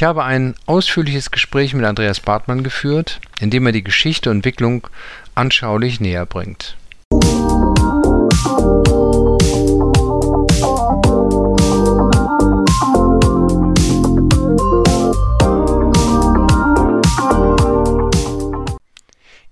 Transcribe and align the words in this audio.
Ich 0.00 0.04
habe 0.04 0.24
ein 0.24 0.54
ausführliches 0.64 1.30
Gespräch 1.30 1.74
mit 1.74 1.84
Andreas 1.84 2.20
Bartmann 2.20 2.64
geführt, 2.64 3.20
in 3.38 3.50
dem 3.50 3.66
er 3.66 3.72
die 3.72 3.84
Geschichte 3.84 4.30
und 4.30 4.36
Entwicklung 4.36 4.86
anschaulich 5.34 6.00
näher 6.00 6.24
bringt. 6.24 6.74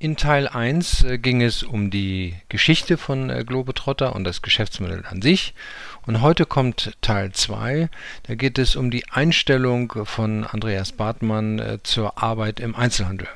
In 0.01 0.17
Teil 0.17 0.49
1 0.49 1.05
äh, 1.05 1.19
ging 1.19 1.43
es 1.43 1.63
um 1.63 1.91
die 1.91 2.37
Geschichte 2.49 2.97
von 2.97 3.29
äh, 3.29 3.45
Globetrotter 3.45 4.15
und 4.15 4.25
das 4.25 4.43
Geschäftsmodell 4.43 5.05
an 5.11 5.21
sich. 5.21 5.55
Und 6.09 6.23
heute 6.23 6.47
kommt 6.47 6.97
Teil 7.03 7.33
2. 7.33 7.91
Da 8.23 8.35
geht 8.35 8.59
es 8.59 8.77
um 8.77 8.91
die 8.91 9.07
Einstellung 9.11 9.93
von 10.05 10.45
Andreas 10.45 10.93
Bartmann 10.93 11.59
äh, 11.59 11.81
zur 11.83 12.23
Arbeit 12.23 12.61
im 12.61 12.75
Einzelhandel. 12.75 13.29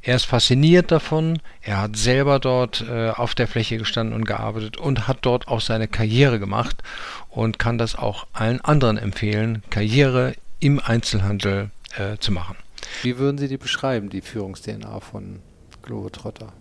Er 0.00 0.16
ist 0.16 0.24
fasziniert 0.24 0.90
davon, 0.90 1.38
er 1.60 1.82
hat 1.82 1.98
selber 1.98 2.38
dort 2.38 2.82
äh, 2.88 3.10
auf 3.10 3.34
der 3.34 3.46
Fläche 3.46 3.76
gestanden 3.76 4.14
und 4.14 4.24
gearbeitet 4.24 4.78
und 4.78 5.06
hat 5.06 5.18
dort 5.20 5.48
auch 5.48 5.60
seine 5.60 5.86
Karriere 5.86 6.38
gemacht 6.38 6.82
und 7.28 7.58
kann 7.58 7.76
das 7.76 7.94
auch 7.94 8.26
allen 8.32 8.62
anderen 8.62 8.96
empfehlen, 8.96 9.62
Karriere 9.68 10.34
im 10.60 10.80
Einzelhandel 10.82 11.72
äh, 11.98 12.16
zu 12.16 12.32
machen. 12.32 12.56
Wie 13.02 13.18
würden 13.18 13.36
Sie 13.36 13.48
die 13.48 13.58
beschreiben, 13.58 14.08
die 14.08 14.22
Führungs-DNA 14.22 15.00
von 15.00 15.40
Globetrotter? 15.82 16.54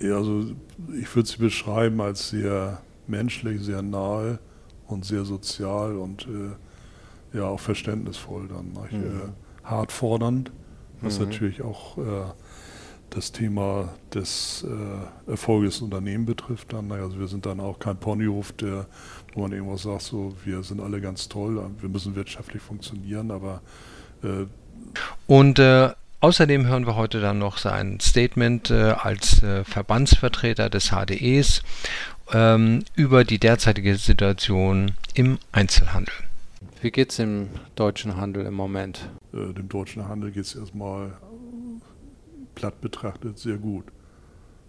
Ja, 0.00 0.16
also 0.16 0.52
ich 0.98 1.14
würde 1.14 1.28
sie 1.28 1.36
beschreiben 1.36 2.00
als 2.00 2.30
sehr 2.30 2.80
menschlich, 3.08 3.62
sehr 3.62 3.82
nahe 3.82 4.38
und 4.86 5.04
sehr 5.04 5.24
sozial 5.24 5.96
und 5.96 6.26
äh, 6.26 7.38
ja 7.38 7.44
auch 7.44 7.60
verständnisvoll 7.60 8.48
dann. 8.48 8.72
Mhm. 8.90 9.04
Äh, 9.04 9.68
hart 9.68 9.92
fordernd, 9.92 10.52
was 11.00 11.18
mhm. 11.18 11.26
natürlich 11.26 11.62
auch 11.62 11.98
äh, 11.98 12.02
das 13.10 13.32
Thema 13.32 13.94
des 14.12 14.66
äh, 14.68 15.30
Erfolges 15.30 15.74
des 15.74 15.82
Unternehmens 15.82 16.26
betrifft. 16.26 16.72
Dann. 16.72 16.90
Also 16.92 17.18
wir 17.18 17.28
sind 17.28 17.46
dann 17.46 17.60
auch 17.60 17.78
kein 17.78 17.96
Ponyhof, 17.96 18.52
der, 18.52 18.86
wo 19.32 19.42
man 19.42 19.52
irgendwas 19.52 19.82
sagt, 19.82 20.02
so 20.02 20.34
wir 20.44 20.62
sind 20.62 20.80
alle 20.80 21.00
ganz 21.00 21.28
toll, 21.28 21.70
wir 21.80 21.88
müssen 21.88 22.14
wirtschaftlich 22.14 22.62
funktionieren, 22.62 23.30
aber 23.30 23.62
äh, 24.22 24.46
und 25.26 25.58
äh, 25.58 25.90
Außerdem 26.24 26.66
hören 26.66 26.86
wir 26.86 26.96
heute 26.96 27.20
dann 27.20 27.38
noch 27.38 27.58
sein 27.58 28.00
Statement 28.00 28.70
äh, 28.70 28.94
als 28.98 29.42
äh, 29.42 29.62
Verbandsvertreter 29.62 30.70
des 30.70 30.88
HDEs 30.90 31.62
ähm, 32.32 32.84
über 32.94 33.24
die 33.24 33.38
derzeitige 33.38 33.96
Situation 33.96 34.92
im 35.14 35.38
Einzelhandel. 35.52 36.14
Wie 36.80 36.90
geht 36.90 37.12
es 37.12 37.18
im 37.18 37.48
deutschen 37.76 38.16
Handel 38.16 38.46
im 38.46 38.54
Moment? 38.54 39.08
Äh, 39.32 39.52
dem 39.52 39.68
deutschen 39.68 40.06
Handel 40.08 40.30
geht 40.30 40.44
es 40.44 40.54
erstmal 40.54 41.12
platt 42.54 42.80
betrachtet 42.80 43.38
sehr 43.38 43.56
gut. 43.56 43.84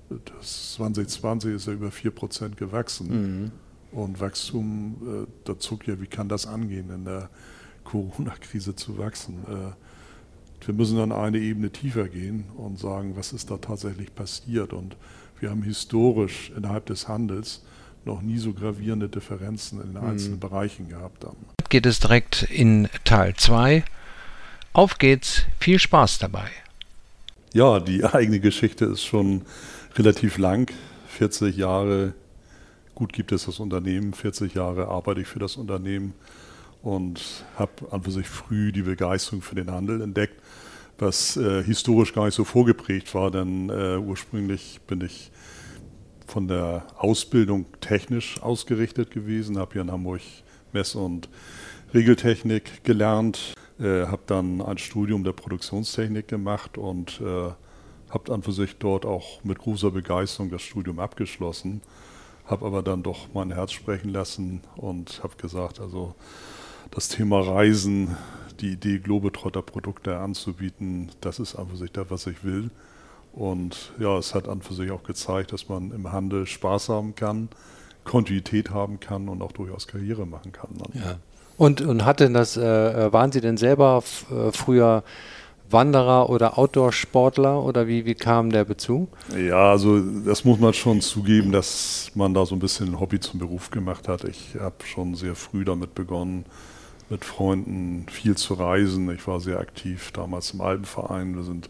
Das 0.09 0.73
2020 0.73 1.55
ist 1.55 1.67
ja 1.67 1.73
über 1.73 1.89
4% 1.89 2.55
gewachsen. 2.55 3.07
Mhm. 3.41 3.51
Und 3.91 4.19
Wachstum, 4.19 4.95
äh, 5.25 5.27
da 5.45 5.57
zuckt 5.57 5.87
ja, 5.87 5.99
wie 6.01 6.07
kann 6.07 6.27
das 6.29 6.45
angehen, 6.45 6.89
in 6.89 7.05
der 7.05 7.29
Corona-Krise 7.85 8.75
zu 8.75 8.97
wachsen? 8.97 9.43
Äh, 9.47 10.65
wir 10.65 10.73
müssen 10.73 10.97
dann 10.97 11.11
eine 11.11 11.37
Ebene 11.37 11.69
tiefer 11.69 12.07
gehen 12.07 12.45
und 12.57 12.79
sagen, 12.79 13.15
was 13.15 13.33
ist 13.33 13.51
da 13.51 13.57
tatsächlich 13.57 14.13
passiert. 14.13 14.73
Und 14.73 14.97
wir 15.39 15.49
haben 15.49 15.63
historisch 15.63 16.51
innerhalb 16.55 16.85
des 16.85 17.07
Handels 17.07 17.63
noch 18.05 18.21
nie 18.21 18.37
so 18.37 18.53
gravierende 18.53 19.09
Differenzen 19.09 19.81
in 19.81 19.93
den 19.93 20.01
mhm. 20.01 20.09
einzelnen 20.09 20.39
Bereichen 20.39 20.89
gehabt. 20.89 21.23
Dann. 21.23 21.35
Geht 21.69 21.85
es 21.85 21.99
direkt 21.99 22.43
in 22.43 22.87
Teil 23.03 23.35
2. 23.35 23.83
Auf 24.73 24.97
geht's, 24.97 25.43
viel 25.59 25.79
Spaß 25.79 26.19
dabei. 26.19 26.49
Ja, 27.53 27.79
die 27.79 28.03
eigene 28.03 28.39
Geschichte 28.39 28.85
ist 28.85 29.03
schon 29.03 29.43
relativ 29.95 30.37
lang. 30.37 30.71
40 31.07 31.55
Jahre, 31.55 32.13
gut 32.93 33.13
gibt 33.13 33.31
es 33.31 33.45
das 33.45 33.59
Unternehmen, 33.59 34.13
40 34.13 34.53
Jahre 34.53 34.89
arbeite 34.89 35.21
ich 35.21 35.27
für 35.27 35.39
das 35.39 35.55
Unternehmen 35.55 36.13
und 36.83 37.21
habe 37.57 37.71
an 37.91 38.03
für 38.03 38.11
sich 38.11 38.27
früh 38.27 38.73
die 38.73 38.81
Begeisterung 38.81 39.41
für 39.41 39.55
den 39.55 39.71
Handel 39.71 40.01
entdeckt, 40.01 40.41
was 40.97 41.37
äh, 41.37 41.63
historisch 41.63 42.13
gar 42.13 42.25
nicht 42.25 42.35
so 42.35 42.43
vorgeprägt 42.43 43.13
war, 43.13 43.31
denn 43.31 43.69
äh, 43.69 43.97
ursprünglich 43.97 44.79
bin 44.87 45.01
ich 45.01 45.31
von 46.27 46.47
der 46.47 46.85
Ausbildung 46.97 47.65
technisch 47.81 48.41
ausgerichtet 48.41 49.11
gewesen, 49.11 49.57
habe 49.57 49.73
hier 49.73 49.81
in 49.81 49.91
Hamburg 49.91 50.21
Mess- 50.73 50.95
und 50.95 51.29
Regeltechnik 51.93 52.83
gelernt, 52.83 53.53
äh, 53.79 54.05
habe 54.05 54.23
dann 54.25 54.61
ein 54.61 54.77
Studium 54.77 55.23
der 55.23 55.33
Produktionstechnik 55.33 56.27
gemacht 56.27 56.77
und 56.77 57.21
äh, 57.21 57.51
habe 58.09 58.33
an 58.33 58.43
für 58.43 58.51
sich 58.51 58.77
dort 58.77 59.05
auch 59.05 59.43
mit 59.43 59.59
großer 59.59 59.91
Begeisterung 59.91 60.49
das 60.49 60.61
Studium 60.61 60.99
abgeschlossen, 60.99 61.81
habe 62.45 62.65
aber 62.65 62.83
dann 62.83 63.03
doch 63.03 63.27
mein 63.33 63.51
Herz 63.51 63.71
sprechen 63.71 64.09
lassen 64.09 64.61
und 64.75 65.21
habe 65.23 65.35
gesagt, 65.37 65.79
also 65.79 66.15
das 66.91 67.09
Thema 67.09 67.41
Reisen, 67.41 68.15
die 68.61 68.73
Idee, 68.73 68.99
Globetrotter-Produkte 68.99 70.17
anzubieten, 70.17 71.11
das 71.21 71.39
ist 71.39 71.55
an 71.55 71.67
für 71.69 71.77
sich 71.77 71.91
das, 71.91 72.07
was 72.09 72.27
ich 72.27 72.43
will. 72.43 72.69
Und 73.33 73.91
ja, 73.99 74.17
es 74.17 74.33
hat 74.33 74.47
an 74.47 74.61
für 74.61 74.73
sich 74.73 74.91
auch 74.91 75.03
gezeigt, 75.03 75.51
dass 75.51 75.67
man 75.67 75.91
im 75.91 76.11
Handel 76.11 76.47
Spaß 76.47 76.89
haben 76.89 77.15
kann, 77.15 77.49
Kontinuität 78.05 78.69
haben 78.69 78.99
kann 78.99 79.27
und 79.27 79.41
auch 79.41 79.51
durchaus 79.51 79.87
Karriere 79.87 80.25
machen 80.25 80.51
kann. 80.51 80.69
Ja. 80.93 81.17
Und, 81.57 81.81
und 81.81 82.05
hat 82.05 82.19
denn 82.19 82.33
das, 82.33 82.57
äh, 82.57 82.61
äh 82.63 83.13
waren 83.13 83.31
Sie 83.31 83.41
denn 83.41 83.57
selber 83.57 84.03
äh, 84.31 84.51
früher 84.51 85.03
Wanderer 85.69 86.29
oder 86.29 86.57
Outdoor-Sportler 86.57 87.63
oder 87.63 87.87
wie, 87.87 88.05
wie 88.05 88.13
kam 88.13 88.51
der 88.51 88.65
Bezug? 88.65 89.09
Ja, 89.37 89.71
also 89.71 89.99
das 89.99 90.45
muss 90.45 90.59
man 90.59 90.73
schon 90.73 91.01
zugeben, 91.01 91.51
dass 91.51 92.11
man 92.13 92.33
da 92.33 92.45
so 92.45 92.55
ein 92.55 92.59
bisschen 92.59 92.89
ein 92.89 92.99
Hobby 92.99 93.19
zum 93.19 93.39
Beruf 93.39 93.71
gemacht 93.71 94.07
hat. 94.07 94.23
Ich 94.25 94.55
habe 94.59 94.75
schon 94.85 95.15
sehr 95.15 95.35
früh 95.35 95.65
damit 95.65 95.95
begonnen, 95.95 96.45
mit 97.09 97.25
Freunden 97.25 98.07
viel 98.09 98.35
zu 98.35 98.55
reisen. 98.55 99.09
Ich 99.11 99.27
war 99.27 99.39
sehr 99.39 99.59
aktiv 99.59 100.11
damals 100.11 100.51
im 100.51 100.61
Alpenverein. 100.61 101.35
Wir 101.35 101.43
sind 101.43 101.69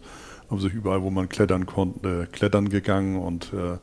sich 0.50 0.72
überall, 0.72 1.02
wo 1.02 1.10
man 1.10 1.28
klettern 1.28 1.66
konnte, 1.66 2.28
klettern 2.30 2.68
gegangen 2.68 3.16
und 3.16 3.52
äh, 3.52 3.78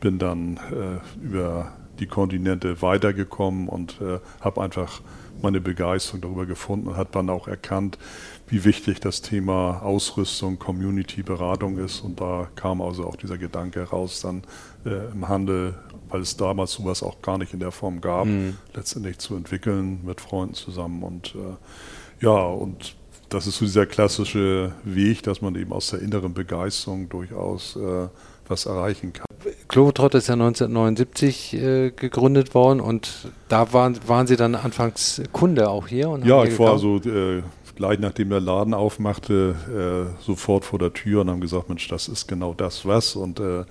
bin 0.00 0.18
dann 0.18 0.56
äh, 0.56 1.24
über 1.24 1.72
die 1.98 2.06
Kontinente 2.06 2.82
weitergekommen 2.82 3.68
und 3.68 4.00
äh, 4.00 4.18
habe 4.40 4.62
einfach 4.62 5.00
meine 5.42 5.60
Begeisterung 5.60 6.20
darüber 6.22 6.46
gefunden 6.46 6.88
und 6.88 6.96
hat 6.96 7.14
dann 7.14 7.28
auch 7.30 7.48
erkannt, 7.48 7.98
wie 8.46 8.64
wichtig 8.64 9.00
das 9.00 9.22
Thema 9.22 9.82
Ausrüstung, 9.82 10.58
Community, 10.58 11.22
Beratung 11.22 11.78
ist. 11.78 12.00
Und 12.00 12.20
da 12.20 12.48
kam 12.54 12.80
also 12.80 13.06
auch 13.06 13.16
dieser 13.16 13.38
Gedanke 13.38 13.82
raus, 13.82 14.20
dann 14.20 14.42
äh, 14.84 15.12
im 15.12 15.28
Handel 15.28 15.74
weil 16.14 16.20
es 16.20 16.36
damals 16.36 16.70
sowas 16.70 17.02
auch 17.02 17.20
gar 17.22 17.38
nicht 17.38 17.54
in 17.54 17.58
der 17.58 17.72
Form 17.72 18.00
gab, 18.00 18.26
mhm. 18.26 18.56
letztendlich 18.72 19.18
zu 19.18 19.34
entwickeln 19.34 19.98
mit 20.04 20.20
Freunden 20.20 20.54
zusammen. 20.54 21.02
Und 21.02 21.34
äh, 21.34 22.24
ja, 22.24 22.40
und 22.40 22.94
das 23.30 23.48
ist 23.48 23.58
so 23.58 23.64
dieser 23.64 23.84
klassische 23.86 24.70
Weg, 24.84 25.24
dass 25.24 25.42
man 25.42 25.56
eben 25.56 25.72
aus 25.72 25.90
der 25.90 25.98
inneren 26.02 26.32
Begeisterung 26.32 27.08
durchaus 27.08 27.74
äh, 27.74 28.06
was 28.46 28.66
erreichen 28.66 29.12
kann. 29.12 29.26
Globetrott 29.66 30.14
ist 30.14 30.28
ja 30.28 30.34
1979 30.34 31.54
äh, 31.54 31.90
gegründet 31.90 32.54
worden 32.54 32.80
und 32.80 33.32
da 33.48 33.72
waren, 33.72 33.98
waren 34.06 34.28
Sie 34.28 34.36
dann 34.36 34.54
anfangs 34.54 35.20
Kunde 35.32 35.68
auch 35.68 35.88
hier? 35.88 36.16
ja, 36.22 36.44
ich 36.44 36.56
war 36.60 36.78
so 36.78 36.98
äh, 36.98 37.42
gleich 37.74 37.98
nachdem 37.98 38.30
der 38.30 38.40
Laden 38.40 38.74
aufmachte, 38.74 40.14
äh, 40.20 40.22
sofort 40.22 40.64
vor 40.64 40.78
der 40.78 40.92
Tür 40.92 41.22
und 41.22 41.30
haben 41.30 41.40
gesagt, 41.40 41.68
Mensch, 41.68 41.88
das 41.88 42.08
ist 42.08 42.26
genau 42.26 42.54
das 42.54 42.86
was. 42.86 43.16
Und 43.16 43.40
äh, 43.40 43.64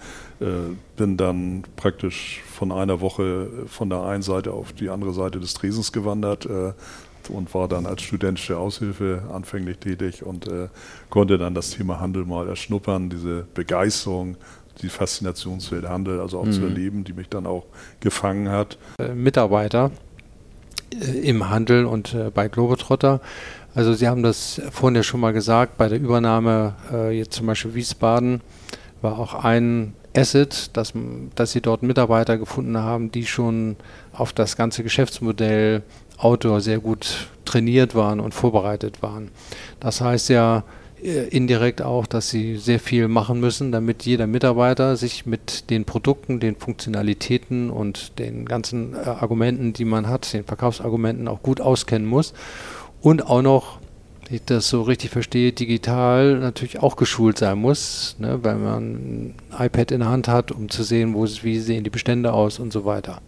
bin 0.97 1.17
dann 1.17 1.63
praktisch 1.75 2.41
von 2.45 2.71
einer 2.71 3.01
Woche 3.01 3.49
von 3.67 3.89
der 3.89 4.03
einen 4.03 4.23
Seite 4.23 4.51
auf 4.51 4.73
die 4.73 4.89
andere 4.89 5.13
Seite 5.13 5.39
des 5.39 5.53
Tresens 5.53 5.91
gewandert 5.91 6.45
äh, 6.45 6.73
und 7.29 7.53
war 7.53 7.67
dann 7.67 7.85
als 7.85 8.01
studentische 8.01 8.57
Aushilfe 8.57 9.23
anfänglich 9.31 9.77
tätig 9.77 10.23
und 10.23 10.47
äh, 10.47 10.67
konnte 11.09 11.37
dann 11.37 11.55
das 11.55 11.71
Thema 11.71 11.99
Handel 11.99 12.25
mal 12.25 12.47
erschnuppern, 12.47 13.09
diese 13.09 13.45
Begeisterung, 13.53 14.35
die 14.81 14.89
Faszinationswelt 14.89 15.87
Handel, 15.87 16.19
also 16.19 16.39
auch 16.39 16.45
mhm. 16.45 16.51
zu 16.51 16.61
erleben, 16.63 17.03
die 17.03 17.13
mich 17.13 17.29
dann 17.29 17.45
auch 17.45 17.65
gefangen 17.99 18.49
hat. 18.49 18.77
Äh, 18.99 19.13
Mitarbeiter 19.13 19.91
im 21.23 21.49
Handel 21.49 21.85
und 21.85 22.15
bei 22.35 22.47
Globetrotter 22.47 23.19
also 23.75 23.93
Sie 23.93 24.07
haben 24.07 24.21
das 24.21 24.61
vorhin 24.71 24.95
ja 24.95 25.03
schon 25.03 25.19
mal 25.19 25.33
gesagt, 25.33 25.77
bei 25.77 25.89
der 25.89 25.99
Übernahme 25.99 26.75
äh, 26.91 27.17
jetzt 27.17 27.33
zum 27.33 27.47
Beispiel 27.47 27.73
Wiesbaden 27.73 28.41
war 29.01 29.17
auch 29.17 29.33
ein 29.33 29.95
Asset, 30.15 30.69
dass, 30.73 30.93
dass 31.35 31.51
Sie 31.51 31.61
dort 31.61 31.83
Mitarbeiter 31.83 32.37
gefunden 32.37 32.77
haben, 32.77 33.11
die 33.11 33.25
schon 33.25 33.75
auf 34.11 34.33
das 34.33 34.55
ganze 34.55 34.83
Geschäftsmodell 34.83 35.81
Outdoor 36.17 36.61
sehr 36.61 36.79
gut 36.79 37.27
trainiert 37.45 37.95
waren 37.95 38.19
und 38.19 38.33
vorbereitet 38.33 39.01
waren. 39.01 39.29
Das 39.79 39.99
heißt 39.99 40.29
ja 40.29 40.63
äh, 41.03 41.27
indirekt 41.27 41.81
auch, 41.81 42.07
dass 42.07 42.29
Sie 42.29 42.55
sehr 42.57 42.79
viel 42.79 43.07
machen 43.07 43.39
müssen, 43.39 43.71
damit 43.71 44.03
jeder 44.03 44.25
Mitarbeiter 44.25 44.95
sich 44.95 45.25
mit 45.25 45.69
den 45.69 45.83
Produkten, 45.83 46.39
den 46.39 46.55
Funktionalitäten 46.55 47.69
und 47.69 48.19
den 48.19 48.45
ganzen 48.45 48.93
äh, 48.93 48.99
Argumenten, 48.99 49.73
die 49.73 49.85
man 49.85 50.07
hat, 50.07 50.31
den 50.31 50.45
Verkaufsargumenten 50.45 51.27
auch 51.27 51.41
gut 51.41 51.59
auskennen 51.59 52.07
muss 52.07 52.33
und 53.01 53.27
auch 53.27 53.41
noch, 53.41 53.79
ich 54.33 54.45
das 54.45 54.69
so 54.69 54.81
richtig 54.81 55.11
verstehe, 55.11 55.51
digital 55.51 56.39
natürlich 56.39 56.79
auch 56.79 56.95
geschult 56.95 57.37
sein 57.37 57.57
muss, 57.57 58.15
ne, 58.19 58.43
weil 58.43 58.55
man 58.55 58.83
ein 58.83 59.35
iPad 59.57 59.91
in 59.91 59.99
der 59.99 60.09
Hand 60.09 60.27
hat, 60.27 60.51
um 60.51 60.69
zu 60.69 60.83
sehen, 60.83 61.13
wo 61.13 61.23
wie 61.25 61.59
sehen 61.59 61.83
die 61.83 61.89
Bestände 61.89 62.33
aus 62.33 62.59
und 62.59 62.73
so 62.73 62.85
weiter. 62.85 63.21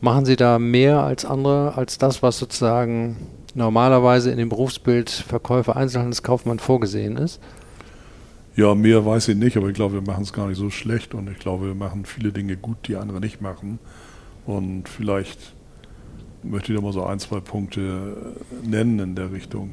Machen 0.00 0.24
Sie 0.24 0.36
da 0.36 0.58
mehr 0.58 1.02
als 1.02 1.24
andere, 1.26 1.76
als 1.76 1.98
das, 1.98 2.22
was 2.22 2.38
sozusagen 2.38 3.16
normalerweise 3.54 4.30
in 4.30 4.38
dem 4.38 4.48
Berufsbild 4.48 5.10
Verkäufer, 5.10 5.76
Einzelhandelskaufmann 5.76 6.58
vorgesehen 6.58 7.16
ist? 7.16 7.40
Ja, 8.56 8.74
mehr 8.74 9.04
weiß 9.04 9.28
ich 9.28 9.36
nicht, 9.36 9.56
aber 9.56 9.68
ich 9.68 9.74
glaube, 9.74 9.94
wir 9.94 10.02
machen 10.02 10.22
es 10.22 10.32
gar 10.32 10.48
nicht 10.48 10.58
so 10.58 10.70
schlecht 10.70 11.14
und 11.14 11.30
ich 11.30 11.38
glaube, 11.38 11.66
wir 11.66 11.74
machen 11.74 12.04
viele 12.04 12.32
Dinge 12.32 12.56
gut, 12.56 12.88
die 12.88 12.96
andere 12.96 13.20
nicht 13.20 13.40
machen. 13.40 13.78
Und 14.46 14.88
vielleicht 14.88 15.38
möchte 16.42 16.72
ich 16.72 16.78
da 16.78 16.82
mal 16.82 16.92
so 16.92 17.04
ein, 17.04 17.18
zwei 17.18 17.40
Punkte 17.40 18.34
nennen 18.62 18.98
in 18.98 19.14
der 19.14 19.32
Richtung. 19.32 19.72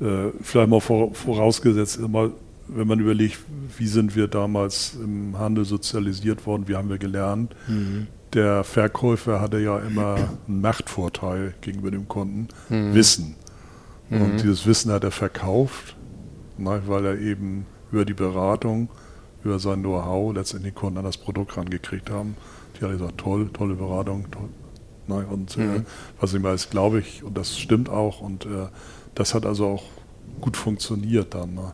Äh, 0.00 0.30
vielleicht 0.40 0.70
mal 0.70 0.80
vor, 0.80 1.14
vorausgesetzt, 1.14 2.00
wenn 2.02 2.86
man 2.86 3.00
überlegt, 3.00 3.38
wie 3.76 3.86
sind 3.86 4.16
wir 4.16 4.28
damals 4.28 4.94
im 5.02 5.38
Handel 5.38 5.64
sozialisiert 5.64 6.46
worden, 6.46 6.68
wie 6.68 6.76
haben 6.76 6.88
wir 6.88 6.98
gelernt. 6.98 7.54
Mhm. 7.68 8.06
Der 8.32 8.62
Verkäufer 8.64 9.40
hatte 9.40 9.58
ja 9.58 9.78
immer 9.78 10.16
einen 10.46 10.60
Machtvorteil 10.60 11.54
gegenüber 11.60 11.90
dem 11.90 12.06
Kunden, 12.06 12.48
mhm. 12.68 12.94
Wissen. 12.94 13.34
Und 14.08 14.34
mhm. 14.34 14.36
dieses 14.38 14.66
Wissen 14.66 14.92
hat 14.92 15.04
er 15.04 15.10
verkauft, 15.10 15.96
ne, 16.58 16.82
weil 16.86 17.04
er 17.04 17.18
eben 17.18 17.66
über 17.92 18.04
die 18.04 18.14
Beratung, 18.14 18.88
über 19.44 19.58
sein 19.58 19.80
Know-how 19.80 20.34
letztendlich 20.34 20.74
Kunden 20.74 20.98
an 20.98 21.04
das 21.04 21.16
Produkt 21.16 21.56
rangekriegt 21.56 22.10
haben. 22.10 22.36
Die 22.76 22.84
haben 22.84 22.92
gesagt, 22.92 23.18
toll, 23.18 23.50
tolle 23.52 23.74
Beratung. 23.74 24.30
Toll. 24.30 24.48
Ne? 25.10 25.26
Und 25.30 25.56
mhm. 25.56 25.76
äh, 25.76 25.82
was 26.18 26.32
ich 26.32 26.42
weiß, 26.42 26.70
glaube 26.70 27.00
ich, 27.00 27.22
und 27.22 27.36
das 27.36 27.58
stimmt 27.58 27.90
auch. 27.90 28.20
Und 28.20 28.46
äh, 28.46 28.68
das 29.14 29.34
hat 29.34 29.44
also 29.44 29.66
auch 29.66 29.82
gut 30.40 30.56
funktioniert 30.56 31.34
dann. 31.34 31.54
Ne? 31.54 31.72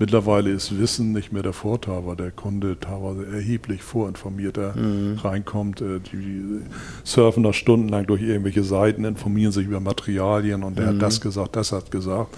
Mittlerweile 0.00 0.50
ist 0.50 0.76
Wissen 0.76 1.12
nicht 1.12 1.32
mehr 1.32 1.44
der 1.44 1.52
Vorteil, 1.52 2.04
weil 2.04 2.16
der 2.16 2.32
Kunde 2.32 2.76
teilweise 2.80 3.24
erheblich 3.26 3.82
vorinformierter 3.82 4.74
mhm. 4.74 5.18
reinkommt. 5.22 5.80
Äh, 5.80 6.00
die 6.00 6.62
surfen 7.04 7.44
da 7.44 7.52
stundenlang 7.52 8.06
durch 8.06 8.22
irgendwelche 8.22 8.64
Seiten, 8.64 9.04
informieren 9.04 9.52
sich 9.52 9.66
über 9.66 9.78
Materialien 9.78 10.64
und 10.64 10.78
der 10.78 10.86
mhm. 10.86 10.96
hat 10.96 11.02
das 11.02 11.20
gesagt, 11.20 11.54
das 11.54 11.70
hat 11.70 11.92
gesagt 11.92 12.36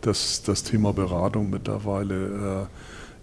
dass 0.00 0.42
das 0.42 0.62
Thema 0.62 0.92
Beratung 0.92 1.50
mittlerweile 1.50 2.68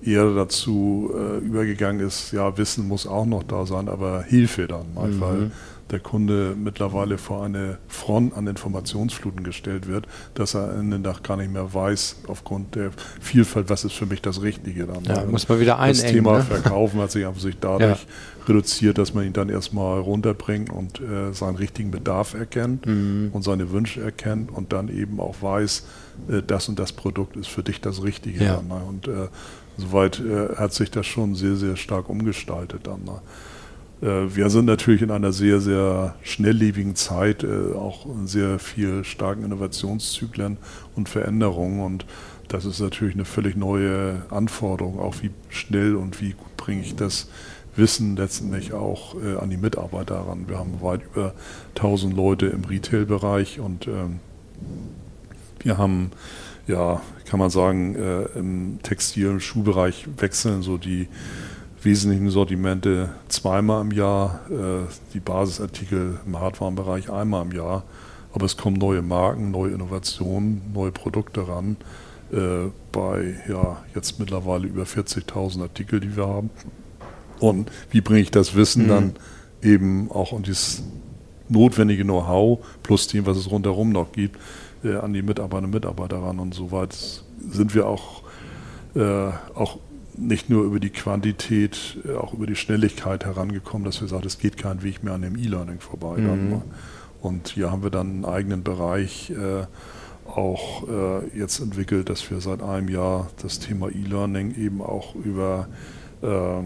äh, 0.03 0.11
eher 0.11 0.33
dazu 0.33 1.11
äh, 1.13 1.37
übergegangen 1.39 2.05
ist, 2.05 2.31
ja, 2.31 2.57
Wissen 2.57 2.87
muss 2.87 3.07
auch 3.07 3.25
noch 3.25 3.43
da 3.43 3.65
sein, 3.65 3.89
aber 3.89 4.23
Hilfe 4.23 4.67
dann 4.67 4.93
mal, 4.93 5.09
mhm. 5.09 5.21
weil 5.21 5.51
der 5.91 5.99
Kunde 5.99 6.55
mittlerweile 6.57 7.17
vor 7.17 7.45
eine 7.45 7.77
Front 7.87 8.35
an 8.35 8.47
Informationsfluten 8.47 9.43
gestellt 9.43 9.87
wird, 9.87 10.07
dass 10.33 10.53
er 10.53 10.77
in 10.79 10.91
den 10.91 11.03
Tag 11.03 11.23
gar 11.23 11.37
nicht 11.37 11.51
mehr 11.51 11.73
weiß, 11.73 12.17
aufgrund 12.27 12.75
der 12.75 12.91
Vielfalt, 13.21 13.69
was 13.69 13.85
ist 13.85 13.93
für 13.93 14.05
mich 14.05 14.21
das 14.21 14.41
Richtige 14.41 14.85
dann. 14.85 15.03
Ja, 15.03 15.23
ne? 15.23 15.31
muss 15.31 15.47
man 15.47 15.59
wieder 15.59 15.79
einengen. 15.79 16.03
Das 16.03 16.11
Thema 16.11 16.37
ne? 16.37 16.43
Verkaufen 16.43 16.99
hat 16.99 17.11
sich 17.11 17.25
einfach 17.25 17.41
sich 17.41 17.57
dadurch 17.61 18.01
ja. 18.01 18.47
reduziert, 18.47 18.97
dass 18.97 19.13
man 19.13 19.25
ihn 19.25 19.33
dann 19.33 19.49
erstmal 19.49 19.99
runterbringt 19.99 20.69
und 20.69 20.99
äh, 20.99 21.33
seinen 21.33 21.55
richtigen 21.55 21.91
Bedarf 21.91 22.33
erkennt 22.33 22.85
mhm. 22.85 23.29
und 23.31 23.43
seine 23.43 23.71
Wünsche 23.71 24.01
erkennt 24.01 24.51
und 24.51 24.73
dann 24.73 24.89
eben 24.89 25.19
auch 25.19 25.41
weiß, 25.41 25.85
äh, 26.29 26.41
das 26.45 26.67
und 26.67 26.79
das 26.79 26.91
Produkt 26.91 27.37
ist 27.37 27.47
für 27.47 27.63
dich 27.63 27.79
das 27.79 28.03
Richtige. 28.03 28.43
Ja. 28.43 28.57
Dann, 28.57 28.67
ne? 28.67 28.81
Und 28.87 29.07
äh, 29.07 29.27
soweit 29.77 30.19
äh, 30.19 30.55
hat 30.55 30.73
sich 30.73 30.91
das 30.91 31.05
schon 31.05 31.35
sehr, 31.35 31.55
sehr 31.55 31.77
stark 31.77 32.09
umgestaltet 32.09 32.81
dann. 32.87 33.03
Ne? 33.05 33.21
Äh, 34.01 34.35
wir 34.35 34.49
sind 34.49 34.65
natürlich 34.65 35.01
in 35.01 35.11
einer 35.11 35.31
sehr, 35.31 35.59
sehr 35.59 36.15
schnelllebigen 36.21 36.95
Zeit, 36.95 37.43
äh, 37.43 37.73
auch 37.73 38.05
in 38.05 38.27
sehr 38.27 38.59
viel 38.59 39.03
starken 39.03 39.43
Innovationszyklen 39.43 40.57
und 40.95 41.09
Veränderungen. 41.09 41.81
Und 41.81 42.05
das 42.47 42.65
ist 42.65 42.79
natürlich 42.79 43.15
eine 43.15 43.25
völlig 43.25 43.55
neue 43.55 44.23
Anforderung, 44.29 44.99
auch 44.99 45.15
wie 45.21 45.31
schnell 45.49 45.95
und 45.95 46.21
wie 46.21 46.31
gut 46.31 46.57
bringe 46.57 46.81
ich 46.81 46.95
das 46.95 47.29
Wissen 47.75 48.15
letztendlich 48.15 48.73
auch 48.73 49.15
äh, 49.21 49.37
an 49.37 49.49
die 49.49 49.57
Mitarbeiter 49.57 50.15
ran. 50.15 50.45
Wir 50.47 50.57
haben 50.57 50.81
weit 50.81 51.01
über 51.13 51.33
1000 51.75 52.15
Leute 52.15 52.47
im 52.47 52.63
Retail-Bereich 52.63 53.59
und 53.59 53.87
ähm, 53.87 54.19
wir 55.59 55.77
haben, 55.77 56.11
ja, 56.67 57.01
kann 57.25 57.39
man 57.39 57.49
sagen, 57.49 57.95
im 58.35 58.79
Textil- 58.83 59.29
und 59.29 59.41
Schuhbereich 59.41 60.07
wechseln 60.17 60.61
so 60.61 60.77
die 60.77 61.07
wesentlichen 61.81 62.29
Sortimente 62.29 63.09
zweimal 63.27 63.81
im 63.81 63.91
Jahr, 63.91 64.41
äh, 64.49 64.87
die 65.13 65.19
Basisartikel 65.19 66.19
im 66.25 66.39
Hardwarenbereich 66.39 67.11
einmal 67.11 67.45
im 67.45 67.51
Jahr. 67.51 67.83
Aber 68.33 68.45
es 68.45 68.57
kommen 68.57 68.77
neue 68.77 69.01
Marken, 69.01 69.51
neue 69.51 69.71
Innovationen, 69.71 70.61
neue 70.73 70.91
Produkte 70.91 71.47
ran. 71.47 71.77
Äh, 72.31 72.69
bei 72.91 73.35
ja, 73.47 73.77
jetzt 73.95 74.19
mittlerweile 74.19 74.67
über 74.67 74.83
40.000 74.83 75.61
Artikel, 75.61 75.99
die 75.99 76.15
wir 76.15 76.27
haben. 76.27 76.49
Und 77.39 77.71
wie 77.91 78.01
bringe 78.01 78.21
ich 78.21 78.31
das 78.31 78.55
Wissen 78.55 78.83
mhm. 78.83 78.87
dann 78.89 79.13
eben 79.61 80.11
auch 80.11 80.31
und 80.31 80.47
dieses 80.47 80.83
notwendige 81.49 82.03
Know-how 82.03 82.59
plus 82.83 83.07
dem, 83.07 83.25
was 83.25 83.37
es 83.37 83.49
rundherum 83.49 83.91
noch 83.91 84.11
gibt, 84.11 84.37
äh, 84.83 84.95
an 84.95 85.13
die 85.13 85.21
Mitarbeiterinnen 85.21 85.65
und 85.65 85.73
Mitarbeiter 85.73 86.17
ran. 86.17 86.39
Und 86.39 86.53
soweit 86.53 86.93
sind 87.49 87.73
wir 87.75 87.87
auch, 87.87 88.23
auch 89.53 89.77
nicht 90.17 90.49
nur 90.49 90.63
über 90.63 90.79
die 90.79 90.89
Quantität, 90.89 91.97
äh, 92.05 92.15
auch 92.15 92.33
über 92.33 92.47
die 92.47 92.55
Schnelligkeit 92.55 93.25
herangekommen, 93.25 93.85
dass 93.85 94.01
wir 94.01 94.07
sagen, 94.07 94.25
es 94.25 94.39
geht 94.39 94.57
kein 94.57 94.83
Weg 94.83 95.03
mehr 95.03 95.13
an 95.13 95.21
dem 95.21 95.37
E-Learning 95.37 95.79
vorbei. 95.79 96.17
Mhm. 96.17 96.61
Und 97.21 97.49
hier 97.49 97.71
haben 97.71 97.83
wir 97.83 97.89
dann 97.89 98.07
einen 98.07 98.25
eigenen 98.25 98.63
Bereich 98.63 99.31
äh, 99.31 99.65
auch 100.27 100.87
äh, 100.87 101.37
jetzt 101.37 101.59
entwickelt, 101.59 102.09
dass 102.09 102.29
wir 102.29 102.41
seit 102.41 102.61
einem 102.61 102.89
Jahr 102.89 103.29
das 103.41 103.59
Thema 103.59 103.89
E-Learning 103.89 104.55
eben 104.55 104.81
auch 104.81 105.15
über 105.15 105.67
äh, 106.21 106.63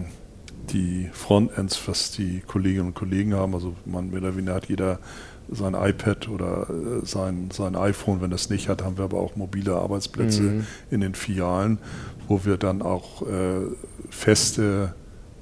die 0.70 1.08
Frontends, 1.12 1.80
was 1.86 2.12
die 2.12 2.40
Kolleginnen 2.40 2.88
und 2.88 2.94
Kollegen 2.94 3.34
haben, 3.34 3.54
also 3.54 3.74
man 3.84 4.10
mehr 4.10 4.20
oder 4.20 4.36
weniger 4.36 4.54
hat 4.54 4.68
jeder 4.68 4.98
sein 5.52 5.74
iPad 5.74 6.28
oder 6.28 6.68
äh, 6.70 7.06
sein, 7.06 7.50
sein 7.52 7.76
iPhone, 7.76 8.20
wenn 8.20 8.30
das 8.30 8.50
nicht 8.50 8.68
hat, 8.68 8.82
haben 8.82 8.96
wir 8.96 9.04
aber 9.04 9.18
auch 9.18 9.36
mobile 9.36 9.76
Arbeitsplätze 9.76 10.42
mhm. 10.42 10.66
in 10.90 11.00
den 11.00 11.14
Filialen, 11.14 11.78
wo 12.28 12.44
wir 12.44 12.56
dann 12.56 12.82
auch 12.82 13.22
äh, 13.22 13.60
feste 14.10 14.94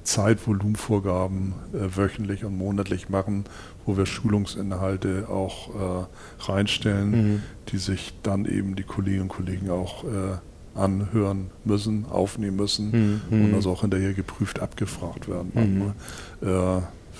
Zeitvolumenvorgaben 0.03 1.53
äh, 1.73 1.95
wöchentlich 1.95 2.43
und 2.43 2.57
monatlich 2.57 3.09
machen, 3.09 3.45
wo 3.85 3.97
wir 3.97 4.05
Schulungsinhalte 4.05 5.27
auch 5.29 5.69
äh, 5.69 6.05
reinstellen, 6.43 7.11
mhm. 7.11 7.43
die 7.69 7.77
sich 7.77 8.13
dann 8.23 8.45
eben 8.45 8.75
die 8.75 8.83
Kolleginnen 8.83 9.23
und 9.23 9.29
Kollegen 9.29 9.69
auch 9.69 10.03
äh, 10.03 10.37
anhören 10.73 11.51
müssen, 11.65 12.05
aufnehmen 12.09 12.55
müssen 12.55 13.21
mhm. 13.29 13.45
und 13.45 13.53
also 13.53 13.71
auch 13.71 13.81
hinterher 13.81 14.13
geprüft 14.13 14.59
abgefragt 14.59 15.27
werden. 15.27 15.51
Mhm. 15.53 15.93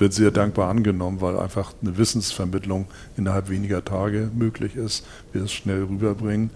Wird 0.01 0.13
sehr 0.13 0.31
dankbar 0.31 0.67
angenommen, 0.67 1.21
weil 1.21 1.37
einfach 1.37 1.73
eine 1.79 1.95
Wissensvermittlung 1.95 2.87
innerhalb 3.17 3.49
weniger 3.49 3.85
Tage 3.85 4.31
möglich 4.33 4.75
ist. 4.75 5.05
Wir 5.31 5.43
es 5.43 5.51
schnell 5.51 5.83
rüberbringen 5.83 6.49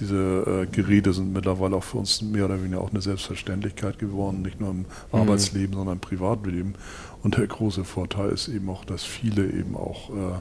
diese 0.00 0.16
äh, 0.16 0.66
Geräte 0.66 1.12
sind 1.12 1.32
mittlerweile 1.32 1.76
auch 1.76 1.84
für 1.84 1.98
uns 1.98 2.20
mehr 2.20 2.46
oder 2.46 2.60
weniger 2.60 2.80
auch 2.80 2.90
eine 2.90 3.00
Selbstverständlichkeit 3.00 3.98
geworden, 3.98 4.42
nicht 4.42 4.60
nur 4.60 4.70
im 4.70 4.78
mhm. 4.78 4.86
Arbeitsleben, 5.12 5.76
sondern 5.76 5.96
im 5.96 6.00
Privatleben. 6.00 6.74
Und 7.22 7.36
der 7.36 7.46
große 7.46 7.84
Vorteil 7.84 8.30
ist 8.30 8.48
eben 8.48 8.68
auch, 8.68 8.84
dass 8.84 9.02
viele 9.04 9.46
eben 9.46 9.76
auch, 9.76 10.10
äh, 10.10 10.40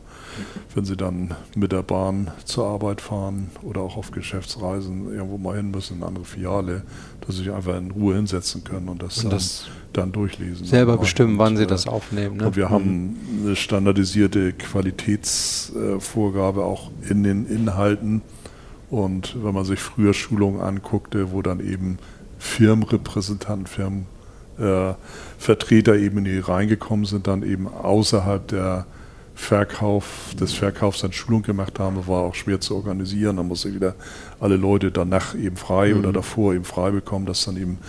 wenn 0.76 0.86
sie 0.86 0.98
dann 0.98 1.36
mit 1.56 1.72
der 1.72 1.84
Bahn 1.84 2.32
zur 2.46 2.66
Arbeit 2.68 3.00
fahren 3.00 3.52
oder 3.62 3.82
auch 3.82 3.96
auf 3.96 4.12
Geschäftsreisen 4.12 5.14
irgendwo 5.14 5.38
mal 5.38 5.56
hin 5.56 5.72
müssen, 5.72 5.98
in 5.98 6.04
andere 6.04 6.26
Filiale, 6.26 6.84
dass 7.22 7.36
sie 7.36 7.44
sich 7.44 7.54
einfach 7.54 7.78
in 7.78 7.92
Ruhe 7.92 8.16
hinsetzen 8.16 8.64
können 8.64 8.90
und 8.90 9.02
das, 9.02 9.24
und 9.24 9.32
das 9.32 9.68
dann, 9.98 10.12
durchlesen. 10.12 10.66
Selber 10.66 10.98
bestimmen, 10.98 11.34
und, 11.34 11.40
wann 11.40 11.58
sie 11.58 11.64
äh, 11.64 11.68
das 11.68 11.88
aufnehmen. 11.88 12.38
Ne? 12.38 12.48
Und 12.48 12.56
wir 12.56 12.68
mhm. 12.68 12.72
haben 12.72 13.18
eine 13.44 13.56
standardisierte 13.56 14.54
Qualitätsvorgabe 14.54 16.64
auch 16.64 16.92
in 17.10 17.24
den 17.24 17.46
Inhalten 17.46 18.22
und 18.94 19.44
wenn 19.44 19.56
man 19.56 19.66
sich 19.66 19.80
früher 19.80 20.14
Schulungen 20.14 20.62
anguckte, 20.62 21.32
wo 21.32 21.42
dann 21.42 21.60
eben 21.60 21.98
Firmenrepräsentanten, 22.38 24.06
Firmenvertreter 24.56 25.96
äh, 25.96 26.06
eben 26.06 26.20
in 26.20 26.26
die 26.26 26.38
reingekommen 26.38 27.06
sind, 27.06 27.26
dann 27.26 27.42
eben 27.42 27.68
außerhalb 27.68 28.48
der 28.50 28.86
Verkauf, 29.34 30.36
des 30.40 30.54
Verkaufs 30.54 31.02
dann 31.02 31.12
Schulung 31.12 31.42
gemacht 31.42 31.80
haben, 31.80 32.06
war 32.06 32.22
auch 32.22 32.36
schwer 32.36 32.60
zu 32.60 32.76
organisieren. 32.76 33.38
Da 33.38 33.44
musste 33.44 33.74
wieder 33.74 33.96
alle 34.40 34.58
Leute 34.58 34.92
danach 34.92 35.34
eben 35.34 35.58
frei 35.58 35.92
mhm. 35.92 36.00
oder 36.00 36.14
davor 36.14 36.54
eben 36.54 36.66
frei 36.66 36.92
bekommen, 36.92 37.26
dass 37.26 37.46
dann 37.46 37.58
eben 37.58 37.80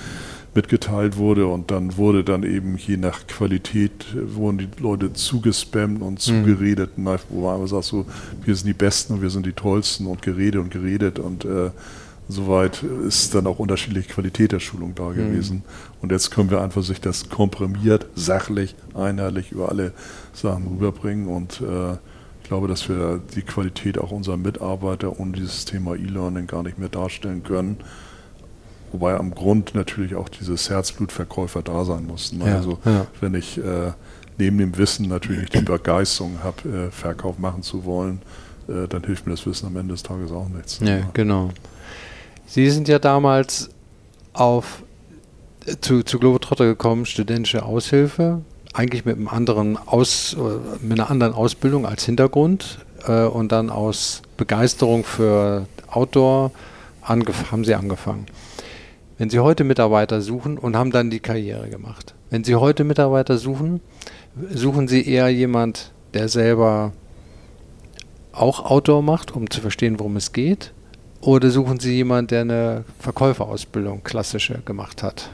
mitgeteilt 0.54 1.16
wurde 1.16 1.46
und 1.46 1.70
dann 1.70 1.96
wurde 1.96 2.24
dann 2.24 2.42
eben 2.42 2.76
je 2.76 2.96
nach 2.96 3.26
Qualität 3.26 4.06
wurden 4.14 4.58
die 4.58 4.68
Leute 4.80 5.12
zugespammt 5.12 6.02
und 6.02 6.12
mhm. 6.12 6.18
zugeredet, 6.18 6.96
mhm. 6.96 7.18
wo 7.28 7.50
man 7.50 7.66
sagt 7.66 7.84
so, 7.84 8.06
wir 8.44 8.54
sind 8.54 8.66
die 8.66 8.74
Besten 8.74 9.14
und 9.14 9.22
wir 9.22 9.30
sind 9.30 9.46
die 9.46 9.52
Tollsten 9.52 10.06
und 10.06 10.22
geredet 10.22 10.60
und 10.60 10.70
geredet 10.70 11.18
und 11.18 11.44
äh, 11.44 11.70
soweit 12.28 12.82
ist 12.82 13.34
dann 13.34 13.46
auch 13.46 13.58
unterschiedliche 13.58 14.08
Qualität 14.08 14.52
der 14.52 14.60
Schulung 14.60 14.94
da 14.94 15.10
mhm. 15.10 15.14
gewesen. 15.16 15.56
Mhm. 15.56 15.62
Und 16.02 16.12
jetzt 16.12 16.30
können 16.30 16.50
wir 16.50 16.62
einfach 16.62 16.82
sich 16.82 17.00
das 17.00 17.28
komprimiert, 17.28 18.06
sachlich, 18.14 18.74
einheitlich 18.94 19.52
über 19.52 19.68
alle 19.68 19.92
Sachen 20.32 20.66
rüberbringen 20.68 21.28
und 21.28 21.60
äh, 21.60 21.96
Ich 22.42 22.48
glaube, 22.48 22.68
dass 22.68 22.88
wir 22.90 23.22
die 23.34 23.42
Qualität 23.42 23.98
auch 23.98 24.10
unserer 24.10 24.36
Mitarbeiter 24.36 25.18
ohne 25.18 25.32
dieses 25.32 25.64
Thema 25.64 25.94
E-Learning 25.94 26.46
gar 26.46 26.62
nicht 26.62 26.78
mehr 26.78 26.90
darstellen 26.90 27.42
können. 27.42 27.78
Wobei 28.94 29.16
am 29.16 29.34
Grund 29.34 29.74
natürlich 29.74 30.14
auch 30.14 30.28
dieses 30.28 30.70
Herzblutverkäufer 30.70 31.62
da 31.62 31.84
sein 31.84 32.06
mussten. 32.06 32.40
Ja, 32.40 32.54
also 32.54 32.78
ja. 32.84 33.08
wenn 33.20 33.34
ich 33.34 33.58
äh, 33.58 33.90
neben 34.38 34.56
dem 34.56 34.78
Wissen 34.78 35.08
natürlich 35.08 35.40
nicht 35.40 35.54
die 35.54 35.62
Begeisterung 35.62 36.44
habe, 36.44 36.68
äh, 36.68 36.90
Verkauf 36.92 37.40
machen 37.40 37.64
zu 37.64 37.84
wollen, 37.84 38.22
äh, 38.68 38.86
dann 38.86 39.02
hilft 39.02 39.26
mir 39.26 39.32
das 39.32 39.44
Wissen 39.46 39.66
am 39.66 39.76
Ende 39.76 39.94
des 39.94 40.04
Tages 40.04 40.30
auch 40.30 40.48
nichts. 40.48 40.78
Ja, 40.78 40.98
genau. 41.12 41.50
Sie 42.46 42.70
sind 42.70 42.86
ja 42.86 43.00
damals 43.00 43.68
auf 44.32 44.84
äh, 45.66 45.74
zu, 45.80 46.04
zu 46.04 46.20
Globetrotter 46.20 46.64
gekommen, 46.64 47.04
studentische 47.04 47.64
Aushilfe, 47.64 48.42
eigentlich 48.74 49.04
mit 49.04 49.16
einem 49.16 49.26
anderen 49.26 49.76
Aus, 49.76 50.36
äh, 50.38 50.84
mit 50.86 51.00
einer 51.00 51.10
anderen 51.10 51.32
Ausbildung 51.32 51.84
als 51.84 52.04
Hintergrund 52.04 52.78
äh, 53.08 53.24
und 53.24 53.50
dann 53.50 53.70
aus 53.70 54.22
Begeisterung 54.36 55.02
für 55.02 55.66
Outdoor 55.88 56.52
haben 57.02 57.64
Sie 57.64 57.74
angefangen. 57.74 58.26
Wenn 59.16 59.30
Sie 59.30 59.38
heute 59.38 59.62
Mitarbeiter 59.62 60.20
suchen 60.20 60.58
und 60.58 60.76
haben 60.76 60.90
dann 60.90 61.10
die 61.10 61.20
Karriere 61.20 61.68
gemacht. 61.68 62.14
Wenn 62.30 62.42
Sie 62.42 62.56
heute 62.56 62.82
Mitarbeiter 62.82 63.38
suchen, 63.38 63.80
suchen 64.52 64.88
Sie 64.88 65.08
eher 65.08 65.28
jemand, 65.28 65.92
der 66.14 66.28
selber 66.28 66.92
auch 68.32 68.64
Outdoor 68.64 69.02
macht, 69.02 69.34
um 69.36 69.48
zu 69.48 69.60
verstehen, 69.60 70.00
worum 70.00 70.16
es 70.16 70.32
geht? 70.32 70.72
Oder 71.20 71.50
suchen 71.50 71.78
Sie 71.78 71.94
jemanden, 71.94 72.28
der 72.28 72.40
eine 72.40 72.84
Verkäuferausbildung 72.98 74.02
klassische 74.02 74.60
gemacht 74.64 75.02
hat? 75.02 75.30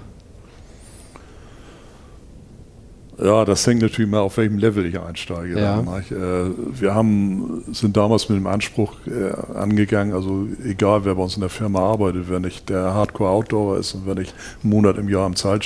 Ja, 3.22 3.44
das 3.44 3.66
hängt 3.66 3.82
natürlich 3.82 4.10
mal 4.10 4.20
auf 4.20 4.36
welchem 4.36 4.58
Level 4.58 4.86
ich 4.86 4.98
einsteige. 4.98 5.58
Ja. 5.58 5.82
Dann, 5.82 5.88
äh, 5.88 6.80
wir 6.80 6.94
haben, 6.94 7.62
sind 7.72 7.96
damals 7.96 8.28
mit 8.28 8.38
dem 8.38 8.46
Anspruch 8.46 8.94
äh, 9.06 9.56
angegangen, 9.56 10.14
also 10.14 10.46
egal 10.64 11.04
wer 11.04 11.14
bei 11.14 11.22
uns 11.22 11.34
in 11.34 11.40
der 11.40 11.50
Firma 11.50 11.80
arbeitet, 11.80 12.30
wenn 12.30 12.42
nicht 12.42 12.68
der 12.68 12.94
Hardcore-Outdoorer 12.94 13.78
ist 13.78 13.94
und 13.94 14.06
wenn 14.06 14.18
nicht 14.18 14.34
einen 14.62 14.70
Monat 14.70 14.96
im 14.96 15.08
Jahr 15.08 15.26
im 15.26 15.36
Zelt, 15.36 15.64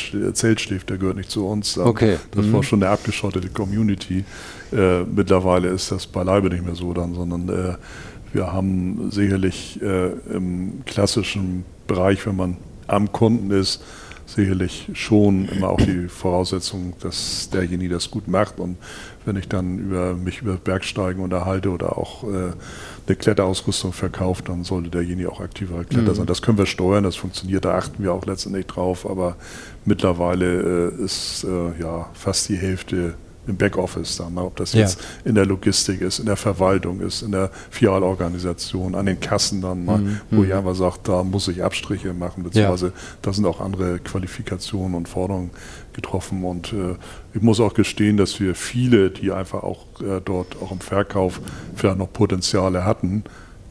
schläft, 0.61 0.90
der 0.90 0.99
gehört 0.99 1.16
nicht 1.16 1.30
zu 1.30 1.46
uns. 1.46 1.78
Okay. 1.78 2.16
Das 2.32 2.46
mhm. 2.46 2.52
war 2.52 2.62
schon 2.62 2.82
eine 2.82 2.90
abgeschottete 2.90 3.49
Community. 3.49 4.25
Äh, 4.73 5.04
mittlerweile 5.04 5.68
ist 5.68 5.92
das 5.92 6.06
beileibe 6.06 6.49
nicht 6.49 6.64
mehr 6.64 6.75
so 6.75 6.92
dann, 6.92 7.14
sondern 7.14 7.49
äh, 7.49 7.75
wir 8.32 8.52
haben 8.52 9.11
sicherlich 9.11 9.80
äh, 9.80 10.11
im 10.32 10.82
klassischen 10.87 11.64
Bereich, 11.87 12.26
wenn 12.26 12.37
man 12.37 12.56
am 12.88 13.12
Kunden 13.12 13.50
ist, 13.50 13.82
sicherlich 14.26 14.90
schon 14.94 15.46
immer 15.48 15.70
auch 15.70 15.80
die 15.80 16.08
Voraussetzung, 16.08 16.94
dass 17.00 17.50
derjenige 17.50 17.94
das 17.94 18.10
gut 18.10 18.28
macht. 18.28 18.58
Und 18.58 18.76
wenn 19.24 19.36
ich 19.36 19.48
dann 19.48 19.78
über 19.78 20.14
mich 20.14 20.42
über 20.42 20.54
Bergsteigen 20.54 21.22
unterhalte 21.22 21.70
oder 21.70 21.98
auch 21.98 22.24
äh, 22.24 22.52
eine 23.06 23.16
Kletterausrüstung 23.16 23.92
verkauft, 23.92 24.48
dann 24.48 24.64
sollte 24.64 24.90
derjenige 24.90 25.30
auch 25.30 25.40
aktiver 25.40 25.84
Kletter 25.84 26.12
mhm. 26.12 26.14
sein. 26.14 26.26
Das 26.26 26.42
können 26.42 26.58
wir 26.58 26.66
steuern, 26.66 27.04
das 27.04 27.16
funktioniert, 27.16 27.64
da 27.64 27.76
achten 27.76 28.02
wir 28.02 28.12
auch 28.12 28.26
letztendlich 28.26 28.66
drauf, 28.66 29.08
aber 29.08 29.36
mittlerweile 29.84 30.90
äh, 30.90 31.04
ist 31.04 31.44
äh, 31.44 31.80
ja 31.80 32.10
fast 32.14 32.48
die 32.48 32.56
Hälfte 32.56 33.14
im 33.46 33.56
Backoffice 33.56 34.16
dann, 34.16 34.34
ne? 34.34 34.42
ob 34.42 34.56
das 34.56 34.72
jetzt 34.72 35.00
ja. 35.00 35.06
in 35.30 35.34
der 35.34 35.46
Logistik 35.46 36.00
ist, 36.00 36.18
in 36.18 36.26
der 36.26 36.36
Verwaltung 36.36 37.00
ist, 37.00 37.22
in 37.22 37.32
der 37.32 37.50
Filialorganisation, 37.70 38.94
an 38.94 39.06
den 39.06 39.20
Kassen 39.20 39.60
dann, 39.60 39.84
ne? 39.84 39.98
mhm. 39.98 40.20
wo 40.30 40.42
ich 40.42 40.50
mhm. 40.50 40.56
einfach 40.56 40.74
sage, 40.74 40.96
da 41.02 41.22
muss 41.22 41.48
ich 41.48 41.62
Abstriche 41.62 42.14
machen, 42.14 42.44
beziehungsweise 42.44 42.86
ja. 42.86 42.92
da 43.22 43.32
sind 43.32 43.46
auch 43.46 43.60
andere 43.60 43.98
Qualifikationen 43.98 44.94
und 44.94 45.08
Forderungen 45.08 45.50
getroffen 45.92 46.44
und 46.44 46.72
äh, 46.72 46.96
ich 47.34 47.42
muss 47.42 47.60
auch 47.60 47.74
gestehen, 47.74 48.16
dass 48.16 48.40
wir 48.40 48.54
viele, 48.54 49.10
die 49.10 49.32
einfach 49.32 49.62
auch 49.62 49.86
äh, 50.00 50.20
dort 50.24 50.56
auch 50.62 50.72
im 50.72 50.80
Verkauf 50.80 51.40
vielleicht 51.74 51.98
noch 51.98 52.12
Potenziale 52.12 52.84
hatten, 52.84 53.24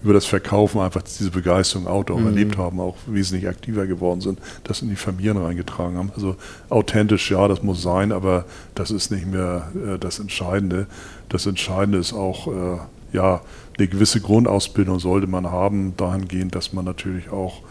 über 0.04 0.14
das 0.14 0.26
Verkaufen 0.26 0.82
einfach 0.82 1.02
diese 1.02 1.32
Begeisterung 1.32 1.88
Outdoor 1.88 2.20
mhm. 2.20 2.28
erlebt 2.28 2.58
haben, 2.58 2.80
auch 2.80 2.98
wesentlich 3.08 3.48
aktiver 3.48 3.88
geworden 3.88 4.22
sind, 4.22 4.40
das 4.66 4.82
in 4.82 4.90
die 4.90 4.96
Familien 4.96 5.38
reingetragen 5.38 5.98
haben. 5.98 6.12
Also 6.16 6.36
authentisch, 6.70 7.32
ja, 7.32 7.48
das 7.48 7.64
muss 7.64 7.82
sein, 7.82 8.12
aber 8.12 8.46
das 8.76 8.92
ist 8.92 9.12
nicht 9.12 9.26
mehr 9.26 9.72
äh, 9.76 9.98
das 9.98 10.20
Entscheidende. 10.20 10.88
Das 11.30 11.46
Entscheidende 11.46 11.98
ist 11.98 12.14
auch, 12.14 12.48
äh, 12.48 12.78
ja, 13.14 13.42
eine 13.78 13.88
gewisse 13.88 14.22
Grundausbildung 14.22 15.00
sollte 15.00 15.28
man 15.28 15.50
haben, 15.50 15.96
dahingehend, 15.98 16.54
dass 16.54 16.74
man 16.74 16.86
natürlich 16.86 17.30
auch 17.30 17.62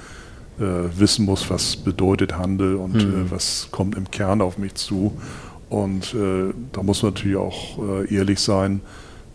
äh, 0.58 0.64
wissen 0.98 1.26
muss, 1.26 1.48
was 1.50 1.76
bedeutet 1.76 2.36
Handel 2.36 2.76
und 2.76 2.96
äh, 2.96 3.04
mhm. 3.04 3.30
was 3.30 3.68
kommt 3.70 3.94
im 3.96 4.10
Kern 4.10 4.40
auf 4.40 4.58
mich 4.58 4.74
zu. 4.74 5.12
Und 5.68 6.14
äh, 6.14 6.52
da 6.72 6.82
muss 6.82 7.02
man 7.02 7.12
natürlich 7.12 7.36
auch 7.36 7.78
äh, 7.78 8.14
ehrlich 8.14 8.40
sein, 8.40 8.80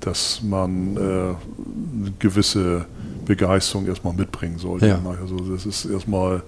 dass 0.07 0.41
man 0.41 0.95
äh, 0.95 0.99
eine 0.99 2.13
gewisse 2.17 2.85
Begeisterung 3.25 3.87
erstmal 3.87 4.13
mitbringen 4.13 4.57
sollte. 4.57 4.87
Ja. 4.87 5.01
Also 5.21 5.37
das 5.51 5.65
ist 5.65 5.83
erstmal, 5.83 6.43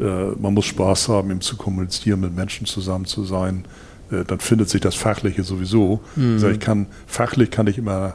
äh, 0.00 0.30
man 0.40 0.54
muss 0.54 0.64
Spaß 0.64 1.10
haben, 1.10 1.30
eben 1.30 1.42
zu 1.42 1.56
kommunizieren, 1.56 2.20
mit 2.20 2.34
Menschen 2.34 2.66
zusammen 2.66 3.04
zu 3.04 3.24
sein. 3.24 3.66
Äh, 4.10 4.24
dann 4.24 4.40
findet 4.40 4.70
sich 4.70 4.80
das 4.80 4.94
Fachliche 4.94 5.42
sowieso. 5.42 6.00
Mhm. 6.16 6.34
Also 6.34 6.48
ich 6.48 6.60
kann, 6.60 6.86
fachlich 7.06 7.50
kann 7.50 7.66
ich 7.66 7.76
immer 7.76 8.14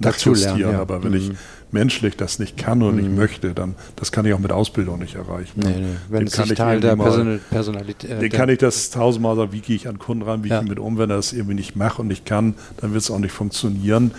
nachjustieren, 0.00 0.72
ja. 0.72 0.80
aber 0.80 1.04
wenn 1.04 1.12
mhm. 1.12 1.16
ich 1.16 1.30
menschlich 1.74 2.16
das 2.16 2.38
nicht 2.38 2.56
kann 2.56 2.82
und 2.82 2.96
mhm. 2.96 3.02
nicht 3.02 3.16
möchte, 3.16 3.52
dann 3.52 3.74
das 3.96 4.12
kann 4.12 4.24
ich 4.24 4.32
auch 4.32 4.38
mit 4.38 4.52
Ausbildung 4.52 4.98
nicht 5.00 5.16
erreichen. 5.16 5.60
Nee, 5.60 5.74
nee. 5.76 5.86
Wenn 6.08 6.26
es 6.26 6.38
nicht 6.38 6.56
Teil 6.56 6.80
der 6.80 6.96
Person 6.96 7.40
Personalität 7.50 8.10
äh, 8.10 8.18
Den 8.20 8.30
kann 8.30 8.48
ich 8.48 8.58
das 8.58 8.88
tausendmal 8.90 9.36
sagen, 9.36 9.52
wie 9.52 9.60
gehe 9.60 9.76
ich 9.76 9.86
an 9.88 9.98
Kunden 9.98 10.22
ran, 10.22 10.42
wie 10.44 10.48
ja. 10.48 10.62
ich 10.62 10.68
mit 10.68 10.78
um, 10.78 10.96
wenn 10.96 11.10
er 11.10 11.16
das 11.16 11.34
irgendwie 11.34 11.54
nicht 11.54 11.76
macht 11.76 11.98
und 11.98 12.06
nicht 12.06 12.24
kann, 12.24 12.54
dann 12.78 12.92
wird 12.92 13.02
es 13.02 13.10
auch 13.10 13.18
nicht 13.18 13.32
funktionieren. 13.32 14.12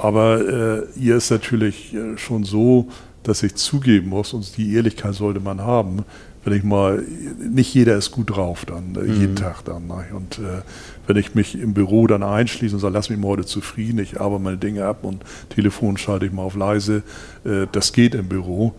Aber 0.00 0.40
äh, 0.40 0.86
hier 0.96 1.16
ist 1.16 1.30
natürlich 1.30 1.92
äh, 1.94 2.16
schon 2.16 2.44
so, 2.44 2.88
dass 3.24 3.42
ich 3.42 3.56
zugeben 3.56 4.10
muss, 4.10 4.32
und 4.32 4.56
die 4.56 4.74
Ehrlichkeit 4.74 5.14
sollte 5.14 5.40
man 5.40 5.60
haben, 5.60 6.04
wenn 6.48 6.56
ich 6.56 6.64
mal, 6.64 7.04
nicht 7.38 7.74
jeder 7.74 7.96
ist 7.96 8.10
gut 8.10 8.30
drauf 8.30 8.64
dann, 8.64 8.94
äh, 8.96 9.00
mhm. 9.00 9.20
jeden 9.20 9.36
Tag 9.36 9.64
dann. 9.64 9.86
Ne? 9.86 10.06
Und 10.14 10.38
äh, 10.38 10.62
wenn 11.06 11.16
ich 11.16 11.34
mich 11.34 11.60
im 11.60 11.74
Büro 11.74 12.06
dann 12.06 12.22
einschließe 12.22 12.74
und 12.74 12.80
sage, 12.80 12.94
lass 12.94 13.10
mich 13.10 13.18
mal 13.18 13.28
heute 13.28 13.44
zufrieden, 13.44 13.98
ich 13.98 14.20
arbeite 14.20 14.42
meine 14.42 14.56
Dinge 14.56 14.86
ab 14.86 15.04
und 15.04 15.22
Telefon 15.50 15.98
schalte 15.98 16.26
ich 16.26 16.32
mal 16.32 16.42
auf 16.42 16.56
leise, 16.56 17.02
äh, 17.44 17.66
das 17.70 17.92
geht 17.92 18.14
im 18.14 18.28
Büro. 18.28 18.74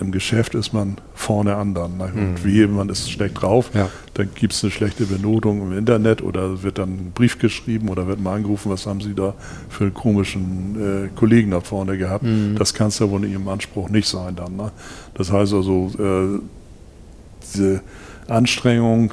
Im 0.00 0.10
Geschäft 0.10 0.54
ist 0.54 0.72
man 0.72 0.96
vorne 1.14 1.54
an 1.54 1.74
dann. 1.74 1.96
Ne? 1.96 2.04
Und 2.14 2.32
mhm. 2.32 2.44
wie 2.44 2.52
jemand 2.52 2.90
ist 2.90 3.10
schlecht 3.10 3.40
drauf, 3.40 3.70
ja. 3.72 3.88
dann 4.14 4.28
gibt 4.34 4.52
es 4.52 4.64
eine 4.64 4.70
schlechte 4.70 5.04
Benotung 5.04 5.62
im 5.62 5.76
Internet 5.76 6.22
oder 6.22 6.62
wird 6.62 6.78
dann 6.78 6.90
ein 6.90 7.12
Brief 7.14 7.38
geschrieben 7.38 7.88
oder 7.88 8.06
wird 8.06 8.20
mal 8.20 8.34
angerufen, 8.34 8.70
was 8.70 8.86
haben 8.86 9.00
Sie 9.00 9.14
da 9.14 9.34
für 9.68 9.84
einen 9.84 9.94
komischen 9.94 11.06
äh, 11.06 11.08
Kollegen 11.14 11.52
da 11.52 11.60
vorne 11.60 11.96
gehabt. 11.96 12.24
Mhm. 12.24 12.56
Das 12.58 12.74
kann 12.74 12.88
es 12.88 12.98
ja 12.98 13.08
wohl 13.08 13.24
in 13.24 13.32
Ihrem 13.32 13.48
Anspruch 13.48 13.88
nicht 13.90 14.08
sein 14.08 14.34
dann. 14.34 14.56
Ne? 14.56 14.72
Das 15.14 15.30
heißt 15.30 15.54
also, 15.54 15.90
äh, 15.98 16.40
diese 17.42 17.82
Anstrengung, 18.28 19.12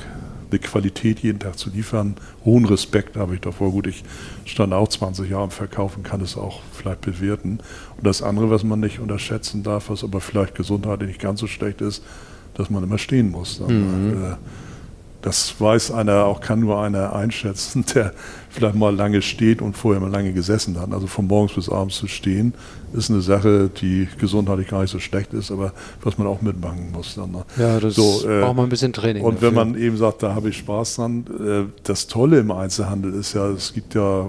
die 0.52 0.60
Qualität 0.60 1.20
jeden 1.20 1.40
Tag 1.40 1.58
zu 1.58 1.70
liefern. 1.70 2.16
Hohen 2.44 2.66
Respekt 2.66 3.18
habe 3.18 3.36
ich 3.36 3.42
davor. 3.42 3.72
Gut, 3.72 3.88
ich 3.88 4.04
stand 4.46 4.74
auch 4.74 4.88
20 4.88 5.30
Jahre 5.30 5.46
im 5.46 5.52
Verkauf 5.52 5.96
und 5.96 6.04
kann 6.04 6.22
es 6.22 6.38
auch 6.38 6.62
vielleicht 6.74 7.02
bewerten. 7.02 7.60
Und 7.98 8.06
das 8.06 8.22
andere, 8.22 8.50
was 8.50 8.64
man 8.64 8.80
nicht 8.80 9.00
unterschätzen 9.00 9.64
darf, 9.64 9.90
was 9.90 10.04
aber 10.04 10.22
vielleicht 10.22 10.56
gesundheitlich 10.56 11.10
nicht 11.10 11.22
ganz 11.22 11.40
so 11.40 11.48
schlecht 11.48 11.82
ist, 11.82 12.04
dass 12.56 12.70
man 12.70 12.84
immer 12.84 12.98
stehen 12.98 13.30
muss. 13.30 13.60
Mhm. 13.60 14.24
äh, 14.24 14.36
das 15.22 15.60
weiß 15.60 15.92
einer, 15.92 16.26
auch 16.26 16.40
kann 16.40 16.62
nur 16.62 16.82
einer 16.82 17.14
einschätzen, 17.14 17.84
der 17.94 18.14
vielleicht 18.50 18.76
mal 18.76 18.96
lange 18.96 19.22
steht 19.22 19.62
und 19.62 19.76
vorher 19.76 20.02
mal 20.02 20.10
lange 20.10 20.34
gesessen 20.34 20.80
hat. 20.80 20.94
Also 20.94 21.08
von 21.08 21.28
morgens 21.28 21.54
bis 21.54 21.70
abends 21.70 21.98
zu 21.98 22.08
stehen, 22.08 22.54
ist 22.94 23.10
eine 23.12 23.22
Sache, 23.22 23.70
die 23.70 24.08
gesundheitlich 24.18 24.68
gar 24.70 24.82
nicht 24.82 24.92
so 24.92 25.00
schlecht 25.00 25.34
ist, 25.34 25.52
aber 25.52 25.74
was 26.02 26.18
man 26.18 26.28
auch 26.28 26.42
mitmachen 26.42 26.92
muss. 26.92 27.16
Dann, 27.16 27.32
ne? 27.32 27.44
Ja, 27.58 27.80
das 27.80 27.96
so, 27.96 28.28
äh, 28.28 28.42
braucht 28.42 28.56
man 28.56 28.66
ein 28.66 28.70
bisschen 28.70 28.94
Training. 28.94 29.24
Und 29.24 29.36
dafür. 29.36 29.50
wenn 29.50 29.56
man 29.56 29.76
eben 29.78 29.98
sagt, 29.98 30.24
da 30.24 30.34
habe 30.34 30.50
ich 30.50 30.58
Spaß 30.58 30.96
dran, 30.96 31.26
äh, 31.40 31.72
das 31.84 32.08
Tolle 32.08 32.40
im 32.40 32.52
Einzelhandel 32.52 33.14
ist 33.14 33.34
ja, 33.34 33.50
es 33.50 33.74
gibt 33.74 33.96
ja 33.96 34.28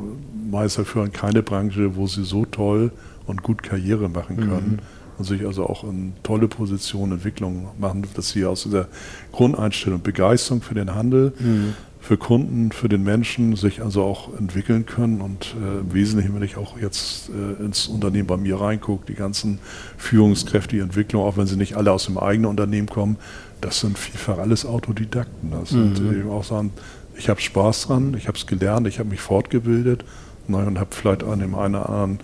meist 0.50 0.78
dafür 0.78 1.08
keine 1.08 1.42
Branche, 1.42 1.96
wo 1.96 2.06
sie 2.06 2.24
so 2.24 2.44
toll 2.44 2.90
und 3.26 3.42
gut 3.42 3.62
Karriere 3.62 4.08
machen 4.08 4.36
können. 4.36 4.78
Mhm 4.80 4.99
und 5.20 5.24
sich 5.24 5.44
also 5.44 5.66
auch 5.66 5.84
in 5.84 6.14
tolle 6.22 6.48
Positionen, 6.48 7.12
Entwicklungen 7.12 7.66
machen, 7.78 8.06
dass 8.14 8.30
sie 8.30 8.46
aus 8.46 8.62
dieser 8.62 8.88
Grundeinstellung 9.32 10.00
Begeisterung 10.00 10.62
für 10.62 10.72
den 10.72 10.94
Handel, 10.94 11.34
mhm. 11.38 11.74
für 12.00 12.16
Kunden, 12.16 12.72
für 12.72 12.88
den 12.88 13.02
Menschen 13.02 13.54
sich 13.54 13.82
also 13.82 14.02
auch 14.02 14.30
entwickeln 14.38 14.86
können 14.86 15.20
und 15.20 15.54
äh, 15.62 15.80
im 15.80 15.92
Wesentlichen, 15.92 16.34
wenn 16.34 16.42
ich 16.42 16.56
auch 16.56 16.80
jetzt 16.80 17.28
äh, 17.28 17.62
ins 17.62 17.86
Unternehmen 17.86 18.26
bei 18.26 18.38
mir 18.38 18.58
reingucke, 18.58 19.04
die 19.06 19.14
ganzen 19.14 19.58
Führungskräfte, 19.98 20.76
die 20.76 20.82
Entwicklung, 20.82 21.22
auch 21.22 21.36
wenn 21.36 21.46
sie 21.46 21.56
nicht 21.56 21.76
alle 21.76 21.92
aus 21.92 22.06
dem 22.06 22.16
eigenen 22.16 22.48
Unternehmen 22.48 22.88
kommen, 22.88 23.18
das 23.60 23.80
sind 23.80 23.98
vielfach 23.98 24.38
alles 24.38 24.64
Autodidakten. 24.64 25.50
Das 25.50 25.72
mhm. 25.72 25.96
sind 25.96 26.12
eben 26.12 26.30
auch 26.30 26.44
sagen, 26.44 26.72
ich 27.14 27.28
habe 27.28 27.42
Spaß 27.42 27.88
dran, 27.88 28.14
ich 28.16 28.26
habe 28.26 28.38
es 28.38 28.46
gelernt, 28.46 28.86
ich 28.86 28.98
habe 28.98 29.10
mich 29.10 29.20
fortgebildet 29.20 30.02
ne, 30.48 30.58
und 30.58 30.78
habe 30.78 30.94
vielleicht 30.94 31.24
an 31.24 31.40
dem 31.40 31.54
einen 31.54 31.74
oder 31.74 31.88
anderen 31.88 32.18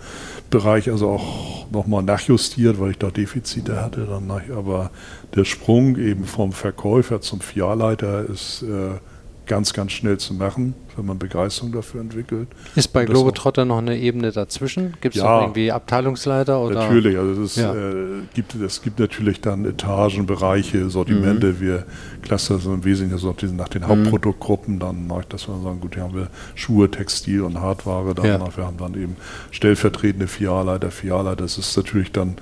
Bereich 0.49 0.89
also 0.89 1.09
auch 1.09 1.71
nochmal 1.71 2.03
nachjustiert, 2.03 2.79
weil 2.79 2.91
ich 2.91 2.97
da 2.97 3.11
Defizite 3.11 3.81
hatte. 3.81 4.05
Dann, 4.05 4.31
aber 4.55 4.91
der 5.35 5.45
Sprung 5.45 5.97
eben 5.97 6.25
vom 6.25 6.51
Verkäufer 6.51 7.21
zum 7.21 7.41
Filialleiter 7.41 8.25
ist 8.25 8.63
äh, 8.63 8.99
ganz, 9.47 9.73
ganz 9.73 9.91
schnell 9.93 10.17
zu 10.17 10.33
machen, 10.33 10.75
wenn 10.95 11.05
man 11.05 11.17
Begeisterung 11.17 11.71
dafür 11.71 12.01
entwickelt. 12.01 12.47
Ist 12.75 12.89
bei 12.93 13.05
Globetrotter 13.05 13.65
noch 13.65 13.77
eine 13.79 13.97
Ebene 13.97 14.31
dazwischen? 14.31 14.95
Gibt 15.01 15.15
es 15.15 15.21
ja, 15.21 15.41
irgendwie 15.41 15.71
Abteilungsleiter? 15.71 16.59
Oder? 16.59 16.81
Natürlich, 16.81 17.17
also 17.17 17.43
es, 17.43 17.55
ja. 17.55 17.73
äh, 17.73 18.23
gibt, 18.33 18.55
es 18.55 18.81
gibt 18.81 18.99
natürlich 18.99 19.41
dann 19.41 19.65
Etagen, 19.65 20.25
Bereiche, 20.25 20.89
Sortimente. 20.89 21.53
Mhm. 21.53 21.59
Wir 21.61 21.85
clustern 22.21 22.59
so 22.59 22.73
im 22.73 22.83
Wesentlichen 22.83 23.19
so 23.19 23.35
nach 23.53 23.69
den 23.69 23.83
mhm. 23.83 23.87
Hauptproduktgruppen. 23.87 24.79
Dann 24.79 25.07
mag 25.07 25.21
ich 25.21 25.27
das 25.29 25.47
mal 25.47 25.61
sagen, 25.61 25.79
gut, 25.79 25.95
hier 25.95 26.03
haben 26.03 26.15
wir 26.15 26.27
Schuhe, 26.55 26.91
Textil 26.91 27.41
und 27.41 27.59
Hardware. 27.59 28.13
Dann 28.13 28.25
ja. 28.25 28.57
Wir 28.57 28.65
haben 28.65 28.77
dann 28.77 28.93
eben 28.93 29.15
stellvertretende 29.51 30.27
Filialleiter, 30.27 30.91
Filialleiter. 30.91 31.43
Das 31.43 31.57
ist 31.57 31.75
natürlich 31.77 32.11
dann 32.11 32.35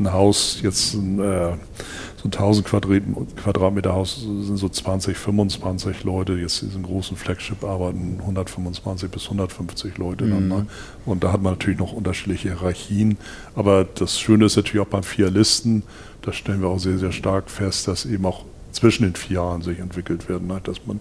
ein 0.00 0.12
Haus, 0.12 0.60
jetzt 0.62 0.94
ein, 0.94 1.20
äh, 1.20 1.52
so 2.16 2.28
ein 2.28 2.32
1000 2.32 2.66
Quadratmeter 2.66 3.94
Haus 3.94 4.20
sind 4.20 4.56
so 4.56 4.68
20, 4.68 5.16
25 5.16 6.04
Leute. 6.04 6.34
Jetzt 6.34 6.62
in 6.62 6.68
diesem 6.68 6.82
großen 6.82 7.16
Flagship 7.16 7.64
arbeiten 7.64 8.18
125 8.20 9.10
bis 9.10 9.24
150 9.24 9.96
Leute. 9.98 10.24
Mhm. 10.24 10.30
Dann, 10.30 10.48
ne? 10.48 10.66
Und 11.06 11.24
da 11.24 11.32
hat 11.32 11.42
man 11.42 11.52
natürlich 11.54 11.78
noch 11.78 11.92
unterschiedliche 11.92 12.48
Hierarchien. 12.48 13.16
Aber 13.54 13.84
das 13.84 14.18
Schöne 14.18 14.46
ist 14.46 14.56
natürlich 14.56 14.86
auch 14.86 14.90
beim 14.90 15.02
Filialisten, 15.02 15.82
da 16.22 16.32
stellen 16.32 16.60
wir 16.60 16.68
auch 16.68 16.78
sehr, 16.78 16.98
sehr 16.98 17.12
stark 17.12 17.50
fest, 17.50 17.88
dass 17.88 18.04
eben 18.04 18.26
auch 18.26 18.44
zwischen 18.72 19.04
den 19.04 19.14
vier 19.14 19.36
Jahren 19.36 19.62
sich 19.62 19.78
entwickelt 19.78 20.28
werden. 20.28 20.48
Ne? 20.48 20.60
Dass 20.62 20.86
man 20.86 21.00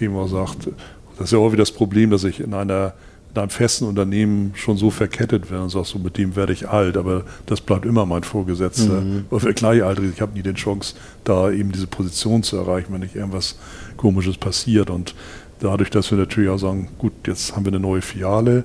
eben 0.00 0.16
auch 0.16 0.28
sagt, 0.28 0.68
das 1.16 1.26
ist 1.26 1.32
ja 1.32 1.38
auch 1.38 1.52
wieder 1.52 1.62
das 1.62 1.72
Problem, 1.72 2.10
dass 2.10 2.24
ich 2.24 2.40
in 2.40 2.54
einer 2.54 2.94
in 3.36 3.42
einem 3.42 3.50
festen 3.50 3.84
Unternehmen 3.84 4.52
schon 4.54 4.76
so 4.76 4.90
verkettet 4.90 5.50
werden 5.50 5.64
und 5.64 5.68
sagst 5.70 5.92
so, 5.92 5.98
mit 5.98 6.16
dem 6.16 6.36
werde 6.36 6.52
ich 6.52 6.68
alt, 6.68 6.96
aber 6.96 7.24
das 7.46 7.60
bleibt 7.60 7.84
immer 7.84 8.06
mein 8.06 8.22
Vorgesetzter. 8.22 9.02
Mhm. 9.02 9.26
Oder 9.30 9.52
gleichaltrig, 9.52 10.10
ich 10.14 10.20
habe 10.20 10.32
nie 10.32 10.42
die 10.42 10.54
Chance, 10.54 10.94
da 11.24 11.50
eben 11.50 11.72
diese 11.72 11.86
Position 11.86 12.42
zu 12.42 12.56
erreichen, 12.56 12.92
wenn 12.92 13.00
nicht 13.00 13.14
irgendwas 13.14 13.56
Komisches 13.96 14.38
passiert. 14.38 14.90
Und 14.90 15.14
dadurch, 15.60 15.90
dass 15.90 16.10
wir 16.10 16.18
natürlich 16.18 16.50
auch 16.50 16.58
sagen, 16.58 16.88
gut, 16.98 17.12
jetzt 17.26 17.54
haben 17.54 17.64
wir 17.64 17.72
eine 17.72 17.80
neue 17.80 18.02
Filiale 18.02 18.64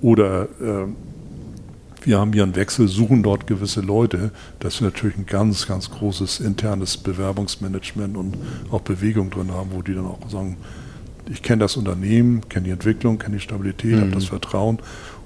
oder 0.00 0.44
äh, 0.60 0.86
wir 2.02 2.18
haben 2.18 2.32
hier 2.32 2.44
einen 2.44 2.56
Wechsel, 2.56 2.88
suchen 2.88 3.22
dort 3.22 3.46
gewisse 3.46 3.80
Leute, 3.80 4.30
dass 4.60 4.80
wir 4.80 4.86
natürlich 4.86 5.16
ein 5.16 5.26
ganz, 5.26 5.66
ganz 5.66 5.90
großes 5.90 6.40
internes 6.40 6.96
Bewerbungsmanagement 6.96 8.16
und 8.16 8.36
auch 8.70 8.80
Bewegung 8.80 9.30
drin 9.30 9.52
haben, 9.52 9.70
wo 9.72 9.82
die 9.82 9.94
dann 9.94 10.06
auch 10.06 10.18
sagen, 10.30 10.56
ich 11.30 11.42
kenne 11.42 11.60
das 11.60 11.76
Unternehmen, 11.76 12.48
kenne 12.48 12.64
die 12.64 12.70
Entwicklung, 12.70 13.18
kenne 13.18 13.36
die 13.36 13.42
Stabilität, 13.42 13.96
mhm. 13.96 14.00
habe 14.00 14.10
das 14.10 14.24
Vertrauen 14.26 14.78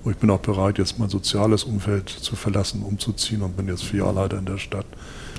und 0.05 0.13
ich 0.13 0.19
bin 0.19 0.31
auch 0.31 0.41
bereit, 0.41 0.79
jetzt 0.79 0.99
mein 0.99 1.09
soziales 1.09 1.65
Umfeld 1.65 2.09
zu 2.09 2.35
verlassen, 2.35 2.83
umzuziehen 2.83 3.43
und 3.43 3.57
bin 3.57 3.69
jetzt 3.69 3.85
Filialleiter 3.85 4.39
in 4.39 4.47
der 4.47 4.59
Stadt. 4.59 4.87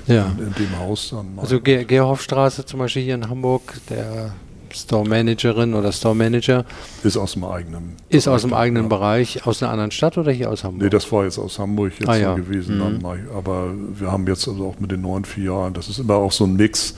Ja. 0.06 0.26
In, 0.38 0.46
in 0.46 0.54
dem 0.54 0.78
Haus 0.78 1.10
dann. 1.10 1.38
Also 1.38 1.60
Ge 1.60 1.84
Gerhofstraße 1.84 2.64
zum 2.64 2.80
Beispiel 2.80 3.02
hier 3.02 3.14
in 3.14 3.28
Hamburg, 3.28 3.74
der 3.90 4.32
Store 4.72 5.06
Managerin 5.06 5.74
oder 5.74 5.92
Store 5.92 6.14
Manager. 6.14 6.64
Ist 7.02 7.16
aus 7.16 7.32
dem 7.32 7.44
eigenen. 7.44 7.94
Ist 8.08 8.26
aus 8.26 8.42
dem 8.42 8.54
eigenen 8.54 8.84
ja. 8.84 8.88
Bereich, 8.88 9.46
aus 9.46 9.62
einer 9.62 9.70
anderen 9.70 9.90
Stadt 9.90 10.18
oder 10.18 10.32
hier 10.32 10.50
aus 10.50 10.64
Hamburg? 10.64 10.82
Nee, 10.82 10.90
das 10.90 11.10
war 11.12 11.24
jetzt 11.24 11.38
aus 11.38 11.58
Hamburg 11.58 11.92
jetzt 11.98 12.08
ah, 12.08 12.16
ja. 12.16 12.34
gewesen. 12.34 12.76
Mhm. 12.76 13.02
Dann, 13.02 13.28
aber 13.34 13.72
wir 13.94 14.10
haben 14.10 14.26
jetzt 14.26 14.48
also 14.48 14.66
auch 14.66 14.80
mit 14.80 14.90
den 14.90 15.02
neuen 15.02 15.24
vier 15.24 15.44
Jahren, 15.44 15.74
das 15.74 15.88
ist 15.88 15.98
immer 15.98 16.16
auch 16.16 16.32
so 16.32 16.44
ein 16.44 16.56
Mix 16.56 16.94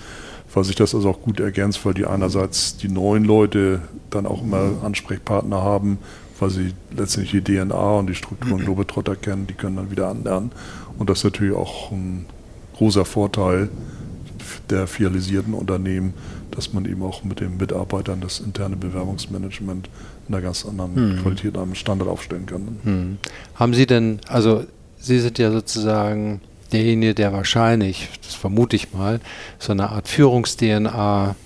weil 0.57 0.65
sich 0.65 0.75
das 0.75 0.95
also 0.95 1.11
auch 1.11 1.21
gut 1.21 1.39
ergänzt, 1.39 1.85
weil 1.85 1.93
die 1.93 2.07
einerseits 2.07 2.79
die 2.79 2.89
neuen 2.89 3.25
Leute 3.25 3.83
dann 4.09 4.25
auch 4.25 4.43
immer 4.43 4.71
Ansprechpartner 4.83 5.63
haben, 5.63 5.99
weil 6.41 6.49
sie 6.49 6.73
letztendlich 6.97 7.45
die 7.45 7.59
DNA 7.59 7.99
und 7.99 8.07
die 8.07 8.15
Strukturen 8.15 8.65
Globetrotter 8.65 9.17
kennen, 9.17 9.47
die 9.47 9.53
können 9.53 9.77
dann 9.77 9.91
wieder 9.91 10.09
anlernen. 10.09 10.53
Und 10.97 11.11
das 11.11 11.19
ist 11.19 11.25
natürlich 11.25 11.55
auch 11.55 11.93
ein 11.93 12.25
großer 12.75 13.05
Vorteil 13.05 13.69
der 14.71 14.87
filialisierten 14.87 15.53
Unternehmen, 15.53 16.15
dass 16.53 16.73
man 16.73 16.87
eben 16.87 17.03
auch 17.03 17.23
mit 17.23 17.41
den 17.41 17.59
Mitarbeitern 17.59 18.23
das 18.23 18.41
interne 18.41 18.77
Bewerbungsmanagement 18.77 19.91
in 20.27 20.35
einer 20.35 20.43
ganz 20.43 20.65
anderen 20.65 20.97
hm. 20.97 21.23
Qualität, 21.23 21.59
einem 21.59 21.75
Standard 21.75 22.09
aufstellen 22.09 22.47
kann. 22.47 22.79
Hm. 22.83 23.19
Haben 23.57 23.75
Sie 23.75 23.85
denn, 23.85 24.21
also 24.27 24.65
Sie 24.97 25.21
sind 25.21 25.39
ja 25.39 25.53
sozusagen 25.53 26.41
derjenige, 26.73 27.15
der 27.15 27.33
wahrscheinlich, 27.33 28.09
das 28.23 28.35
vermute 28.35 28.77
ich 28.77 28.93
mal, 28.93 29.21
so 29.59 29.73
eine 29.73 29.91
Art 29.91 30.09
Führungs-DNA 30.09 31.37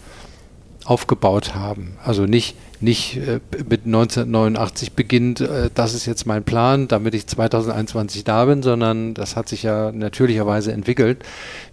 aufgebaut 0.85 1.55
haben. 1.55 1.97
Also 2.05 2.27
nicht, 2.27 2.57
nicht 2.81 3.17
äh, 3.19 3.41
mit 3.69 3.85
1989 3.85 4.93
beginnt, 4.93 5.41
äh, 5.41 5.71
das 5.75 5.95
ist 5.95 6.07
jetzt 6.07 6.27
mein 6.27 6.43
Plan, 6.43 6.89
damit 6.89 7.15
ich 7.15 7.27
2021 7.27 8.25
da 8.25 8.45
bin, 8.47 8.63
sondern 8.63 9.15
das 9.15 9.37
hat 9.37 9.49
sich 9.49 9.63
ja 9.63 9.93
natürlicherweise 9.93 10.73
entwickelt. 10.73 11.23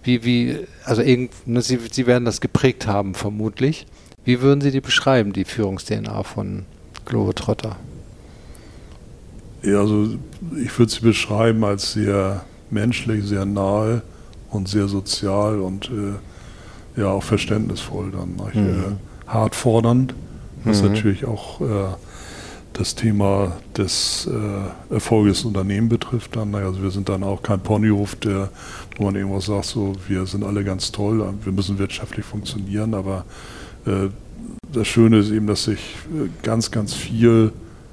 Wie, 0.03 0.23
wie, 0.23 0.57
also 0.83 1.01
irgend, 1.01 1.31
ne, 1.47 1.61
Sie, 1.61 1.79
Sie 1.91 2.05
werden 2.05 2.25
das 2.25 2.41
geprägt 2.41 2.85
haben, 2.85 3.15
vermutlich. 3.15 3.87
Wie 4.23 4.41
würden 4.41 4.61
Sie 4.61 4.71
die 4.71 4.81
beschreiben, 4.81 5.33
die 5.33 5.45
Führungs-DNA 5.45 6.23
von 6.23 6.65
Globetrotter? 7.05 7.77
Ja, 9.63 9.79
also 9.79 10.15
ich 10.63 10.77
würde 10.77 10.91
sie 10.91 11.01
beschreiben 11.01 11.63
als 11.63 11.93
sehr 11.93 12.45
menschlich, 12.71 13.25
sehr 13.25 13.45
nahe 13.45 14.01
und 14.49 14.67
sehr 14.67 14.87
sozial 14.87 15.59
und 15.59 15.89
äh, 15.89 17.01
ja 17.01 17.09
auch 17.09 17.23
verständnisvoll 17.23 18.11
dann. 18.11 18.35
Mhm. 18.53 18.69
Äh, 18.69 19.31
hart 19.31 19.55
fordernd, 19.55 20.13
was 20.63 20.81
mhm. 20.81 20.89
natürlich 20.89 21.25
auch 21.25 21.61
äh, 21.61 21.65
das 22.73 22.95
Thema 22.95 23.57
des 23.75 24.29
äh, 24.31 24.93
Erfolges 24.93 25.37
des 25.37 25.45
Unternehmens 25.45 25.89
betrifft. 25.89 26.35
Dann, 26.35 26.53
also 26.55 26.81
wir 26.81 26.91
sind 26.91 27.09
dann 27.09 27.23
auch 27.23 27.41
kein 27.41 27.59
Ponyhof, 27.59 28.15
der, 28.15 28.49
wo 28.97 29.05
man 29.05 29.15
irgendwas 29.15 29.45
sagt, 29.45 29.65
so 29.65 29.93
wir 30.07 30.25
sind 30.25 30.43
alle 30.43 30.63
ganz 30.63 30.91
toll, 30.91 31.27
wir 31.43 31.51
müssen 31.51 31.79
wirtschaftlich 31.79 32.25
funktionieren, 32.25 32.93
aber 32.93 33.25
äh, 33.85 34.09
das 34.71 34.87
Schöne 34.87 35.19
ist 35.19 35.31
eben, 35.31 35.47
dass 35.47 35.63
sich 35.65 35.79
äh, 36.13 36.29
ganz, 36.43 36.71
ganz 36.71 36.93
viel 36.93 37.51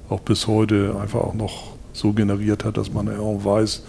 auch 0.08 0.20
bis 0.20 0.46
heute 0.46 0.96
einfach 1.00 1.20
auch 1.20 1.34
noch 1.34 1.74
so 1.92 2.12
generiert 2.12 2.64
hat, 2.64 2.76
dass 2.76 2.92
man 2.92 3.08
auch 3.18 3.44
weiß, 3.44 3.84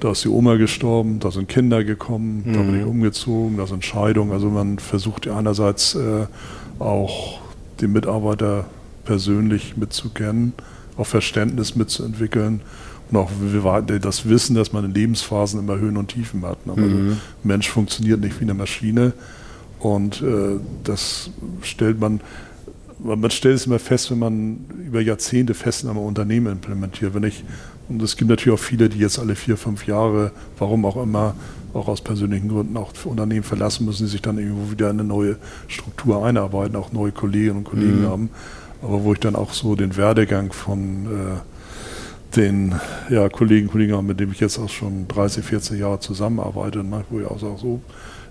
da 0.00 0.12
ist 0.12 0.24
die 0.24 0.28
Oma 0.28 0.56
gestorben, 0.56 1.18
da 1.18 1.30
sind 1.30 1.48
Kinder 1.48 1.84
gekommen, 1.84 2.44
mhm. 2.44 2.52
da 2.52 2.60
bin 2.60 2.74
ich 2.76 2.84
mhm. 2.84 2.90
umgezogen, 2.90 3.56
da 3.56 3.66
sind 3.66 3.84
Scheidungen. 3.84 4.32
Also 4.32 4.48
man 4.48 4.78
versucht 4.78 5.26
ja 5.26 5.36
einerseits 5.36 5.94
äh, 5.94 6.26
auch 6.78 7.40
den 7.80 7.92
Mitarbeiter 7.92 8.66
persönlich 9.04 9.76
mitzukennen, 9.76 10.52
auch 10.96 11.06
Verständnis 11.06 11.74
mitzuentwickeln 11.76 12.60
und 13.10 13.16
auch 13.16 13.30
das 14.02 14.28
Wissen, 14.28 14.54
dass 14.54 14.72
man 14.72 14.84
in 14.84 14.94
Lebensphasen 14.94 15.60
immer 15.60 15.78
Höhen 15.78 15.96
und 15.96 16.08
Tiefen 16.08 16.44
hat. 16.44 16.66
Ne? 16.66 16.74
Also 16.76 16.96
mhm. 16.96 17.16
Mensch 17.42 17.68
funktioniert 17.68 18.20
nicht 18.20 18.38
wie 18.38 18.44
eine 18.44 18.54
Maschine 18.54 19.12
und 19.78 20.22
äh, 20.22 20.58
das 20.84 21.30
stellt 21.62 22.00
man 22.00 22.20
man 23.00 23.30
stellt 23.30 23.54
es 23.54 23.66
immer 23.66 23.78
fest, 23.78 24.10
wenn 24.10 24.18
man 24.18 24.58
über 24.84 25.00
Jahrzehnte 25.00 25.54
fest 25.54 25.84
in 25.84 25.88
einem 25.88 25.98
Unternehmen 25.98 26.50
implementiert. 26.50 27.14
Wenn 27.14 27.22
ich 27.22 27.44
und 27.88 28.02
es 28.02 28.16
gibt 28.16 28.28
natürlich 28.30 28.58
auch 28.58 28.62
viele, 28.62 28.88
die 28.88 28.98
jetzt 28.98 29.18
alle 29.18 29.34
vier, 29.34 29.56
fünf 29.56 29.86
Jahre, 29.86 30.32
warum 30.58 30.84
auch 30.84 31.02
immer, 31.02 31.34
auch 31.74 31.88
aus 31.88 32.00
persönlichen 32.00 32.48
Gründen 32.48 32.76
auch 32.76 32.92
Unternehmen 33.04 33.42
verlassen 33.42 33.86
müssen, 33.86 34.04
die 34.04 34.10
sich 34.10 34.22
dann 34.22 34.38
irgendwo 34.38 34.70
wieder 34.70 34.90
in 34.90 35.00
eine 35.00 35.08
neue 35.08 35.36
Struktur 35.68 36.24
einarbeiten, 36.24 36.76
auch 36.76 36.92
neue 36.92 37.12
Kolleginnen 37.12 37.58
und 37.58 37.64
Kollegen 37.64 38.02
mhm. 38.02 38.06
haben. 38.06 38.30
Aber 38.82 39.04
wo 39.04 39.12
ich 39.12 39.20
dann 39.20 39.36
auch 39.36 39.52
so 39.52 39.74
den 39.74 39.96
Werdegang 39.96 40.52
von 40.52 41.06
äh, 41.06 42.36
den 42.36 42.74
ja, 43.10 43.28
Kollegen, 43.28 43.68
Kollegen 43.68 43.92
habe, 43.92 44.02
mit 44.02 44.20
denen 44.20 44.32
ich 44.32 44.40
jetzt 44.40 44.58
auch 44.58 44.68
schon 44.68 45.08
30, 45.08 45.44
40 45.44 45.80
Jahre 45.80 46.00
zusammenarbeite, 46.00 46.84
ne, 46.84 47.04
wo 47.10 47.20
ich 47.20 47.26
auch 47.26 47.38
sage, 47.38 47.56
so, 47.58 47.80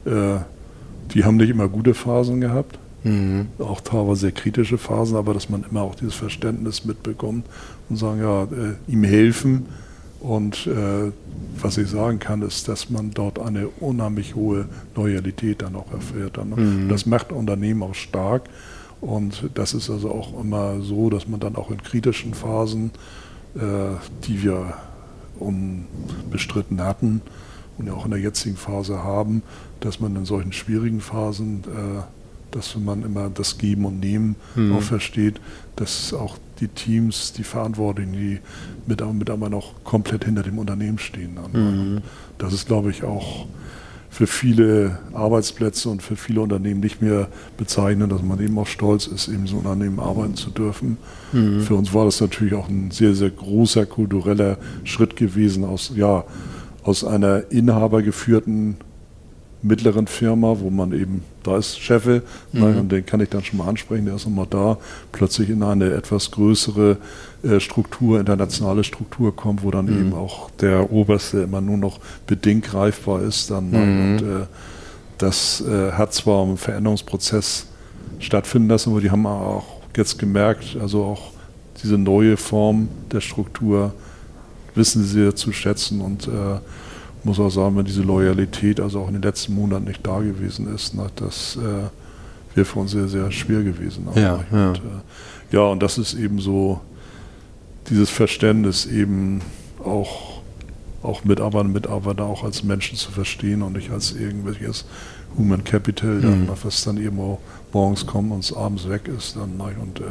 äh, 0.10 0.40
die 1.14 1.26
haben 1.26 1.38
nicht 1.38 1.50
immer 1.50 1.68
gute 1.68 1.94
Phasen 1.94 2.42
gehabt, 2.42 2.78
Mhm. 3.08 3.48
Auch 3.60 3.82
teilweise 3.82 4.22
sehr 4.22 4.32
kritische 4.32 4.78
Phasen, 4.78 5.16
aber 5.16 5.34
dass 5.34 5.50
man 5.50 5.64
immer 5.70 5.82
auch 5.82 5.96
dieses 5.96 6.16
Verständnis 6.16 6.86
mitbekommt 6.86 7.46
und 7.90 7.96
sagen, 7.96 8.22
ja, 8.22 8.44
äh, 8.44 8.76
ihm 8.88 9.04
helfen. 9.04 9.66
Und 10.20 10.68
äh, 10.68 11.12
was 11.62 11.78
ich 11.78 11.90
sagen 11.90 12.20
kann, 12.20 12.42
ist, 12.42 12.68
dass 12.68 12.90
man 12.90 13.12
dort 13.12 13.40
eine 13.40 13.68
unheimlich 13.68 14.36
hohe 14.36 14.66
Loyalität 14.96 15.62
dann 15.62 15.76
auch 15.76 15.92
erfährt. 15.92 16.38
Dann, 16.38 16.50
ne? 16.50 16.56
mhm. 16.56 16.90
Das 16.90 17.06
macht 17.06 17.32
Unternehmen 17.32 17.84
auch 17.84 17.96
stark. 17.96 18.50
Und 19.00 19.50
das 19.54 19.74
ist 19.74 19.90
also 19.90 20.12
auch 20.12 20.40
immer 20.40 20.82
so, 20.82 21.10
dass 21.10 21.28
man 21.28 21.40
dann 21.40 21.56
auch 21.56 21.70
in 21.70 21.82
kritischen 21.82 22.34
Phasen, 22.34 22.92
äh, 23.56 23.60
die 24.26 24.44
wir 24.44 24.74
unbestritten 25.40 26.82
hatten 26.82 27.22
und 27.78 27.86
ja 27.86 27.94
auch 27.94 28.06
in 28.06 28.12
der 28.12 28.20
jetzigen 28.20 28.58
Phase 28.58 29.04
haben, 29.04 29.44
dass 29.80 30.00
man 30.00 30.16
in 30.16 30.26
solchen 30.26 30.52
schwierigen 30.52 31.00
Phasen 31.00 31.64
äh, 31.66 32.02
dass 32.58 32.76
man 32.76 33.04
immer 33.04 33.30
das 33.30 33.58
Geben 33.58 33.86
und 33.86 34.00
Nehmen 34.00 34.36
mhm. 34.56 34.76
auch 34.76 34.82
versteht, 34.82 35.40
dass 35.76 36.14
auch 36.14 36.38
die 36.60 36.68
Teams, 36.68 37.34
die 37.34 37.44
Verantwortlichen, 37.44 38.14
die 38.14 38.40
Mitarbeiter 38.88 39.50
noch 39.50 39.84
komplett 39.84 40.26
hinter 40.26 40.42
dem 40.42 40.58
Unternehmen 40.58 40.98
stehen. 40.98 41.38
Mhm. 41.54 42.02
Das 42.40 42.54
ist, 42.54 42.68
glaube 42.68 42.90
ich, 42.90 43.04
auch 43.04 43.46
für 44.10 44.26
viele 44.26 44.98
Arbeitsplätze 45.14 45.90
und 45.90 46.02
für 46.02 46.16
viele 46.16 46.42
Unternehmen 46.42 46.80
nicht 46.80 47.02
mehr 47.02 47.28
bezeichnend, 47.58 48.12
dass 48.12 48.24
man 48.24 48.42
eben 48.42 48.58
auch 48.58 48.66
stolz 48.66 49.06
ist, 49.06 49.28
eben 49.28 49.46
so 49.46 49.58
ein 49.58 49.60
Unternehmen 49.60 50.00
arbeiten 50.00 50.36
zu 50.36 50.50
dürfen. 50.50 50.98
Mhm. 51.34 51.62
Für 51.62 51.76
uns 51.76 51.94
war 51.94 52.06
das 52.06 52.20
natürlich 52.20 52.56
auch 52.56 52.68
ein 52.68 52.90
sehr, 52.90 53.14
sehr 53.14 53.30
großer 53.30 53.86
kultureller 53.86 54.58
Schritt 54.84 55.16
gewesen 55.16 55.64
aus, 55.64 55.92
ja, 55.96 56.24
aus 56.82 57.04
einer 57.04 57.52
inhabergeführten 57.52 58.78
mittleren 59.62 60.08
Firma, 60.08 60.56
wo 60.60 60.70
man 60.70 60.94
eben, 60.94 61.24
da 61.44 61.58
ist 61.58 61.80
Cheffe, 61.80 62.22
mhm. 62.52 62.78
und 62.78 62.92
den 62.92 63.06
kann 63.06 63.20
ich 63.20 63.30
dann 63.30 63.44
schon 63.44 63.58
mal 63.58 63.68
ansprechen, 63.68 64.06
der 64.06 64.16
ist 64.16 64.26
nochmal 64.26 64.48
da, 64.50 64.78
plötzlich 65.12 65.50
in 65.50 65.64
eine 65.64 65.94
etwas 65.94 66.32
größere 66.32 66.98
äh, 67.44 67.60
Struktur, 67.60 68.20
internationale 68.20 68.84
Struktur 68.84 69.36
kommt, 69.36 69.64
wo 69.64 69.72
dann 69.72 69.86
mhm. 69.86 70.00
eben 70.00 70.14
auch 70.14 70.52
der 70.52 70.92
Oberste 70.92 71.42
immer 71.42 71.62
nur 71.62 71.78
noch 71.78 72.00
bedingt 72.28 72.66
greifbar 72.66 73.22
ist. 73.24 73.50
Dann, 73.50 73.70
mhm. 73.70 73.76
Und 73.76 74.22
äh, 74.22 74.46
das 75.18 75.62
äh, 75.62 75.92
hat 75.92 76.14
zwar 76.14 76.44
einen 76.44 76.58
Veränderungsprozess 76.58 77.68
stattfinden 78.20 78.70
lassen, 78.70 78.92
aber 78.92 79.02
die 79.02 79.12
haben 79.12 79.26
auch 79.26 79.82
jetzt 79.96 80.20
gemerkt, 80.20 80.78
also 80.80 81.04
auch 81.04 81.32
diese 81.82 81.98
neue 81.98 82.38
Form 82.38 82.88
der 83.12 83.22
Struktur 83.22 83.94
wissen 84.76 85.04
sie 85.04 85.10
sehr 85.10 85.36
zu 85.36 85.52
schätzen 85.52 86.02
und 86.02 86.28
äh, 86.28 86.60
muss 87.24 87.40
auch 87.40 87.50
sagen, 87.50 87.76
wenn 87.76 87.86
diese 87.86 88.02
Loyalität 88.02 88.80
also 88.80 89.02
auch 89.02 89.08
in 89.08 89.14
den 89.14 89.24
letzten 89.24 89.54
Monaten 89.56 89.86
nicht 89.86 90.06
da 90.06 90.20
gewesen 90.20 90.74
ist, 90.74 90.94
na, 90.96 91.08
das 91.16 91.58
äh, 91.58 91.90
wäre 92.56 92.66
für 92.66 92.80
uns 92.80 92.92
sehr, 92.92 93.08
sehr 93.08 93.32
schwer 93.32 93.64
gewesen. 93.64 94.08
Ja, 94.16 94.44
ja. 94.52 94.70
Und, 94.70 94.78
äh, 94.78 95.56
ja, 95.56 95.62
und 95.62 95.82
das 95.82 95.98
ist 95.98 96.14
eben 96.14 96.40
so 96.40 96.82
dieses 97.90 98.10
Verständnis 98.10 98.86
eben 98.86 99.42
auch, 99.84 100.42
auch 101.04 101.24
Mitarbeiter 101.24 101.66
und 101.66 101.74
Mitarbeiter 101.74 102.26
auch 102.26 102.44
als 102.44 102.64
Menschen 102.64 102.98
zu 102.98 103.12
verstehen 103.12 103.62
und 103.62 103.74
nicht 103.74 103.92
als 103.92 104.14
irgendwelches 104.14 104.86
Human 105.38 105.64
Capital, 105.64 106.22
dann, 106.22 106.42
mhm. 106.42 106.50
was 106.64 106.84
dann 106.84 106.98
eben 106.98 107.20
auch 107.20 107.40
morgens 107.72 108.06
kommt 108.06 108.32
und 108.32 108.58
abends 108.58 108.90
weg 108.90 109.08
ist. 109.08 109.36
Dann, 109.36 109.60
und 109.60 110.00
äh, 110.00 110.04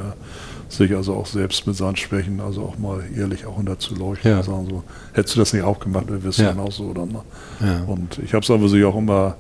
sich 0.68 0.94
also 0.94 1.14
auch 1.14 1.26
selbst 1.26 1.66
mit 1.66 1.76
seinen 1.76 1.96
Schwächen 1.96 2.40
also 2.40 2.62
auch 2.62 2.78
mal 2.78 3.04
ehrlich 3.16 3.46
auch 3.46 3.56
unter 3.56 3.78
zu 3.78 3.94
leuchten 3.94 4.30
ja. 4.30 4.38
und 4.38 4.44
sagen 4.44 4.66
so, 4.68 4.82
hättest 5.12 5.36
du 5.36 5.40
das 5.40 5.52
nicht 5.52 5.62
auch 5.62 5.78
gemacht, 5.78 6.06
wir 6.08 6.22
wissen 6.24 6.42
ja. 6.42 6.52
dann 6.52 6.60
auch 6.60 6.72
so. 6.72 6.92
Dann, 6.92 7.08
ne? 7.08 7.22
ja. 7.60 7.84
Und 7.86 8.18
ich 8.18 8.34
habe 8.34 8.42
es 8.42 8.50
aber 8.50 8.68
sich 8.68 8.84
auch 8.84 8.96
immer 8.96 9.36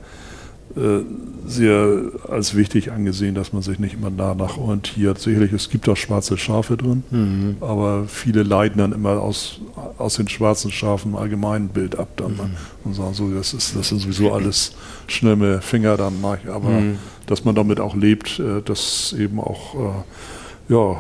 äh, 0.76 1.00
sehr 1.46 2.02
als 2.28 2.54
wichtig 2.54 2.92
angesehen, 2.92 3.34
dass 3.34 3.52
man 3.52 3.62
sich 3.62 3.78
nicht 3.78 3.94
immer 3.94 4.10
danach 4.10 4.58
orientiert. 4.58 5.18
Sicherlich, 5.18 5.52
es 5.52 5.70
gibt 5.70 5.88
auch 5.88 5.96
schwarze 5.96 6.36
Schafe 6.36 6.76
drin, 6.76 7.04
mhm. 7.10 7.56
aber 7.60 8.04
viele 8.08 8.42
leiden 8.42 8.78
dann 8.78 8.92
immer 8.92 9.20
aus, 9.22 9.60
aus 9.96 10.16
den 10.16 10.28
schwarzen 10.28 10.72
Schafen 10.72 11.12
im 11.12 11.16
allgemeinen 11.16 11.68
Bild 11.68 11.98
ab 11.98 12.08
dann 12.16 12.36
ne? 12.36 12.42
mhm. 12.42 12.50
und 12.84 12.94
sagen 12.94 13.14
so, 13.14 13.30
das 13.30 13.54
ist, 13.54 13.76
das 13.76 13.88
sind 13.88 14.00
sowieso 14.00 14.32
alles 14.32 14.72
schlimme 15.06 15.62
Finger 15.62 15.96
dann, 15.96 16.20
ne? 16.20 16.38
aber 16.52 16.68
mhm. 16.68 16.98
dass 17.26 17.44
man 17.44 17.54
damit 17.54 17.80
auch 17.80 17.94
lebt, 17.94 18.38
äh, 18.38 18.60
dass 18.60 19.14
eben 19.16 19.40
auch 19.40 19.74
äh, 19.74 20.72
ja, 20.74 20.96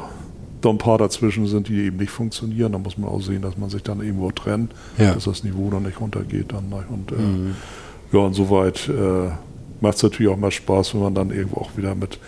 da 0.60 0.70
ein 0.70 0.78
paar 0.78 0.98
dazwischen 0.98 1.46
sind, 1.46 1.68
die 1.68 1.84
eben 1.84 1.98
nicht 1.98 2.10
funktionieren. 2.10 2.72
Da 2.72 2.78
muss 2.78 2.98
man 2.98 3.10
auch 3.10 3.20
sehen, 3.20 3.42
dass 3.42 3.56
man 3.56 3.70
sich 3.70 3.82
dann 3.82 4.00
irgendwo 4.00 4.30
trennt, 4.30 4.72
ja. 4.98 5.14
dass 5.14 5.24
das 5.24 5.44
Niveau 5.44 5.70
dann 5.70 5.84
nicht 5.84 6.00
runtergeht. 6.00 6.52
Dann, 6.52 6.68
ne? 6.68 6.84
und 6.88 7.12
äh, 7.12 7.14
mhm. 7.14 7.56
ja, 8.12 8.26
insoweit 8.26 8.88
äh, 8.88 9.30
macht 9.80 9.96
es 9.96 10.02
natürlich 10.02 10.32
auch 10.32 10.38
mal 10.38 10.50
Spaß, 10.50 10.94
wenn 10.94 11.02
man 11.02 11.14
dann 11.14 11.30
irgendwo 11.30 11.60
auch 11.60 11.76
wieder 11.76 11.94
mit 11.94 12.18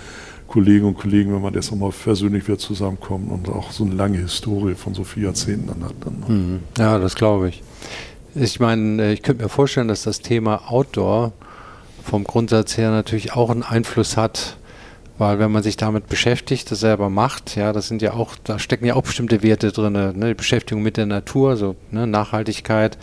Kollegen 0.47 0.87
und 0.87 0.99
Kollegen, 0.99 1.35
wenn 1.35 1.43
man 1.43 1.55
jetzt 1.55 1.71
nochmal 1.71 1.91
persönlich 1.91 2.47
wieder 2.47 2.59
zusammenkommt 2.59 3.31
und 3.31 3.49
auch 3.49 3.71
so 3.71 3.85
eine 3.85 3.95
lange 3.95 4.19
Historie 4.19 4.75
von 4.75 4.95
so 4.95 5.05
vier 5.05 5.25
Jahrzehnten 5.25 5.69
dann 5.69 5.85
hat. 5.85 5.95
Dann, 6.01 6.21
ne? 6.21 6.27
mhm. 6.29 6.61
Ja, 6.79 6.99
das 6.99 7.15
glaube 7.15 7.49
ich. 7.49 7.63
Ich 8.35 8.61
meine, 8.61 9.03
äh, 9.03 9.13
ich 9.13 9.23
könnte 9.23 9.43
mir 9.43 9.49
vorstellen, 9.49 9.89
dass 9.89 10.03
das 10.03 10.21
Thema 10.21 10.71
Outdoor 10.71 11.33
vom 12.03 12.25
Grundsatz 12.25 12.77
her 12.77 12.91
natürlich 12.91 13.33
auch 13.33 13.51
einen 13.51 13.63
Einfluss 13.63 14.17
hat 14.17 14.58
weil 15.19 15.41
wenn 15.41 15.51
man 15.51 15.65
sich 15.65 15.77
damit 15.77 16.09
beschäftigt, 16.09 16.71
das 16.71 16.81
selber 16.81 17.11
macht, 17.11 17.57
ja, 17.57 17.73
das 17.73 17.89
sind 17.89 18.03
ja 18.03 18.13
auch, 18.13 18.37
da 18.45 18.61
stecken 18.61 18.87
ja 18.87 18.95
auch 18.95 19.03
bestimmte 19.03 19.43
Werte 19.43 19.73
drin, 19.73 19.93
ne? 19.93 20.15
die 20.15 20.35
Beschäftigung 20.35 20.83
mit 20.83 20.97
der 20.97 21.07
Natur, 21.07 21.57
so 21.57 21.75
ne? 21.91 22.07
Nachhaltigkeit, 22.07 22.97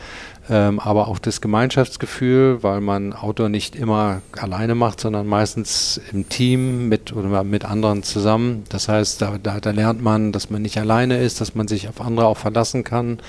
ähm, 0.50 0.80
aber 0.80 1.10
auch 1.10 1.20
das 1.20 1.42
Gemeinschaftsgefühl, 1.42 2.64
weil 2.64 2.80
man 2.80 3.12
Outdoor 3.12 3.50
nicht 3.50 3.76
immer 3.76 4.22
alleine 4.40 4.76
macht, 4.76 5.02
sondern 5.02 5.28
meistens 5.28 6.00
im 6.14 6.30
Team 6.30 6.88
mit 6.88 7.12
oder 7.12 7.44
mit 7.44 7.66
anderen 7.66 8.04
zusammen. 8.04 8.64
Das 8.70 8.88
heißt, 8.88 9.22
da, 9.22 9.38
da, 9.42 9.60
da 9.60 9.72
lernt 9.72 10.02
man, 10.02 10.32
dass 10.32 10.50
man 10.50 10.62
nicht 10.62 10.78
alleine 10.78 11.18
ist, 11.18 11.42
dass 11.42 11.54
man 11.54 11.68
sich 11.68 11.90
auf 11.90 12.00
andere 12.00 12.28
auch 12.28 12.38
verlassen 12.38 12.86
kann, 12.86 13.20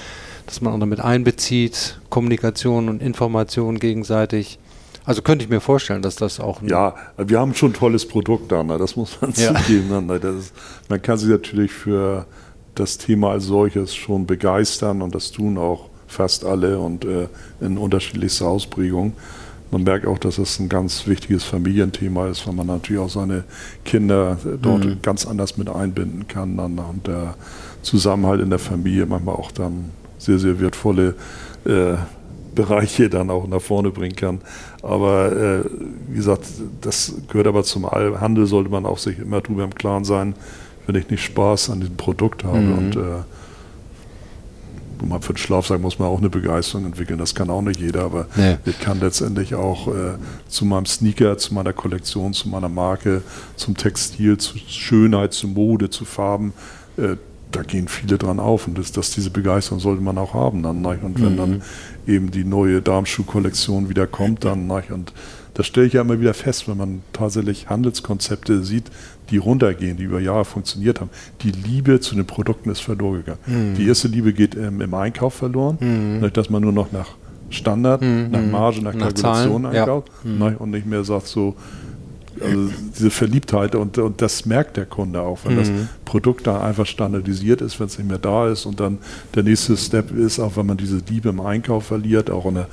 dass 0.47 0.61
man 0.61 0.73
andere 0.73 0.89
mit 0.89 1.01
einbezieht, 1.01 1.99
Kommunikation 2.09 2.89
und 2.89 3.03
Information 3.03 3.81
gegenseitig. 3.81 4.61
Also 5.07 5.23
könnte 5.23 5.45
ich 5.45 5.51
mir 5.51 5.61
vorstellen, 5.61 6.03
dass 6.03 6.17
das 6.17 6.41
auch. 6.41 6.61
Ja, 6.63 6.97
wir 7.17 7.39
haben 7.39 7.55
schon 7.55 7.71
ein 7.71 7.75
tolles 7.75 8.07
Produkt 8.07 8.51
da, 8.51 8.65
ne? 8.65 8.77
das 8.77 8.97
muss 8.97 9.19
man 9.21 9.33
ja. 9.37 9.55
zugeben. 9.63 10.07
Ne? 10.07 10.17
Ist, 10.17 10.53
man 10.89 11.01
kann 11.01 11.17
sich 11.17 11.29
natürlich 11.29 11.73
für 11.73 12.27
das 12.75 12.99
Thema 12.99 13.31
als 13.31 13.45
solches 13.45 13.95
schon 13.95 14.27
begeistern 14.27 15.03
und 15.03 15.15
das 15.15 15.31
tun 15.31 15.59
auch 15.59 15.89
fast 16.09 16.45
alle 16.45 16.79
und 16.79 17.05
äh, 17.05 17.29
in 17.61 17.79
unterschiedlichster 17.79 18.47
Ausprägung. 18.47 19.13
Man 19.71 19.83
merkt 19.83 20.07
auch, 20.07 20.19
dass 20.19 20.39
es 20.39 20.59
ein 20.59 20.69
ganz 20.69 21.07
wichtiges 21.07 21.45
Familienthema 21.45 22.29
ist, 22.29 22.47
weil 22.47 22.55
man 22.55 22.67
natürlich 22.67 23.01
auch 23.01 23.11
seine 23.11 23.45
Kinder 23.85 24.39
dort 24.61 24.85
mhm. 24.85 25.03
ganz 25.03 25.27
anders 25.27 25.57
mit 25.57 25.69
einbinden 25.69 26.29
kann 26.29 26.57
dann, 26.57 26.79
und 26.79 27.07
der 27.07 27.35
Zusammenhalt 27.83 28.41
in 28.41 28.51
der 28.51 28.59
Familie 28.59 29.07
manchmal 29.07 29.37
auch 29.37 29.51
dann 29.51 29.91
sehr, 30.19 30.39
sehr 30.39 30.61
wertvolle 30.61 31.15
äh, 31.65 31.95
Bereiche 32.57 33.09
dann 33.09 33.31
auch 33.31 33.47
nach 33.47 33.61
vorne 33.61 33.91
bringen 33.91 34.17
kann. 34.17 34.41
Aber 34.83 35.31
äh, 35.31 35.61
wie 36.09 36.17
gesagt, 36.17 36.45
das 36.81 37.15
gehört 37.29 37.47
aber 37.47 37.63
zum 37.63 37.89
Handel, 37.89 38.47
sollte 38.47 38.71
man 38.71 38.85
auch 38.85 38.99
sich 38.99 39.21
immer 39.21 39.41
drüber 39.41 39.63
im 39.63 39.75
Klaren 39.75 40.05
sein, 40.05 40.35
wenn 40.87 40.97
ich 40.97 41.09
nicht 41.09 41.23
Spaß 41.23 41.71
an 41.71 41.81
diesem 41.81 41.97
Produkt 41.97 42.43
habe. 42.43 42.59
Mhm. 42.59 42.79
Und 42.79 42.97
äh, 42.97 43.23
man 45.05 45.23
für 45.23 45.33
den 45.33 45.39
Schlafsack 45.39 45.81
muss 45.81 45.99
man 45.99 46.09
auch 46.09 46.19
eine 46.19 46.31
Begeisterung 46.31 46.87
entwickeln. 46.87 47.19
Das 47.19 47.35
kann 47.35 47.51
auch 47.51 47.63
nicht 47.63 47.81
jeder, 47.81 48.05
aber 48.05 48.27
nee. 48.37 48.57
ich 48.65 48.79
kann 48.81 49.01
letztendlich 49.01 49.55
auch 49.55 49.89
äh, 49.89 50.15
zu 50.49 50.65
meinem 50.65 50.87
Sneaker, 50.87 51.39
zu 51.39 51.55
meiner 51.55 51.73
Kollektion, 51.73 52.33
zu 52.33 52.49
meiner 52.49 52.69
Marke, 52.69 53.23
zum 53.57 53.77
Textil, 53.77 54.39
zu 54.39 54.59
Schönheit, 54.59 55.33
zu 55.33 55.49
Mode, 55.49 55.91
zu 55.91 56.05
Farben, 56.05 56.53
äh, 56.97 57.17
da 57.53 57.63
gehen 57.63 57.89
viele 57.89 58.19
dran 58.19 58.41
auf 58.41 58.67
und 58.67 58.79
das, 58.79 58.93
das, 58.93 59.11
diese 59.13 59.31
Begeisterung 59.31 59.81
sollte 59.81 60.03
man 60.03 60.19
auch 60.19 60.35
haben 60.35 60.63
dann. 60.63 60.83
Ne? 60.83 60.99
Und 61.03 61.23
wenn 61.23 61.35
mhm. 61.35 61.37
dann 61.37 61.63
eben 62.07 62.31
die 62.31 62.45
neue 62.45 62.83
Darmschuhkollektion 62.83 63.89
wieder 63.89 64.07
kommt, 64.07 64.45
dann 64.45 64.67
ne? 64.67 64.83
und 64.91 65.13
das 65.55 65.67
stelle 65.67 65.87
ich 65.87 65.95
ja 65.95 66.03
immer 66.03 66.21
wieder 66.21 66.35
fest, 66.35 66.69
wenn 66.69 66.77
man 66.77 67.03
tatsächlich 67.15 67.71
Handelskonzepte 67.71 68.63
sieht, 68.63 68.91
die 69.31 69.39
runtergehen, 69.39 69.97
die 69.97 70.03
über 70.03 70.21
Jahre 70.21 70.45
funktioniert 70.45 71.01
haben. 71.01 71.09
Die 71.41 71.51
Liebe 71.51 71.99
zu 72.01 72.15
den 72.15 72.27
Produkten 72.27 72.69
ist 72.69 72.81
verloren 72.81 73.25
gegangen. 73.25 73.39
Mhm. 73.47 73.75
Die 73.75 73.87
erste 73.87 74.09
Liebe 74.09 74.35
geht 74.35 74.55
ähm, 74.55 74.83
im 74.83 74.93
Einkauf 74.93 75.35
verloren, 75.35 75.79
mhm. 75.81 76.21
ne? 76.21 76.31
dass 76.31 76.51
man 76.51 76.63
nur 76.63 76.73
noch 76.73 76.93
nach 76.93 77.09
Standard, 77.49 78.03
mhm. 78.03 78.29
nach 78.31 78.43
Marge, 78.43 78.83
nach, 78.83 78.93
nach 78.93 79.15
Kalkulation 79.15 79.65
einkauft 79.67 80.11
ja. 80.25 80.31
Ne? 80.31 80.57
und 80.59 80.73
nicht 80.73 80.87
mehr 80.87 81.05
sagt 81.05 81.27
so, 81.27 81.57
also 82.43 82.71
diese 82.97 83.11
Verliebtheit 83.11 83.75
und, 83.75 83.99
und 83.99 84.23
das 84.23 84.47
merkt 84.47 84.77
der 84.77 84.87
Kunde 84.87 85.21
auch, 85.21 85.41
wenn 85.45 85.55
mhm. 85.55 85.59
das 85.59 85.71
Produkt 86.05 86.47
da 86.47 86.61
einfach 86.61 86.87
standardisiert 86.87 87.61
ist, 87.61 87.79
wenn 87.81 87.87
es 87.87 87.99
nicht 87.99 88.09
mehr 88.09 88.19
da 88.19 88.49
ist 88.49 88.67
und 88.67 88.81
dann 88.81 88.99
der 89.35 89.43
nächste 89.43 89.77
Step 89.77 90.17
ist, 90.17 90.39
auch 90.39 90.57
wenn 90.57 90.67
man 90.67 90.77
diese 90.77 91.01
Liebe 91.09 91.29
im 91.29 91.41
Einkauf 91.41 91.87
verliert, 91.87 92.31
auch 92.31 92.47
in 92.47 92.55
der 92.55 92.69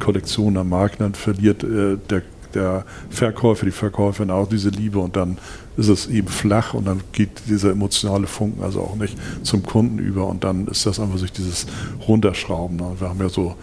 Kollektion 0.00 0.56
am 0.56 0.68
Markt, 0.68 1.00
dann 1.00 1.14
verliert 1.14 1.64
äh, 1.64 1.96
der, 2.10 2.22
der 2.54 2.84
Verkäufer, 3.10 3.66
die 3.66 3.72
Verkäuferin 3.72 4.30
auch 4.30 4.48
diese 4.48 4.70
Liebe 4.70 4.98
und 4.98 5.16
dann 5.16 5.38
ist 5.76 5.88
es 5.88 6.06
eben 6.06 6.28
flach 6.28 6.74
und 6.74 6.86
dann 6.86 7.00
geht 7.12 7.30
dieser 7.48 7.72
emotionale 7.72 8.26
Funken 8.26 8.62
also 8.62 8.80
auch 8.80 8.96
nicht 8.96 9.16
zum 9.42 9.62
Kunden 9.62 9.98
über 9.98 10.26
und 10.26 10.44
dann 10.44 10.66
ist 10.68 10.86
das 10.86 11.00
einfach 11.00 11.18
sich 11.18 11.32
dieses 11.32 11.66
Runterschrauben. 12.06 12.76
Ne? 12.76 12.92
Wir 12.98 13.08
haben 13.08 13.20
ja 13.20 13.28
so 13.28 13.56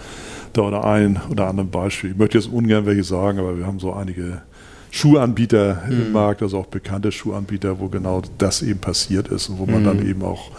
da 0.53 0.63
oder 0.63 0.83
ein 0.83 1.19
oder 1.29 1.47
anderen 1.47 1.69
Beispiel. 1.69 2.11
Ich 2.11 2.17
möchte 2.17 2.37
jetzt 2.37 2.51
ungern 2.51 2.85
welche 2.85 3.03
sagen, 3.03 3.39
aber 3.39 3.57
wir 3.57 3.65
haben 3.65 3.79
so 3.79 3.93
einige 3.93 4.41
Schuhanbieter 4.91 5.84
mhm. 5.88 6.01
im 6.01 6.12
Markt, 6.12 6.43
also 6.43 6.60
auch 6.60 6.67
bekannte 6.67 7.12
Schuhanbieter, 7.12 7.80
wo 7.80 7.88
genau 7.88 8.21
das 8.38 8.62
eben 8.62 8.80
passiert 8.80 9.30
ist 9.30 9.49
und 9.49 9.58
wo 9.58 9.65
man 9.65 9.82
mhm. 9.82 9.86
dann 9.86 10.08
eben 10.08 10.21
auch, 10.21 10.51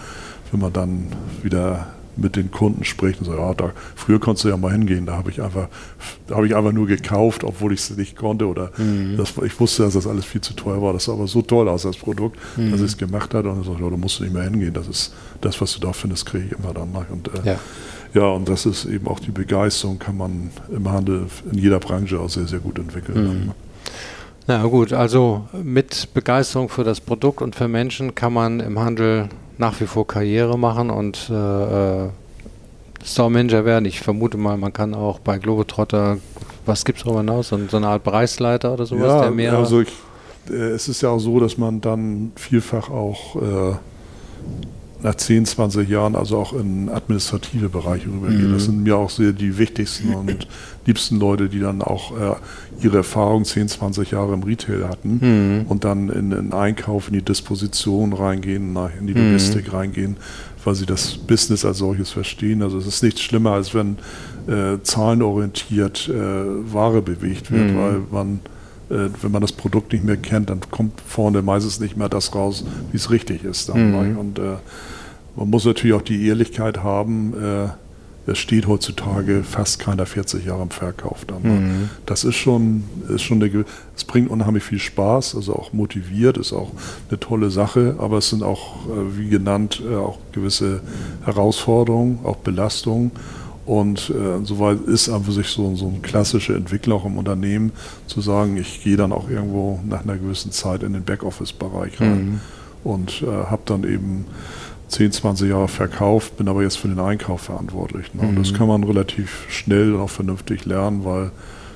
wenn 0.50 0.60
man 0.60 0.72
dann 0.72 1.06
wieder 1.42 1.86
mit 2.16 2.36
den 2.36 2.50
Kunden 2.50 2.84
spricht 2.84 3.20
und 3.20 3.26
sagt, 3.26 3.38
ja, 3.38 3.54
da, 3.54 3.72
früher 3.94 4.20
konntest 4.20 4.44
du 4.44 4.48
ja 4.48 4.56
mal 4.56 4.72
hingehen, 4.72 5.06
da 5.06 5.16
habe 5.16 5.30
ich 5.30 5.40
einfach, 5.40 5.68
da 6.26 6.36
habe 6.36 6.46
ich 6.46 6.54
einfach 6.54 6.72
nur 6.72 6.86
gekauft, 6.86 7.44
obwohl 7.44 7.72
ich 7.72 7.80
es 7.80 7.96
nicht 7.96 8.16
konnte 8.16 8.46
oder 8.46 8.70
mhm. 8.76 9.16
das, 9.16 9.34
ich 9.44 9.58
wusste, 9.58 9.84
dass 9.84 9.94
das 9.94 10.06
alles 10.06 10.24
viel 10.24 10.40
zu 10.40 10.54
teuer 10.54 10.82
war. 10.82 10.92
Das 10.92 11.04
sah 11.04 11.12
aber 11.12 11.26
so 11.26 11.42
toll 11.42 11.68
aus, 11.68 11.82
das 11.82 11.96
Produkt, 11.96 12.38
mhm. 12.56 12.70
dass 12.70 12.80
ich 12.80 12.86
es 12.86 12.98
gemacht 12.98 13.32
hat 13.34 13.46
und 13.46 13.60
ich 13.60 13.66
sage, 13.66 13.82
ja, 13.82 13.90
da 13.90 13.96
musst 13.96 14.18
du 14.18 14.24
nicht 14.24 14.34
mehr 14.34 14.44
hingehen. 14.44 14.74
Das 14.74 14.88
ist 14.88 15.14
das, 15.40 15.60
was 15.60 15.72
du 15.74 15.80
da 15.80 15.92
findest, 15.92 16.26
kriege 16.26 16.46
ich 16.46 16.52
immer 16.52 16.74
dann. 16.74 16.90
Und, 17.10 17.28
äh, 17.28 17.50
ja. 17.50 17.58
ja, 18.14 18.26
und 18.26 18.48
das 18.48 18.66
ist 18.66 18.84
eben 18.84 19.06
auch 19.08 19.20
die 19.20 19.30
Begeisterung, 19.30 19.98
kann 19.98 20.16
man 20.16 20.50
im 20.70 20.90
Handel 20.90 21.26
in 21.50 21.58
jeder 21.58 21.80
Branche 21.80 22.20
auch 22.20 22.28
sehr, 22.28 22.46
sehr 22.46 22.60
gut 22.60 22.78
entwickeln. 22.78 23.44
Mhm. 23.44 23.50
Na 24.46 24.64
gut, 24.64 24.92
also 24.92 25.46
mit 25.52 26.08
Begeisterung 26.14 26.68
für 26.68 26.84
das 26.84 27.00
Produkt 27.00 27.42
und 27.42 27.54
für 27.54 27.68
Menschen 27.68 28.14
kann 28.14 28.32
man 28.32 28.60
im 28.60 28.78
Handel 28.78 29.28
nach 29.58 29.80
wie 29.80 29.86
vor 29.86 30.06
Karriere 30.06 30.58
machen 30.58 30.90
und 30.90 31.30
äh, 31.30 32.04
äh 32.04 32.08
Store 33.04 33.30
Manager 33.30 33.64
werden. 33.64 33.84
Ich 33.84 34.00
vermute 34.00 34.36
mal, 34.36 34.56
man 34.56 34.72
kann 34.72 34.94
auch 34.94 35.18
bei 35.18 35.38
Globetrotter, 35.38 36.18
was 36.66 36.84
gibt 36.84 36.98
es 36.98 37.04
darüber 37.04 37.20
hinaus, 37.20 37.48
so, 37.48 37.58
so, 37.68 37.76
eine 37.76 37.88
Art 37.88 38.04
Bereichsleiter 38.04 38.72
oder 38.72 38.86
sowas, 38.86 39.08
ja, 39.08 39.22
der 39.22 39.30
mehr. 39.32 39.58
Also 39.58 39.80
ich, 39.80 39.88
äh, 40.48 40.70
es 40.70 40.88
ist 40.88 41.02
ja 41.02 41.10
auch 41.10 41.18
so, 41.18 41.40
dass 41.40 41.58
man 41.58 41.80
dann 41.80 42.32
vielfach 42.36 42.90
auch 42.90 43.36
äh, 43.36 43.74
nach 45.02 45.16
10, 45.16 45.46
20 45.46 45.88
Jahren 45.88 46.14
also 46.14 46.38
auch 46.38 46.52
in 46.52 46.88
administrative 46.88 47.68
Bereiche 47.68 48.06
rübergehe. 48.06 48.48
Mhm. 48.48 48.52
Das 48.52 48.64
sind 48.64 48.82
mir 48.82 48.96
auch 48.96 49.10
sehr 49.10 49.32
die 49.32 49.58
wichtigsten 49.58 50.14
und 50.14 50.46
liebsten 50.86 51.18
Leute, 51.18 51.48
die 51.48 51.60
dann 51.60 51.82
auch 51.82 52.12
äh, 52.18 52.34
ihre 52.80 52.98
Erfahrung 52.98 53.44
10, 53.44 53.68
20 53.68 54.12
Jahre 54.12 54.34
im 54.34 54.42
Retail 54.42 54.88
hatten 54.88 55.18
mhm. 55.20 55.66
und 55.68 55.84
dann 55.84 56.08
in 56.08 56.30
den 56.30 56.52
Einkauf, 56.52 57.08
in 57.08 57.14
die 57.14 57.22
Disposition 57.22 58.12
reingehen, 58.12 58.76
in 58.98 59.06
die 59.06 59.14
mhm. 59.14 59.26
Logistik 59.26 59.68
mhm. 59.68 59.74
reingehen, 59.74 60.16
weil 60.64 60.74
sie 60.74 60.86
das 60.86 61.16
Business 61.16 61.64
als 61.64 61.78
solches 61.78 62.10
verstehen. 62.10 62.62
Also 62.62 62.78
es 62.78 62.86
ist 62.86 63.02
nichts 63.02 63.20
schlimmer, 63.20 63.52
als 63.52 63.74
wenn 63.74 63.98
äh, 64.46 64.80
zahlenorientiert 64.82 66.08
äh, 66.08 66.72
Ware 66.72 67.02
bewegt 67.02 67.50
wird, 67.50 67.72
mhm. 67.72 67.76
weil 67.76 68.02
man 68.10 68.40
wenn 68.92 69.30
man 69.30 69.40
das 69.40 69.52
Produkt 69.52 69.92
nicht 69.92 70.04
mehr 70.04 70.16
kennt, 70.16 70.50
dann 70.50 70.60
kommt 70.70 71.00
vorne 71.00 71.42
meistens 71.42 71.80
nicht 71.80 71.96
mehr 71.96 72.08
das 72.08 72.34
raus, 72.34 72.64
wie 72.90 72.96
es 72.96 73.10
richtig 73.10 73.44
ist. 73.44 73.74
Mhm. 73.74 74.18
Und 74.18 74.38
äh, 74.38 74.56
man 75.36 75.50
muss 75.50 75.64
natürlich 75.64 75.96
auch 75.96 76.02
die 76.02 76.26
Ehrlichkeit 76.26 76.82
haben, 76.82 77.34
äh, 77.34 77.68
es 78.24 78.38
steht 78.38 78.68
heutzutage 78.68 79.42
fast 79.42 79.80
keiner 79.80 80.06
40 80.06 80.46
Jahre 80.46 80.62
im 80.62 80.70
Verkauf. 80.70 81.24
Dann, 81.24 81.42
mhm. 81.42 81.90
Das 82.06 82.22
ist 82.22 82.36
schon, 82.36 82.84
ist 83.08 83.22
schon 83.22 83.42
eine, 83.42 83.64
es 83.96 84.04
bringt 84.04 84.30
unheimlich 84.30 84.62
viel 84.62 84.78
Spaß, 84.78 85.34
also 85.34 85.56
auch 85.56 85.72
motiviert, 85.72 86.38
ist 86.38 86.52
auch 86.52 86.70
eine 87.08 87.18
tolle 87.18 87.50
Sache, 87.50 87.96
aber 87.98 88.18
es 88.18 88.30
sind 88.30 88.42
auch, 88.42 88.86
äh, 88.86 89.18
wie 89.18 89.28
genannt, 89.28 89.82
äh, 89.88 89.96
auch 89.96 90.18
gewisse 90.30 90.80
Herausforderungen, 91.24 92.20
auch 92.22 92.36
Belastungen. 92.36 93.10
Und 93.64 94.10
äh, 94.10 94.44
soweit 94.44 94.80
ist 94.80 95.08
einfach 95.08 95.32
sich 95.32 95.48
so, 95.48 95.74
so 95.76 95.88
eine 95.88 96.00
klassische 96.00 96.54
Entwicklung 96.54 97.00
auch 97.00 97.06
im 97.06 97.16
Unternehmen, 97.16 97.70
zu 98.06 98.20
sagen, 98.20 98.56
ich 98.56 98.82
gehe 98.82 98.96
dann 98.96 99.12
auch 99.12 99.30
irgendwo 99.30 99.78
nach 99.86 100.02
einer 100.02 100.16
gewissen 100.16 100.50
Zeit 100.50 100.82
in 100.82 100.94
den 100.94 101.04
Backoffice-Bereich 101.04 102.00
rein 102.00 102.24
mhm. 102.24 102.40
und 102.82 103.22
äh, 103.22 103.26
habe 103.26 103.62
dann 103.64 103.84
eben 103.84 104.26
10, 104.88 105.12
20 105.12 105.48
Jahre 105.50 105.68
verkauft, 105.68 106.36
bin 106.36 106.48
aber 106.48 106.62
jetzt 106.62 106.76
für 106.76 106.88
den 106.88 106.98
Einkauf 106.98 107.42
verantwortlich. 107.42 108.12
Ne? 108.14 108.22
Mhm. 108.22 108.28
Und 108.30 108.38
das 108.40 108.52
mhm. 108.52 108.56
kann 108.56 108.68
man 108.68 108.84
relativ 108.84 109.46
schnell 109.48 109.94
und 109.94 110.00
auch 110.00 110.10
vernünftig 110.10 110.64
lernen, 110.64 111.04
weil 111.04 111.30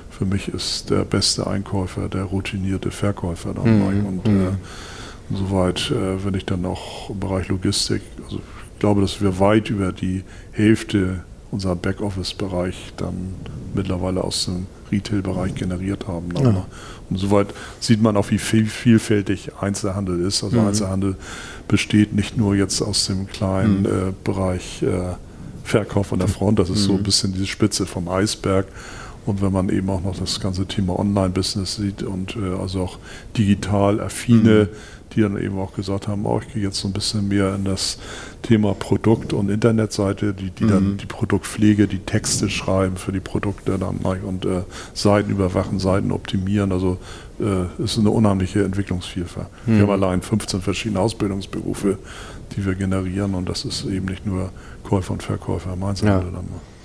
für 0.09 0.25
mich 0.25 0.49
ist 0.49 0.89
der 0.89 1.05
beste 1.05 1.47
Einkäufer 1.47 2.09
der 2.09 2.23
routinierte 2.23 2.91
Verkäufer 2.91 3.53
dann. 3.53 3.79
Mhm. 3.79 4.05
Und 4.05 4.27
mhm. 4.27 4.41
äh, 4.41 5.35
soweit, 5.35 5.89
äh, 5.91 6.23
wenn 6.25 6.33
ich 6.33 6.45
dann 6.45 6.65
auch 6.65 7.09
im 7.09 7.19
Bereich 7.19 7.47
Logistik, 7.47 8.01
also 8.25 8.37
ich 8.37 8.79
glaube, 8.79 9.01
dass 9.01 9.21
wir 9.21 9.39
weit 9.39 9.69
über 9.69 9.91
die 9.91 10.23
Hälfte 10.51 11.23
unser 11.51 11.75
Backoffice-Bereich 11.75 12.93
dann 12.97 13.35
mittlerweile 13.73 14.23
aus 14.23 14.45
dem 14.45 14.67
Retail-Bereich 14.91 15.55
generiert 15.55 16.07
haben. 16.07 16.29
Ja. 16.41 16.65
Und 17.09 17.17
soweit 17.17 17.47
sieht 17.79 18.01
man 18.01 18.17
auch, 18.17 18.31
wie 18.31 18.37
viel, 18.37 18.65
vielfältig 18.65 19.51
Einzelhandel 19.59 20.21
ist. 20.21 20.43
Also 20.43 20.59
mhm. 20.59 20.67
Einzelhandel 20.67 21.15
besteht 21.67 22.13
nicht 22.13 22.37
nur 22.37 22.55
jetzt 22.55 22.81
aus 22.81 23.05
dem 23.05 23.27
kleinen 23.27 23.81
mhm. 23.81 23.85
äh, 23.85 24.13
Bereich 24.23 24.81
äh, 24.83 25.15
Verkauf 25.63 26.13
an 26.13 26.19
der 26.19 26.29
Front, 26.29 26.59
das 26.59 26.69
ist 26.69 26.83
mhm. 26.83 26.85
so 26.85 26.93
ein 26.93 27.03
bisschen 27.03 27.33
diese 27.33 27.45
Spitze 27.45 27.85
vom 27.85 28.07
Eisberg. 28.07 28.67
Und 29.27 29.41
wenn 29.41 29.51
man 29.51 29.69
eben 29.69 29.89
auch 29.89 30.01
noch 30.01 30.17
das 30.17 30.39
ganze 30.39 30.65
Thema 30.65 30.97
Online-Business 30.97 31.75
sieht 31.75 32.01
und 32.01 32.35
äh, 32.35 32.59
also 32.59 32.81
auch 32.81 32.97
digital 33.37 33.99
affine 33.99 34.69
mhm 34.71 34.97
die 35.17 35.21
dann 35.21 35.41
eben 35.41 35.57
auch 35.57 35.73
gesagt 35.73 36.07
haben, 36.07 36.25
oh, 36.25 36.39
ich 36.41 36.53
gehe 36.53 36.63
jetzt 36.63 36.79
so 36.79 36.87
ein 36.87 36.93
bisschen 36.93 37.27
mehr 37.27 37.55
in 37.55 37.65
das 37.65 37.97
Thema 38.41 38.73
Produkt- 38.73 39.33
und 39.33 39.49
Internetseite, 39.49 40.33
die, 40.33 40.51
die 40.51 40.65
mhm. 40.65 40.69
dann 40.69 40.97
die 40.97 41.05
Produktpflege, 41.05 41.87
die 41.87 41.99
Texte 41.99 42.49
schreiben 42.49 42.97
für 42.97 43.11
die 43.11 43.19
Produkte 43.19 43.77
dann 43.79 43.97
und 43.97 44.45
äh, 44.45 44.61
Seiten 44.93 45.31
überwachen, 45.31 45.79
Seiten 45.79 46.11
optimieren. 46.11 46.71
Also 46.71 46.97
äh, 47.39 47.83
ist 47.83 47.97
eine 47.97 48.11
unheimliche 48.11 48.63
Entwicklungsvielfalt. 48.63 49.47
Mhm. 49.65 49.75
Wir 49.75 49.81
haben 49.83 49.89
allein 49.91 50.21
15 50.21 50.61
verschiedene 50.61 50.99
Ausbildungsberufe, 50.99 51.97
die 52.55 52.65
wir 52.65 52.75
generieren 52.75 53.33
und 53.33 53.47
das 53.49 53.65
ist 53.65 53.85
eben 53.85 54.05
nicht 54.05 54.25
nur 54.25 54.51
Käufer 54.83 55.13
und 55.13 55.23
Verkäufer 55.23 55.73
im 55.73 55.83
Einzelhandel 55.83 56.31
ja. 56.31 56.35
dann. 56.35 56.76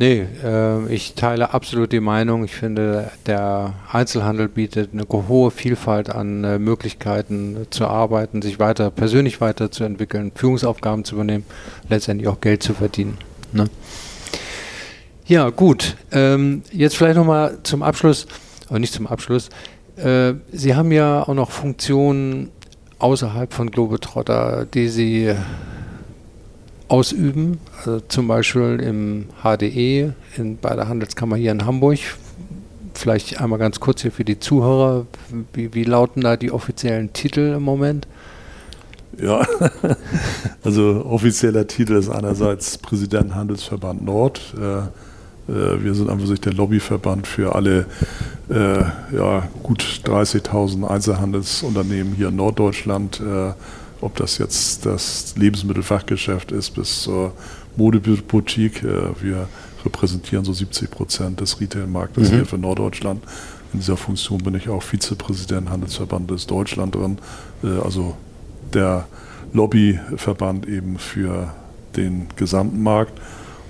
Nee, 0.00 0.26
äh, 0.44 0.86
ich 0.92 1.14
teile 1.14 1.52
absolut 1.52 1.90
die 1.90 2.00
Meinung. 2.00 2.44
Ich 2.44 2.54
finde, 2.54 3.10
der 3.26 3.74
Einzelhandel 3.90 4.48
bietet 4.48 4.90
eine 4.92 5.04
hohe 5.10 5.50
Vielfalt 5.50 6.08
an 6.08 6.44
äh, 6.44 6.58
Möglichkeiten 6.60 7.66
zu 7.70 7.88
arbeiten, 7.88 8.40
sich 8.40 8.60
weiter 8.60 8.90
persönlich 8.90 9.40
weiterzuentwickeln, 9.40 10.30
Führungsaufgaben 10.34 11.04
zu 11.04 11.16
übernehmen, 11.16 11.44
letztendlich 11.88 12.28
auch 12.28 12.40
Geld 12.40 12.62
zu 12.62 12.74
verdienen. 12.74 13.18
Ne? 13.52 13.64
Ja, 15.26 15.50
gut. 15.50 15.96
Ähm, 16.12 16.62
jetzt 16.70 16.96
vielleicht 16.96 17.16
nochmal 17.16 17.58
zum 17.64 17.82
Abschluss, 17.82 18.28
oder 18.70 18.78
nicht 18.78 18.94
zum 18.94 19.08
Abschluss. 19.08 19.48
Äh, 19.96 20.34
Sie 20.52 20.76
haben 20.76 20.92
ja 20.92 21.24
auch 21.24 21.34
noch 21.34 21.50
Funktionen 21.50 22.50
außerhalb 23.00 23.52
von 23.52 23.70
Globetrotter, 23.72 24.64
die 24.72 24.88
Sie 24.88 25.34
ausüben, 26.88 27.58
also 27.78 28.00
zum 28.00 28.28
Beispiel 28.28 28.80
im 28.82 29.26
HDE 29.42 30.14
in, 30.36 30.58
bei 30.58 30.74
der 30.74 30.88
Handelskammer 30.88 31.36
hier 31.36 31.52
in 31.52 31.64
Hamburg. 31.64 31.98
Vielleicht 32.94 33.40
einmal 33.40 33.58
ganz 33.58 33.78
kurz 33.78 34.02
hier 34.02 34.10
für 34.10 34.24
die 34.24 34.40
Zuhörer, 34.40 35.06
wie, 35.52 35.74
wie 35.74 35.84
lauten 35.84 36.22
da 36.22 36.36
die 36.36 36.50
offiziellen 36.50 37.12
Titel 37.12 37.54
im 37.56 37.62
Moment? 37.62 38.08
Ja, 39.20 39.46
also 40.64 41.04
offizieller 41.06 41.66
Titel 41.66 41.94
ist 41.94 42.08
einerseits 42.08 42.78
Präsident 42.78 43.34
Handelsverband 43.34 44.04
Nord. 44.04 44.40
Äh, 44.60 44.78
äh, 45.50 45.82
wir 45.82 45.94
sind 45.94 46.10
einfach 46.10 46.26
sich 46.26 46.40
der 46.40 46.52
Lobbyverband 46.52 47.26
für 47.26 47.54
alle 47.54 47.86
äh, 48.48 48.80
ja, 49.16 49.48
gut 49.62 49.82
30.000 50.04 50.86
Einzelhandelsunternehmen 50.86 52.14
hier 52.14 52.28
in 52.28 52.36
Norddeutschland. 52.36 53.20
Ob 54.00 54.16
das 54.16 54.38
jetzt 54.38 54.86
das 54.86 55.34
Lebensmittelfachgeschäft 55.36 56.52
ist 56.52 56.70
bis 56.70 57.02
zur 57.02 57.32
Modeboutique. 57.76 58.82
Äh, 58.82 59.22
wir 59.22 59.48
repräsentieren 59.84 60.44
so 60.44 60.52
70 60.52 60.90
Prozent 60.90 61.40
des 61.40 61.60
Retailmarktes 61.60 62.30
mhm. 62.30 62.34
hier 62.34 62.46
für 62.46 62.58
Norddeutschland. 62.58 63.22
In 63.72 63.80
dieser 63.80 63.96
Funktion 63.96 64.38
bin 64.38 64.54
ich 64.54 64.68
auch 64.68 64.82
Vizepräsident 64.82 65.70
Handelsverbandes 65.70 66.46
Deutschland 66.46 66.94
drin, 66.94 67.18
äh, 67.62 67.80
also 67.82 68.16
der 68.72 69.06
Lobbyverband 69.52 70.66
eben 70.66 70.98
für 70.98 71.54
den 71.96 72.28
gesamten 72.36 72.82
Markt 72.82 73.18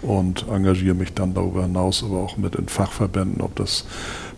und 0.02 0.46
engagiere 0.48 0.94
mich 0.94 1.12
dann 1.14 1.34
darüber 1.34 1.62
hinaus 1.62 2.04
aber 2.04 2.18
auch 2.18 2.36
mit 2.36 2.54
in 2.54 2.68
Fachverbänden, 2.68 3.40
ob 3.40 3.56
das 3.56 3.84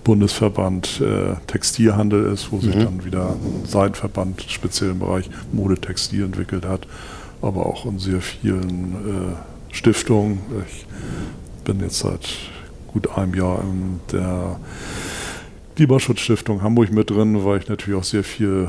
Bundesverband 0.05 1.01
äh, 1.01 1.35
Textilhandel 1.47 2.33
ist, 2.33 2.51
wo 2.51 2.57
mhm. 2.57 2.61
sich 2.61 2.75
dann 2.75 3.05
wieder 3.05 3.31
ein 3.31 3.67
Seitenverband 3.67 4.45
speziell 4.49 4.91
im 4.91 5.01
Bereich 5.01 5.29
Mode 5.53 5.79
Textil 5.79 6.25
entwickelt 6.25 6.65
hat, 6.65 6.87
aber 7.43 7.67
auch 7.67 7.85
in 7.87 7.99
sehr 7.99 8.21
vielen 8.21 8.95
äh, 8.95 9.75
Stiftungen. 9.75 10.41
Ich 10.67 10.87
bin 11.65 11.81
jetzt 11.81 11.99
seit 11.99 12.29
gut 12.89 13.17
einem 13.17 13.35
Jahr 13.35 13.63
in 13.63 14.01
der 14.11 14.59
Klimaschutzstiftung 15.77 16.63
Hamburg 16.63 16.93
mit 16.93 17.11
drin, 17.11 17.45
weil 17.45 17.59
ich 17.59 17.69
natürlich 17.69 18.01
auch 18.01 18.05
sehr 18.05 18.25
viel 18.25 18.69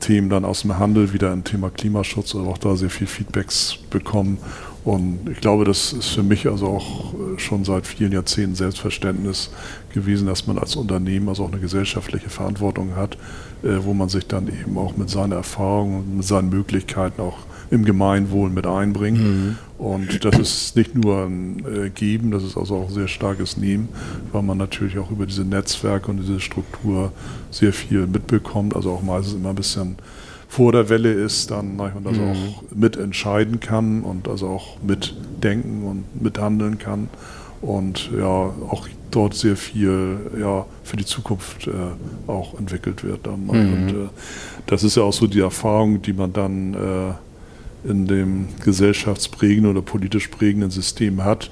Themen 0.00 0.30
dann 0.30 0.44
aus 0.44 0.62
dem 0.62 0.78
Handel 0.78 1.12
wieder 1.12 1.32
im 1.32 1.44
Thema 1.44 1.70
Klimaschutz, 1.70 2.34
aber 2.34 2.48
auch 2.48 2.58
da 2.58 2.74
sehr 2.74 2.90
viel 2.90 3.06
Feedbacks 3.06 3.76
bekommen 3.90 4.38
und 4.84 5.30
ich 5.30 5.40
glaube, 5.40 5.64
das 5.64 5.94
ist 5.94 6.08
für 6.08 6.22
mich 6.22 6.46
also 6.46 6.66
auch 6.66 7.14
äh, 7.14 7.38
schon 7.38 7.64
seit 7.64 7.86
vielen 7.86 8.12
Jahrzehnten 8.12 8.54
Selbstverständnis 8.54 9.50
gewesen, 9.94 10.26
dass 10.26 10.46
man 10.46 10.58
als 10.58 10.76
Unternehmen 10.76 11.28
also 11.30 11.44
auch 11.44 11.52
eine 11.52 11.60
gesellschaftliche 11.60 12.28
Verantwortung 12.28 12.94
hat, 12.94 13.16
äh, 13.62 13.78
wo 13.80 13.94
man 13.94 14.10
sich 14.10 14.26
dann 14.26 14.48
eben 14.48 14.76
auch 14.76 14.96
mit 14.96 15.08
seiner 15.08 15.36
Erfahrung 15.36 15.96
und 15.96 16.16
mit 16.18 16.26
seinen 16.26 16.50
Möglichkeiten 16.50 17.22
auch 17.22 17.38
im 17.70 17.86
Gemeinwohl 17.86 18.50
mit 18.50 18.66
einbringt. 18.66 19.20
Mhm. 19.20 19.56
Und 19.78 20.22
das 20.24 20.38
ist 20.38 20.76
nicht 20.76 20.94
nur 20.94 21.24
ein 21.24 21.64
äh, 21.66 21.88
Geben, 21.88 22.30
das 22.30 22.44
ist 22.44 22.58
also 22.58 22.76
auch 22.76 22.88
ein 22.88 22.94
sehr 22.94 23.08
starkes 23.08 23.56
Nehmen, 23.56 23.88
weil 24.32 24.42
man 24.42 24.58
natürlich 24.58 24.98
auch 24.98 25.10
über 25.10 25.24
diese 25.24 25.44
Netzwerke 25.44 26.10
und 26.10 26.18
diese 26.18 26.40
Struktur 26.40 27.10
sehr 27.50 27.72
viel 27.72 28.06
mitbekommt, 28.06 28.76
also 28.76 28.92
auch 28.92 29.02
meistens 29.02 29.34
immer 29.34 29.50
ein 29.50 29.56
bisschen 29.56 29.96
vor 30.54 30.70
der 30.70 30.88
Welle 30.88 31.12
ist, 31.12 31.50
dann 31.50 31.80
und 31.80 32.06
also 32.06 32.20
mhm. 32.20 32.30
auch 32.30 32.62
mitentscheiden 32.72 33.58
kann 33.58 34.02
und 34.02 34.28
also 34.28 34.46
auch 34.46 34.76
mitdenken 34.82 35.82
und 35.82 36.22
mithandeln 36.22 36.78
kann 36.78 37.08
und 37.60 38.10
ja 38.16 38.24
auch 38.28 38.86
dort 39.10 39.34
sehr 39.34 39.56
viel 39.56 40.16
ja 40.40 40.64
für 40.84 40.96
die 40.96 41.04
Zukunft 41.04 41.66
äh, 41.66 42.30
auch 42.30 42.56
entwickelt 42.56 43.02
wird. 43.02 43.26
Dann, 43.26 43.46
mhm. 43.46 43.48
Und 43.50 43.88
äh, 43.88 44.08
das 44.66 44.84
ist 44.84 44.96
ja 44.96 45.02
auch 45.02 45.12
so 45.12 45.26
die 45.26 45.40
Erfahrung, 45.40 46.02
die 46.02 46.12
man 46.12 46.32
dann 46.32 46.74
äh, 46.74 47.88
in 47.90 48.06
dem 48.06 48.46
gesellschaftsprägenden 48.62 49.72
oder 49.72 49.82
politisch 49.82 50.28
prägenden 50.28 50.70
System 50.70 51.24
hat, 51.24 51.50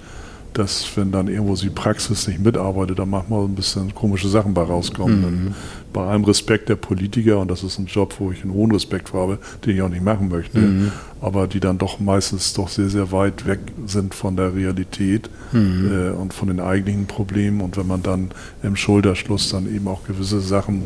dass 0.52 0.96
wenn 0.96 1.10
dann 1.10 1.26
irgendwo 1.26 1.56
die 1.56 1.70
Praxis 1.70 2.28
nicht 2.28 2.38
mitarbeitet, 2.38 3.00
dann 3.00 3.10
manchmal 3.10 3.46
ein 3.46 3.56
bisschen 3.56 3.92
komische 3.96 4.28
Sachen 4.28 4.54
bei 4.54 4.62
rauskommen. 4.62 5.20
Mhm. 5.46 5.54
Bei 5.92 6.06
allem 6.06 6.24
Respekt 6.24 6.68
der 6.68 6.76
Politiker, 6.76 7.38
und 7.38 7.50
das 7.50 7.62
ist 7.62 7.78
ein 7.78 7.86
Job, 7.86 8.14
wo 8.18 8.32
ich 8.32 8.42
einen 8.42 8.52
hohen 8.52 8.72
Respekt 8.72 9.12
habe, 9.12 9.38
den 9.64 9.76
ich 9.76 9.82
auch 9.82 9.88
nicht 9.88 10.02
machen 10.02 10.28
möchte, 10.28 10.58
mhm. 10.58 10.92
aber 11.20 11.46
die 11.46 11.60
dann 11.60 11.78
doch 11.78 12.00
meistens 12.00 12.54
doch 12.54 12.68
sehr, 12.68 12.88
sehr 12.88 13.12
weit 13.12 13.46
weg 13.46 13.60
sind 13.86 14.14
von 14.14 14.36
der 14.36 14.54
Realität 14.54 15.28
mhm. 15.52 15.90
äh, 15.92 16.10
und 16.10 16.32
von 16.32 16.48
den 16.48 16.60
eigentlichen 16.60 17.06
Problemen. 17.06 17.60
Und 17.60 17.76
wenn 17.76 17.86
man 17.86 18.02
dann 18.02 18.30
im 18.62 18.76
Schulterschluss 18.76 19.50
dann 19.50 19.72
eben 19.72 19.88
auch 19.88 20.04
gewisse 20.04 20.40
Sachen 20.40 20.84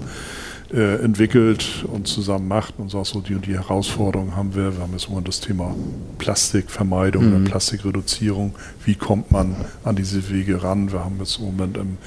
äh, 0.72 0.96
entwickelt 0.96 1.84
und 1.92 2.08
zusammen 2.08 2.48
macht 2.48 2.74
und 2.78 2.90
sagt 2.90 3.06
so, 3.06 3.20
die 3.20 3.34
und 3.34 3.46
die 3.46 3.54
Herausforderungen 3.54 4.34
haben 4.34 4.54
wir. 4.54 4.76
Wir 4.76 4.82
haben 4.82 4.92
jetzt 4.92 5.08
immer 5.08 5.20
das 5.20 5.40
Thema 5.40 5.74
Plastikvermeidung, 6.18 7.42
mhm. 7.42 7.44
Plastikreduzierung. 7.44 8.54
Wie 8.84 8.96
kommt 8.96 9.30
man 9.30 9.54
an 9.84 9.94
diese 9.94 10.28
Wege 10.28 10.62
ran? 10.64 10.90
Wir 10.90 11.04
haben 11.04 11.16
jetzt 11.20 11.38
im 11.38 11.44
Moment 11.44 11.76
im 11.76 11.98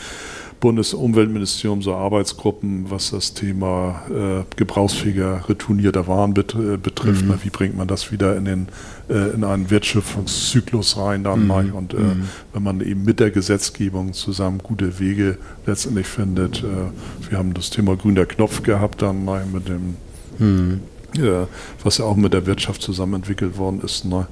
Bundesumweltministerium 0.60 1.82
so 1.82 1.93
Arbeitsgruppen, 1.93 2.89
was 2.89 3.12
das 3.12 3.34
Thema 3.34 4.04
äh, 4.10 4.43
gebrauchsfähiger 4.56 5.48
retournierter 5.48 6.08
Waren 6.08 6.34
bet 6.34 6.54
äh, 6.54 6.78
betrifft. 6.78 7.26
Mhm. 7.26 7.39
Wie 7.43 7.50
bringt 7.50 7.78
man 7.78 7.88
das 7.88 8.12
wieder 8.12 8.36
in, 8.36 8.45
den, 8.45 8.67
äh, 9.10 9.30
in 9.34 9.43
einen 9.43 9.72
Wertschöpfungszyklus 9.72 10.98
rein 10.98 11.24
dann 11.24 11.45
mhm. 11.45 11.74
Und 11.74 11.93
äh, 11.93 11.98
mhm. 11.98 12.30
wenn 12.54 12.63
man 12.63 12.82
eben 12.82 13.04
mit 13.04 13.19
der 13.19 13.32
Gesetzgebung 13.32 14.13
zusammen 14.13 14.60
gute 14.60 15.00
Wege 15.00 15.38
letztendlich 15.65 16.08
findet. 16.08 16.63
Äh, 16.63 17.30
wir 17.30 17.38
haben 17.38 17.54
das 17.54 17.69
Thema 17.69 17.95
grüner 17.95 18.26
Knopf 18.26 18.63
gehabt 18.63 19.02
dann 19.02 19.26
mit 19.54 19.67
dem 19.69 19.95
mhm. 20.38 20.82
Ja, 21.17 21.48
was 21.84 21.98
ja 21.98 22.06
auch 22.06 22.15
mit 22.15 22.34
der 22.34 22.45
Wirtschaft 22.45 22.84
zusammen 22.84 23.15
entwickelt 23.15 23.58
worden 23.58 23.82
ist, 23.82 24.06
ne, 24.06 24.28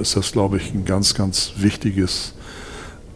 ist 0.00 0.16
das, 0.16 0.32
glaube 0.32 0.56
ich, 0.56 0.74
ein 0.74 0.84
ganz, 0.84 1.14
ganz 1.14 1.52
wichtiges 1.58 2.34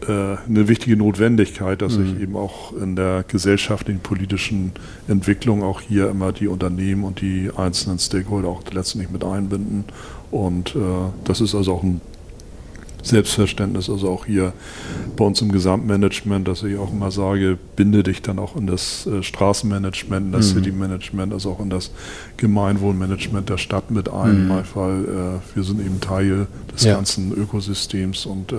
eine 0.07 0.67
wichtige 0.67 0.97
Notwendigkeit, 0.97 1.81
dass 1.81 1.97
mhm. 1.97 2.07
sich 2.07 2.21
eben 2.21 2.35
auch 2.35 2.73
in 2.73 2.95
der 2.95 3.23
gesellschaftlichen, 3.27 3.99
politischen 3.99 4.71
Entwicklung 5.07 5.63
auch 5.63 5.81
hier 5.81 6.09
immer 6.09 6.31
die 6.31 6.47
Unternehmen 6.47 7.03
und 7.03 7.21
die 7.21 7.49
einzelnen 7.55 7.99
Stakeholder 7.99 8.47
auch 8.47 8.63
letztendlich 8.71 9.11
mit 9.11 9.23
einbinden. 9.23 9.85
Und 10.31 10.75
äh, 10.75 10.79
das 11.25 11.41
ist 11.41 11.53
also 11.53 11.73
auch 11.73 11.83
ein 11.83 12.01
Selbstverständnis, 13.03 13.89
also 13.89 14.09
auch 14.09 14.25
hier 14.25 14.53
bei 15.17 15.25
uns 15.25 15.41
im 15.41 15.51
Gesamtmanagement, 15.51 16.47
dass 16.47 16.63
ich 16.63 16.77
auch 16.77 16.91
immer 16.91 17.11
sage, 17.11 17.57
binde 17.75 18.01
dich 18.01 18.21
dann 18.21 18.39
auch 18.39 18.55
in 18.55 18.65
das 18.65 19.05
äh, 19.05 19.21
Straßenmanagement, 19.21 20.27
in 20.27 20.31
das 20.31 20.53
mhm. 20.53 20.59
Citymanagement, 20.59 21.33
also 21.33 21.51
auch 21.51 21.59
in 21.59 21.69
das 21.69 21.91
Gemeinwohlmanagement 22.37 23.49
der 23.49 23.57
Stadt 23.57 23.91
mit 23.91 24.09
ein, 24.09 24.47
mhm. 24.47 24.63
weil 24.73 25.03
äh, 25.03 25.55
wir 25.55 25.63
sind 25.63 25.81
eben 25.81 25.99
Teil 25.99 26.47
des 26.73 26.85
ja. 26.85 26.95
ganzen 26.95 27.33
Ökosystems 27.33 28.25
und 28.25 28.53
äh, 28.53 28.55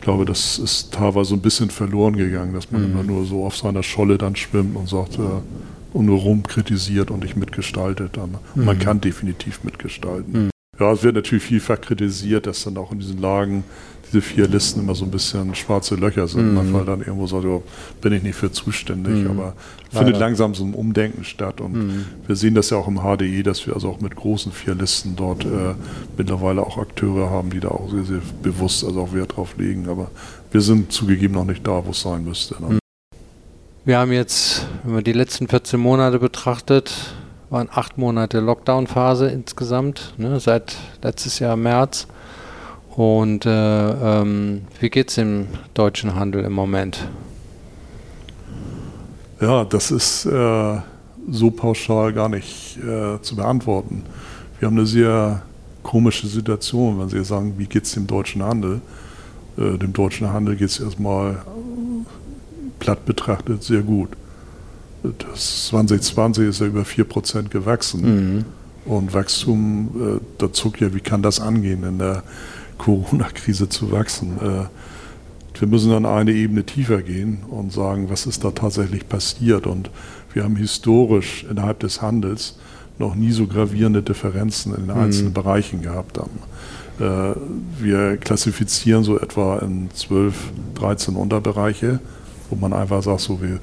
ich 0.00 0.04
glaube, 0.04 0.24
das 0.24 0.58
ist 0.58 0.94
teilweise 0.94 1.34
ein 1.34 1.42
bisschen 1.42 1.68
verloren 1.68 2.16
gegangen, 2.16 2.54
dass 2.54 2.70
man 2.70 2.82
mhm. 2.82 2.92
immer 2.92 3.02
nur 3.02 3.26
so 3.26 3.44
auf 3.44 3.54
seiner 3.54 3.82
Scholle 3.82 4.16
dann 4.16 4.34
schwimmt 4.34 4.74
und 4.74 4.88
sagt, 4.88 5.18
äh, 5.18 5.42
und 5.92 6.06
nur 6.06 6.20
rumkritisiert 6.20 7.10
und 7.10 7.22
nicht 7.22 7.36
mitgestaltet. 7.36 8.16
Dann. 8.16 8.38
Mhm. 8.54 8.64
Man 8.64 8.78
kann 8.78 9.02
definitiv 9.02 9.62
mitgestalten. 9.62 10.44
Mhm. 10.44 10.50
Ja, 10.78 10.90
es 10.92 11.02
wird 11.02 11.16
natürlich 11.16 11.44
vielfach 11.44 11.78
kritisiert, 11.82 12.46
dass 12.46 12.64
dann 12.64 12.78
auch 12.78 12.92
in 12.92 13.00
diesen 13.00 13.20
Lagen 13.20 13.62
diese 14.12 14.22
vier 14.22 14.48
Listen 14.48 14.80
immer 14.80 14.94
so 14.94 15.04
ein 15.04 15.10
bisschen 15.10 15.54
schwarze 15.54 15.94
Löcher 15.94 16.26
sind, 16.26 16.54
mhm. 16.54 16.72
weil 16.72 16.84
dann 16.84 17.00
irgendwo 17.00 17.26
sagt, 17.26 17.44
oh, 17.44 17.62
bin 18.00 18.12
ich 18.12 18.22
nicht 18.22 18.34
für 18.34 18.50
zuständig, 18.50 19.24
mhm. 19.24 19.30
aber 19.30 19.54
findet 19.92 20.18
langsam 20.18 20.54
so 20.54 20.64
ein 20.64 20.74
Umdenken 20.74 21.24
statt 21.24 21.60
und 21.60 21.72
mhm. 21.72 22.04
wir 22.26 22.36
sehen 22.36 22.54
das 22.54 22.70
ja 22.70 22.76
auch 22.76 22.88
im 22.88 23.00
HDE, 23.00 23.42
dass 23.42 23.66
wir 23.66 23.74
also 23.74 23.88
auch 23.88 24.00
mit 24.00 24.16
großen 24.16 24.52
vier 24.52 24.74
Listen 24.74 25.16
dort 25.16 25.44
äh, 25.44 25.74
mittlerweile 26.16 26.62
auch 26.62 26.78
Akteure 26.78 27.30
haben, 27.30 27.50
die 27.50 27.60
da 27.60 27.68
auch 27.68 27.90
sehr, 27.90 28.04
sehr 28.04 28.20
bewusst 28.42 28.84
also 28.84 29.02
auch 29.02 29.12
Wert 29.14 29.36
drauf 29.36 29.56
legen, 29.56 29.88
aber 29.88 30.10
wir 30.50 30.60
sind 30.60 30.92
zugegeben 30.92 31.34
noch 31.34 31.44
nicht 31.44 31.66
da, 31.66 31.84
wo 31.84 31.90
es 31.90 32.02
sein 32.02 32.24
müsste. 32.24 32.54
Ne? 32.60 32.78
Wir 33.84 33.98
haben 33.98 34.12
jetzt, 34.12 34.66
wenn 34.84 34.94
man 34.94 35.04
die 35.04 35.12
letzten 35.12 35.48
14 35.48 35.80
Monate 35.80 36.18
betrachtet, 36.18 37.14
waren 37.50 37.68
acht 37.72 37.98
Monate 37.98 38.40
Lockdown-Phase 38.40 39.28
insgesamt, 39.28 40.14
ne, 40.18 40.38
seit 40.38 40.76
letztes 41.02 41.38
Jahr 41.38 41.56
März. 41.56 42.06
Und 42.96 43.46
äh, 43.46 43.50
ähm, 44.20 44.62
wie 44.80 44.90
geht 44.90 45.10
es 45.10 45.18
im 45.18 45.46
deutschen 45.74 46.14
Handel 46.14 46.44
im 46.44 46.52
Moment? 46.52 47.08
Ja, 49.40 49.64
das 49.64 49.90
ist 49.90 50.26
äh, 50.26 50.76
so 51.30 51.50
pauschal 51.50 52.12
gar 52.12 52.28
nicht 52.28 52.78
äh, 52.78 53.20
zu 53.22 53.36
beantworten. 53.36 54.02
Wir 54.58 54.66
haben 54.66 54.76
eine 54.76 54.86
sehr 54.86 55.42
komische 55.82 56.26
Situation, 56.26 57.00
wenn 57.00 57.08
Sie 57.08 57.24
sagen, 57.24 57.54
wie 57.56 57.66
geht 57.66 57.84
es 57.84 57.92
dem 57.92 58.06
deutschen 58.06 58.42
Handel? 58.42 58.80
Äh, 59.56 59.78
dem 59.78 59.92
deutschen 59.92 60.32
Handel 60.32 60.56
geht 60.56 60.68
es 60.68 60.80
erstmal 60.80 61.42
platt 62.78 63.04
betrachtet 63.04 63.62
sehr 63.62 63.82
gut. 63.82 64.10
Das 65.02 65.68
2020 65.68 66.48
ist 66.48 66.60
ja 66.60 66.66
über 66.66 66.82
4% 66.82 67.48
gewachsen. 67.48 68.02
Mhm. 68.02 68.44
Und 68.84 69.14
Wachstum, 69.14 70.18
äh, 70.18 70.20
da 70.38 70.52
zuckt 70.52 70.80
ja, 70.80 70.92
wie 70.94 71.00
kann 71.00 71.22
das 71.22 71.40
angehen 71.40 71.84
in 71.84 71.98
der 71.98 72.22
Corona-Krise 72.80 73.68
zu 73.68 73.92
wachsen. 73.92 74.38
Äh, 74.38 75.58
wir 75.58 75.68
müssen 75.68 75.90
dann 75.90 76.06
eine 76.06 76.32
Ebene 76.32 76.64
tiefer 76.64 77.02
gehen 77.02 77.40
und 77.50 77.72
sagen, 77.72 78.08
was 78.08 78.26
ist 78.26 78.44
da 78.44 78.50
tatsächlich 78.50 79.08
passiert. 79.08 79.66
Und 79.66 79.90
wir 80.32 80.44
haben 80.44 80.56
historisch 80.56 81.44
innerhalb 81.50 81.80
des 81.80 82.00
Handels 82.00 82.58
noch 82.98 83.14
nie 83.14 83.32
so 83.32 83.46
gravierende 83.46 84.02
Differenzen 84.02 84.74
in 84.74 84.86
den 84.86 84.96
mhm. 84.96 85.02
einzelnen 85.02 85.32
Bereichen 85.34 85.82
gehabt 85.82 86.18
haben. 86.18 86.38
Äh, 86.98 87.34
wir 87.78 88.16
klassifizieren 88.16 89.04
so 89.04 89.18
etwa 89.18 89.58
in 89.58 89.90
12, 89.92 90.34
13 90.76 91.16
Unterbereiche, 91.16 92.00
wo 92.48 92.56
man 92.56 92.72
einfach 92.72 93.02
sagt, 93.02 93.20
so 93.20 93.42
wir, 93.42 93.58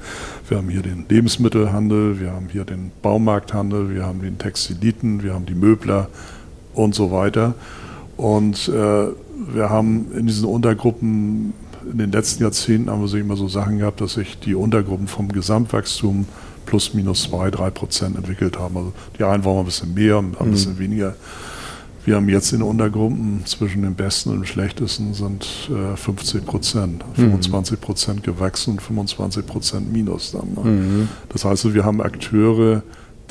wir 0.48 0.58
haben 0.58 0.68
hier 0.68 0.82
den 0.82 1.06
Lebensmittelhandel, 1.08 2.20
wir 2.20 2.32
haben 2.32 2.48
hier 2.50 2.64
den 2.64 2.92
Baumarkthandel, 3.02 3.92
wir 3.92 4.06
haben 4.06 4.22
den 4.22 4.38
Textiliten, 4.38 5.24
wir 5.24 5.34
haben 5.34 5.46
die 5.46 5.54
Möbler 5.54 6.08
und 6.74 6.94
so 6.94 7.10
weiter. 7.10 7.54
Und 8.18 8.68
äh, 8.68 8.72
wir 8.72 9.70
haben 9.70 10.12
in 10.12 10.26
diesen 10.26 10.44
Untergruppen 10.44 11.54
in 11.90 11.98
den 11.98 12.12
letzten 12.12 12.42
Jahrzehnten 12.42 12.90
haben 12.90 13.00
wir 13.00 13.08
so 13.08 13.16
immer 13.16 13.36
so 13.36 13.48
Sachen 13.48 13.78
gehabt, 13.78 14.00
dass 14.00 14.14
sich 14.14 14.38
die 14.40 14.54
Untergruppen 14.54 15.06
vom 15.06 15.28
Gesamtwachstum 15.28 16.26
plus 16.66 16.92
minus 16.92 17.22
zwei, 17.22 17.50
drei 17.50 17.70
Prozent 17.70 18.16
entwickelt 18.16 18.58
haben. 18.58 18.76
Also 18.76 18.92
die 19.18 19.24
einen 19.24 19.44
waren 19.44 19.60
ein 19.60 19.64
bisschen 19.64 19.94
mehr, 19.94 20.18
ein 20.18 20.34
mhm. 20.38 20.50
bisschen 20.50 20.78
weniger. 20.78 21.14
Wir 22.04 22.16
haben 22.16 22.28
jetzt 22.28 22.52
in 22.52 22.62
Untergruppen 22.62 23.42
zwischen 23.44 23.82
dem 23.82 23.94
Besten 23.94 24.30
und 24.30 24.40
dem 24.40 24.44
Schlechtesten 24.46 25.14
sind 25.14 25.46
äh, 25.70 25.96
50 25.96 26.44
Prozent, 26.44 27.04
25 27.14 27.80
Prozent 27.80 28.22
gewachsen 28.24 28.72
und 28.72 28.82
25 28.82 29.46
Prozent 29.46 29.92
minus 29.92 30.32
dann. 30.32 30.54
Ne? 30.54 30.70
Mhm. 30.70 31.08
Das 31.28 31.44
heißt, 31.44 31.72
wir 31.72 31.84
haben 31.84 32.02
Akteure, 32.02 32.82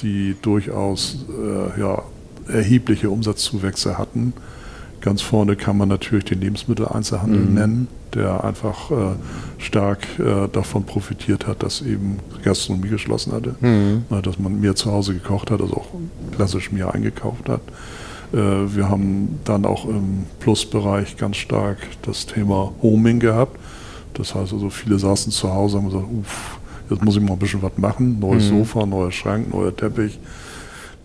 die 0.01 0.35
durchaus 0.41 1.25
äh, 1.29 1.79
ja, 1.79 2.03
erhebliche 2.47 3.09
Umsatzzuwächse 3.09 3.97
hatten 3.97 4.33
Ganz 5.01 5.21
vorne 5.21 5.55
kann 5.55 5.77
man 5.77 5.89
natürlich 5.89 6.25
den 6.25 6.41
Lebensmitteleinzelhandel 6.41 7.41
mhm. 7.41 7.53
nennen, 7.53 7.87
der 8.13 8.43
einfach 8.43 8.91
äh, 8.91 8.95
stark 9.57 9.99
äh, 10.19 10.47
davon 10.51 10.85
profitiert 10.85 11.45
hat, 11.45 11.61
dass 11.61 11.81
eben 11.81 12.19
Gastronomie 12.43 12.89
geschlossen 12.89 13.33
hatte, 13.33 13.55
mhm. 13.59 14.05
äh, 14.09 14.21
dass 14.21 14.39
man 14.39 14.59
mehr 14.59 14.75
zu 14.75 14.91
Hause 14.91 15.13
gekocht 15.13 15.51
hat, 15.51 15.61
also 15.61 15.75
auch 15.75 15.87
klassisch 16.35 16.71
mehr 16.71 16.93
eingekauft 16.93 17.47
hat. 17.47 17.61
Äh, 18.33 18.37
wir 18.37 18.89
haben 18.89 19.39
dann 19.43 19.65
auch 19.65 19.85
im 19.85 20.25
Plusbereich 20.39 21.17
ganz 21.17 21.37
stark 21.37 21.77
das 22.01 22.25
Thema 22.25 22.73
Homing 22.81 23.19
gehabt. 23.19 23.57
Das 24.15 24.33
heißt 24.33 24.51
also, 24.53 24.69
viele 24.71 24.97
saßen 24.97 25.31
zu 25.31 25.53
Hause 25.53 25.77
und 25.77 25.83
haben 25.83 25.91
gesagt, 25.91 26.07
uff, 26.11 26.59
jetzt 26.89 27.05
muss 27.05 27.15
ich 27.15 27.21
mal 27.21 27.33
ein 27.33 27.39
bisschen 27.39 27.61
was 27.61 27.77
machen. 27.77 28.19
Neues 28.19 28.45
mhm. 28.45 28.59
Sofa, 28.59 28.85
neuer 28.85 29.11
Schrank, 29.11 29.53
neuer 29.53 29.75
Teppich 29.75 30.17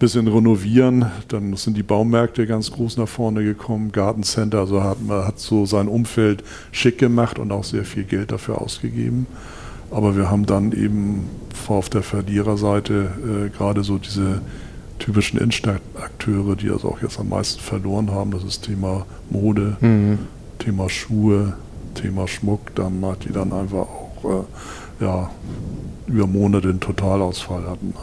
bisschen 0.03 0.27
renovieren. 0.27 1.07
Dann 1.29 1.55
sind 1.55 1.77
die 1.77 1.85
Baumärkte 1.85 2.49
ganz 2.49 2.73
groß 2.73 2.97
nach 2.97 3.07
vorne 3.07 3.45
gekommen, 3.45 3.93
Gartencenter, 3.93 4.59
also 4.59 4.83
hat 4.83 5.01
man 5.01 5.25
hat 5.25 5.39
so 5.39 5.65
sein 5.65 5.87
Umfeld 5.87 6.43
schick 6.73 6.99
gemacht 6.99 7.39
und 7.39 7.53
auch 7.53 7.63
sehr 7.63 7.85
viel 7.85 8.03
Geld 8.03 8.33
dafür 8.33 8.61
ausgegeben. 8.61 9.29
Aber 9.93 10.17
wir 10.17 10.29
haben 10.29 10.45
dann 10.45 10.73
eben 10.73 11.29
auf 11.69 11.89
der 11.89 12.03
Verliererseite 12.03 13.13
äh, 13.47 13.57
gerade 13.57 13.85
so 13.85 13.99
diese 13.99 14.43
typischen 14.99 15.39
Innenstadtakteure, 15.39 16.57
die 16.57 16.71
also 16.71 16.89
auch 16.89 17.01
jetzt 17.01 17.21
am 17.21 17.29
meisten 17.29 17.61
verloren 17.61 18.11
haben. 18.11 18.33
Das 18.33 18.43
ist 18.43 18.63
Thema 18.63 19.07
Mode, 19.31 19.77
mhm. 19.81 20.19
Thema 20.59 20.91
Schuhe, 20.91 21.55
Thema 21.95 22.27
Schmuck, 22.27 22.75
dann 22.75 23.05
hat 23.07 23.25
die 23.25 23.33
dann 23.33 23.53
einfach 23.53 23.87
auch 23.87 24.25
äh, 24.25 25.05
ja, 25.05 25.31
über 26.09 26.27
Monate 26.27 26.71
einen 26.71 26.81
Totalausfall 26.81 27.63
hatten. 27.69 27.95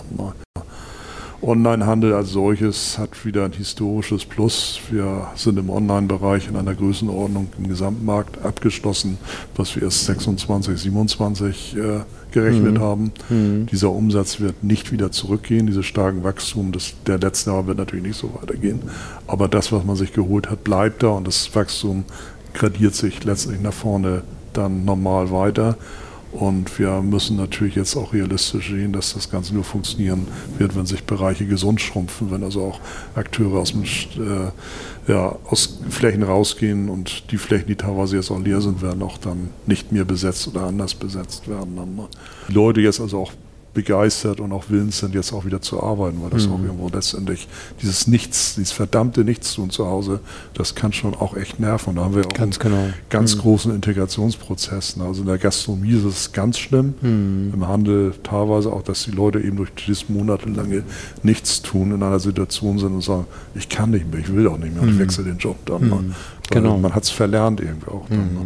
Onlinehandel 1.41 2.13
als 2.13 2.32
solches 2.32 2.97
hat 2.97 3.25
wieder 3.25 3.45
ein 3.45 3.54
historisches 3.54 4.25
Plus. 4.25 4.80
Wir 4.91 5.28
sind 5.36 5.58
im 5.58 5.69
Online-Bereich 5.69 6.49
in 6.49 6.58
einer 6.58 6.75
Größenordnung 6.75 7.47
im 7.58 7.67
Gesamtmarkt 7.69 8.43
abgeschlossen, 8.43 9.17
was 9.56 9.75
wir 9.75 9.84
erst 9.84 10.06
26, 10.06 10.78
27 10.78 11.78
äh, 11.78 11.82
gerechnet 12.32 12.76
mhm. 12.76 12.80
haben. 12.80 13.11
Mhm. 13.30 13.68
Dieser 13.68 13.89
Umsatz 13.89 14.41
wird 14.41 14.64
nicht 14.64 14.91
wieder 14.91 15.11
zurückgehen. 15.11 15.68
Dieses 15.68 15.86
starken 15.86 16.24
Wachstum 16.24 16.74
des, 16.74 16.95
der 17.07 17.20
letzten 17.20 17.51
Jahre 17.51 17.68
wird 17.68 17.78
natürlich 17.78 18.05
nicht 18.05 18.18
so 18.18 18.32
weitergehen. 18.41 18.82
Aber 19.26 19.47
das, 19.47 19.72
was 19.72 19.86
man 19.86 19.95
sich 19.95 20.11
geholt 20.11 20.49
hat, 20.49 20.66
bleibt 20.66 21.03
da 21.03 21.09
und 21.09 21.26
das 21.26 21.55
Wachstum 21.55 22.03
gradiert 22.53 22.95
sich 22.95 23.24
letztlich 23.24 23.61
nach 23.61 23.74
vorne 23.74 24.24
dann 24.53 24.84
normal 24.84 25.32
weiter. 25.32 25.78
Und 26.32 26.77
wir 26.77 27.01
müssen 27.01 27.38
natürlich 27.38 27.75
jetzt 27.75 27.95
auch 27.95 28.13
realistisch 28.13 28.69
sehen, 28.69 28.93
dass 28.93 29.15
das 29.15 29.32
Ganze 29.32 29.53
nur 29.53 29.63
funktionieren 29.63 30.27
wird, 30.59 30.75
wenn 30.75 30.86
sich 30.86 31.03
Bereiche 31.03 31.45
gesund 31.45 31.82
schrumpfen, 31.82 32.30
wenn 32.30 32.43
also 32.43 32.61
auch 32.63 32.80
Akteure 33.15 33.59
aus, 33.59 33.71
dem, 33.71 33.84
äh, 33.84 35.11
ja, 35.11 35.36
aus 35.45 35.80
Flächen 35.89 36.21
rausgehen 36.21 36.89
und 36.89 37.32
die 37.32 37.38
Flächen, 37.38 37.67
die 37.67 37.75
teilweise 37.75 38.17
jetzt 38.17 38.30
auch 38.30 38.39
leer 38.39 38.61
sind, 38.61 38.84
werden 38.84 39.01
auch 39.01 39.17
dann 39.17 39.49
nicht 39.65 39.91
mehr 39.91 40.05
besetzt 40.05 40.47
oder 40.47 40.63
anders 40.63 40.93
besetzt 40.93 41.47
werden. 41.47 41.73
Ne? 41.73 42.07
Die 42.47 42.53
Leute 42.53 42.82
jetzt 42.82 42.99
also 42.99 43.19
auch 43.19 43.34
begeistert 43.80 44.41
und 44.41 44.51
auch 44.51 44.65
willens 44.67 44.99
sind, 44.99 45.15
jetzt 45.15 45.32
auch 45.32 45.45
wieder 45.45 45.61
zu 45.61 45.82
arbeiten, 45.82 46.21
weil 46.21 46.30
das 46.30 46.47
mhm. 46.47 46.53
auch 46.53 46.59
irgendwo 46.59 46.89
letztendlich 46.89 47.47
dieses 47.82 48.07
Nichts, 48.07 48.55
dieses 48.55 48.73
verdammte 48.73 49.23
Nichtstun 49.23 49.69
zu 49.69 49.86
Hause, 49.86 50.19
das 50.53 50.75
kann 50.75 50.91
schon 50.91 51.13
auch 51.13 51.38
echt 51.38 51.61
nerven. 51.61 51.95
Da 51.95 52.03
haben 52.03 52.13
wir 52.13 52.25
auch 52.25 52.34
ganz 52.34 52.59
einen 52.59 52.73
genau. 52.73 52.93
ganz 53.09 53.36
mhm. 53.36 53.39
großen 53.39 53.73
Integrationsprozess. 53.73 54.97
Ne? 54.97 55.05
Also 55.05 55.21
in 55.21 55.27
der 55.27 55.38
Gastronomie 55.38 55.93
ist 55.93 56.03
es 56.03 56.34
ganz 56.34 56.59
schlimm, 56.59 56.95
mhm. 57.01 57.51
im 57.53 57.67
Handel 57.69 58.13
teilweise 58.21 58.73
auch, 58.73 58.82
dass 58.82 59.03
die 59.03 59.11
Leute 59.11 59.39
eben 59.39 59.55
durch 59.55 59.71
dieses 59.75 60.09
monatelange 60.09 60.84
Nichtstun 61.23 61.93
in 61.93 62.03
einer 62.03 62.19
Situation 62.19 62.80
sind 62.80 62.93
und 62.93 63.01
sagen, 63.01 63.27
ich 63.55 63.69
kann 63.69 63.91
nicht 63.91 64.11
mehr, 64.11 64.19
ich 64.19 64.34
will 64.34 64.45
auch 64.47 64.57
nicht 64.57 64.73
mehr 64.73 64.84
und 64.84 64.89
ich 64.89 64.95
mhm. 64.95 64.99
wechsle 64.99 65.23
den 65.23 65.38
Job 65.38 65.55
dann. 65.65 65.88
Ne? 65.88 65.95
Mhm. 65.95 66.15
Genau. 66.49 66.77
Man 66.77 66.93
hat 66.93 67.03
es 67.03 67.11
verlernt 67.11 67.61
irgendwie 67.61 67.88
auch. 67.88 68.09
Dann, 68.09 68.34
ne? 68.34 68.45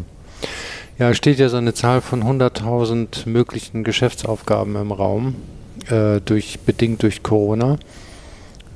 Ja, 0.99 1.13
steht 1.13 1.39
ja 1.39 1.49
so 1.49 1.57
eine 1.57 1.73
Zahl 1.73 2.01
von 2.01 2.23
100.000 2.23 3.27
möglichen 3.27 3.83
Geschäftsaufgaben 3.83 4.75
im 4.75 4.91
Raum, 4.91 5.35
äh, 5.89 6.21
durch, 6.21 6.59
bedingt 6.59 7.01
durch 7.01 7.23
Corona. 7.23 7.77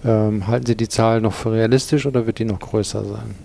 Ähm, 0.03 0.47
halten 0.47 0.65
Sie 0.65 0.75
die 0.75 0.89
Zahl 0.89 1.21
noch 1.21 1.33
für 1.33 1.51
realistisch 1.51 2.05
oder 2.05 2.25
wird 2.25 2.39
die 2.39 2.45
noch 2.45 2.59
größer 2.59 3.03
sein? 3.03 3.35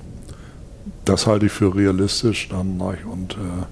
Das 1.05 1.27
halte 1.27 1.47
ich 1.47 1.53
für 1.53 1.75
realistisch 1.75 2.49
dann. 2.49 2.81
Und 2.81 3.35
äh, 3.35 3.67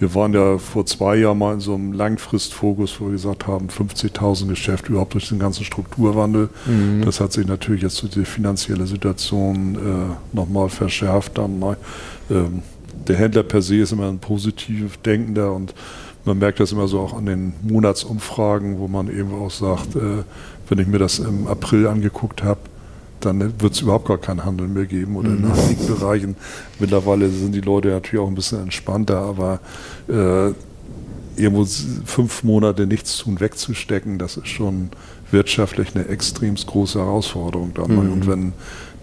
wir 0.00 0.14
waren 0.14 0.32
ja 0.32 0.58
vor 0.58 0.86
zwei 0.86 1.16
Jahren 1.16 1.38
mal 1.38 1.54
in 1.54 1.60
so 1.60 1.74
einem 1.74 1.92
Langfristfokus, 1.92 3.00
wo 3.00 3.06
wir 3.06 3.12
gesagt 3.12 3.46
haben, 3.46 3.68
50.000 3.68 4.48
Geschäfte 4.48 4.92
überhaupt 4.92 5.14
durch 5.14 5.28
den 5.28 5.38
ganzen 5.38 5.64
Strukturwandel. 5.64 6.48
Mhm. 6.66 7.02
Das 7.04 7.20
hat 7.20 7.32
sich 7.32 7.46
natürlich 7.46 7.82
jetzt 7.82 8.00
durch 8.02 8.12
die 8.12 8.24
finanzielle 8.24 8.86
Situation 8.86 9.74
äh, 9.74 10.36
nochmal 10.36 10.68
verschärft. 10.68 11.38
Dann, 11.38 11.76
ähm, 12.30 12.62
der 13.10 13.18
Händler 13.18 13.42
per 13.42 13.60
se 13.60 13.76
ist 13.76 13.92
immer 13.92 14.08
ein 14.08 14.20
positiv 14.20 14.96
denkender 14.98 15.52
und 15.52 15.74
man 16.24 16.38
merkt 16.38 16.60
das 16.60 16.70
immer 16.70 16.86
so 16.86 17.00
auch 17.00 17.12
an 17.16 17.26
den 17.26 17.54
Monatsumfragen, 17.62 18.78
wo 18.78 18.86
man 18.86 19.08
eben 19.08 19.34
auch 19.34 19.50
sagt, 19.50 19.96
äh, 19.96 20.22
wenn 20.68 20.78
ich 20.78 20.86
mir 20.86 20.98
das 20.98 21.18
im 21.18 21.48
April 21.48 21.88
angeguckt 21.88 22.44
habe, 22.44 22.60
dann 23.18 23.60
wird 23.60 23.72
es 23.72 23.80
überhaupt 23.80 24.06
gar 24.06 24.18
keinen 24.18 24.44
Handel 24.44 24.68
mehr 24.68 24.86
geben 24.86 25.16
oder 25.16 25.28
in 25.28 25.42
mhm. 25.42 25.52
einigen 25.52 25.86
Bereichen. 25.86 26.36
Mittlerweile 26.78 27.28
sind 27.30 27.52
die 27.52 27.60
Leute 27.60 27.88
natürlich 27.88 28.20
auch 28.20 28.28
ein 28.28 28.34
bisschen 28.34 28.62
entspannter, 28.62 29.18
aber 29.18 29.58
äh, 30.08 30.52
irgendwo 31.36 31.66
fünf 32.04 32.44
Monate 32.44 32.86
nichts 32.86 33.18
tun 33.18 33.40
wegzustecken, 33.40 34.18
das 34.18 34.36
ist 34.36 34.48
schon 34.48 34.90
wirtschaftlich 35.32 35.96
eine 35.96 36.06
extrem 36.06 36.54
große 36.54 36.98
Herausforderung 36.98 37.72
dann. 37.74 37.92
Mhm. 37.92 38.12
Und 38.12 38.26
wenn 38.28 38.52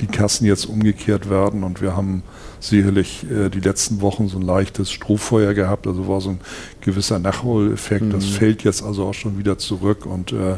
die 0.02 0.08
Kassen 0.08 0.46
jetzt 0.46 0.66
umgekehrt 0.66 1.30
werden 1.30 1.64
und 1.64 1.82
wir 1.82 1.96
haben 1.96 2.24
sicherlich 2.60 3.26
äh, 3.30 3.50
die 3.50 3.60
letzten 3.60 4.02
Wochen 4.02 4.28
so 4.28 4.38
ein 4.38 4.44
leichtes 4.44 4.92
Strohfeuer 4.92 5.54
gehabt, 5.54 5.88
also 5.88 6.08
war 6.08 6.22
so 6.22 6.32
ein 6.32 6.40
gewisser 6.82 7.20
Nachholeffekt. 7.20 8.06
Mhm. 8.06 8.12
Das 8.12 8.26
fällt 8.26 8.64
jetzt 8.64 8.84
also 8.84 9.06
auch 9.06 9.14
schon 9.14 9.38
wieder 9.38 9.58
zurück 9.58 10.06
und 10.06 10.32
äh, 10.32 10.58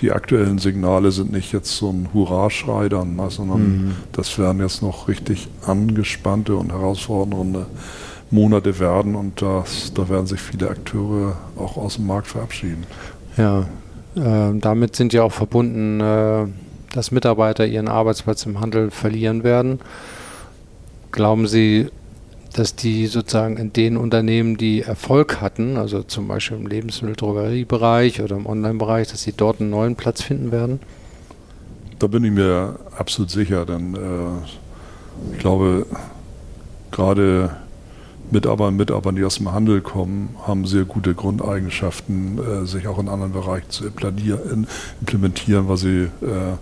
die 0.00 0.12
aktuellen 0.12 0.58
Signale 0.58 1.12
sind 1.12 1.32
nicht 1.32 1.52
jetzt 1.52 1.76
so 1.76 1.90
ein 1.90 2.08
Hurraschrei 2.14 2.88
dann, 2.88 3.16
ne, 3.16 3.30
sondern 3.30 3.60
mhm. 3.60 3.96
das 4.12 4.38
werden 4.38 4.60
jetzt 4.60 4.82
noch 4.82 5.08
richtig 5.08 5.48
angespannte 5.66 6.56
und 6.56 6.72
herausfordernde 6.72 7.66
Monate 8.30 8.78
werden 8.78 9.14
und 9.14 9.42
das, 9.42 9.92
da 9.92 10.08
werden 10.08 10.26
sich 10.26 10.40
viele 10.40 10.70
Akteure 10.70 11.36
auch 11.56 11.76
aus 11.76 11.96
dem 11.96 12.06
Markt 12.06 12.28
verabschieden. 12.28 12.86
Ja, 13.36 13.66
äh, 14.16 14.58
damit 14.58 14.96
sind 14.96 15.12
ja 15.12 15.22
auch 15.22 15.32
verbunden, 15.32 16.00
äh, 16.00 16.46
dass 16.92 17.10
Mitarbeiter 17.10 17.66
ihren 17.66 17.88
Arbeitsplatz 17.88 18.46
im 18.46 18.60
Handel 18.60 18.90
verlieren 18.90 19.44
werden. 19.44 19.80
Glauben 21.12 21.46
Sie, 21.46 21.88
dass 22.52 22.74
die 22.74 23.06
sozusagen 23.06 23.56
in 23.56 23.72
den 23.72 23.96
Unternehmen, 23.96 24.56
die 24.56 24.82
Erfolg 24.82 25.40
hatten, 25.40 25.76
also 25.76 26.02
zum 26.02 26.28
Beispiel 26.28 26.56
im 26.56 26.66
Lebensmittel-Drogeriebereich 26.66 28.22
oder 28.22 28.36
im 28.36 28.46
Online-Bereich, 28.46 29.08
dass 29.08 29.22
sie 29.22 29.32
dort 29.32 29.60
einen 29.60 29.70
neuen 29.70 29.94
Platz 29.94 30.22
finden 30.22 30.50
werden? 30.50 30.80
Da 31.98 32.06
bin 32.06 32.24
ich 32.24 32.32
mir 32.32 32.78
absolut 32.96 33.30
sicher, 33.30 33.66
denn 33.66 33.94
äh, 33.94 35.32
ich 35.32 35.38
glaube, 35.38 35.86
gerade 36.90 37.56
Mitarbeiter 38.30 38.68
und 38.68 38.76
Mitarbeiter, 38.76 39.16
die 39.16 39.24
aus 39.24 39.36
dem 39.36 39.52
Handel 39.52 39.80
kommen, 39.80 40.36
haben 40.46 40.66
sehr 40.66 40.84
gute 40.84 41.14
Grundeigenschaften, 41.14 42.38
äh, 42.38 42.66
sich 42.66 42.86
auch 42.86 42.98
in 42.98 43.08
anderen 43.08 43.32
Bereichen 43.32 43.70
zu 43.70 43.84
implementieren, 43.86 45.68
weil 45.68 45.76
sie 45.76 46.08
äh, 46.22 46.56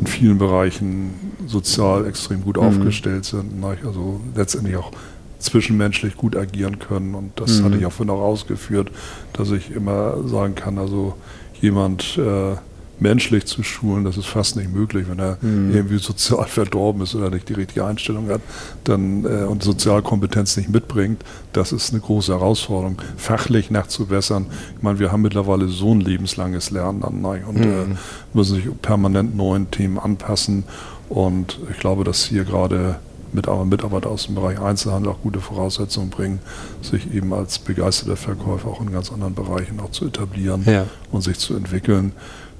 in 0.00 0.06
vielen 0.06 0.38
Bereichen 0.38 1.14
sozial 1.46 2.06
extrem 2.06 2.42
gut 2.42 2.56
mhm. 2.56 2.64
aufgestellt 2.64 3.24
sind. 3.24 3.60
Ne? 3.60 3.78
Also 3.84 4.20
letztendlich 4.34 4.76
auch 4.76 4.90
zwischenmenschlich 5.38 6.16
gut 6.16 6.36
agieren 6.36 6.78
können. 6.78 7.14
Und 7.14 7.32
das 7.36 7.60
mhm. 7.60 7.64
hatte 7.64 7.76
ich 7.76 7.86
auch 7.86 7.92
vorhin 7.92 8.14
auch 8.14 8.22
ausgeführt, 8.22 8.90
dass 9.32 9.50
ich 9.50 9.70
immer 9.70 10.26
sagen 10.26 10.54
kann, 10.54 10.78
also 10.78 11.14
jemand 11.60 12.18
äh, 12.18 12.56
menschlich 13.00 13.46
zu 13.46 13.62
schulen, 13.62 14.04
das 14.04 14.16
ist 14.16 14.26
fast 14.26 14.56
nicht 14.56 14.72
möglich, 14.72 15.06
wenn 15.08 15.18
er 15.18 15.38
mhm. 15.40 15.74
irgendwie 15.74 15.98
sozial 15.98 16.46
verdorben 16.46 17.02
ist 17.02 17.14
oder 17.14 17.30
nicht 17.30 17.48
die 17.48 17.54
richtige 17.54 17.84
Einstellung 17.84 18.28
hat 18.28 18.40
dann, 18.84 19.24
äh, 19.24 19.44
und 19.44 19.62
Sozialkompetenz 19.62 20.56
nicht 20.56 20.68
mitbringt. 20.68 21.22
Das 21.52 21.72
ist 21.72 21.92
eine 21.92 22.00
große 22.00 22.32
Herausforderung, 22.32 23.00
fachlich 23.16 23.70
nachzubessern. 23.70 24.46
Ich 24.76 24.82
meine, 24.82 24.98
wir 24.98 25.12
haben 25.12 25.22
mittlerweile 25.22 25.68
so 25.68 25.92
ein 25.94 26.00
lebenslanges 26.00 26.70
Lernen 26.70 27.02
an 27.02 27.24
und 27.24 27.58
mhm. 27.58 27.62
äh, 27.62 27.96
müssen 28.32 28.56
sich 28.56 28.68
permanent 28.82 29.36
neuen 29.36 29.70
Themen 29.70 29.98
anpassen. 29.98 30.64
Und 31.08 31.58
ich 31.70 31.78
glaube, 31.78 32.04
dass 32.04 32.24
hier 32.24 32.44
gerade 32.44 32.96
Mitarbeiter 33.34 34.10
aus 34.10 34.26
dem 34.26 34.36
Bereich 34.36 34.60
Einzelhandel 34.60 35.12
auch 35.12 35.20
gute 35.22 35.40
Voraussetzungen 35.40 36.10
bringen, 36.10 36.38
sich 36.82 37.12
eben 37.12 37.32
als 37.32 37.58
begeisterter 37.58 38.16
Verkäufer 38.16 38.68
auch 38.68 38.80
in 38.80 38.92
ganz 38.92 39.10
anderen 39.12 39.34
Bereichen 39.34 39.80
auch 39.80 39.90
zu 39.90 40.06
etablieren 40.06 40.62
ja. 40.66 40.86
und 41.10 41.22
sich 41.22 41.38
zu 41.38 41.56
entwickeln. 41.56 42.12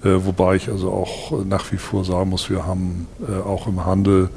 Äh, 0.05 0.25
wobei 0.25 0.57
ich 0.57 0.69
also 0.69 0.91
auch 0.91 1.45
nach 1.45 1.73
wie 1.73 1.79
vor 1.79 2.05
sagen 2.05 2.31
muss, 2.31 2.51
wir 2.51 2.67
haben 2.67 3.09
äh, 3.27 3.41
auch 3.41 3.67
im 3.67 3.85
Handel 3.85 4.29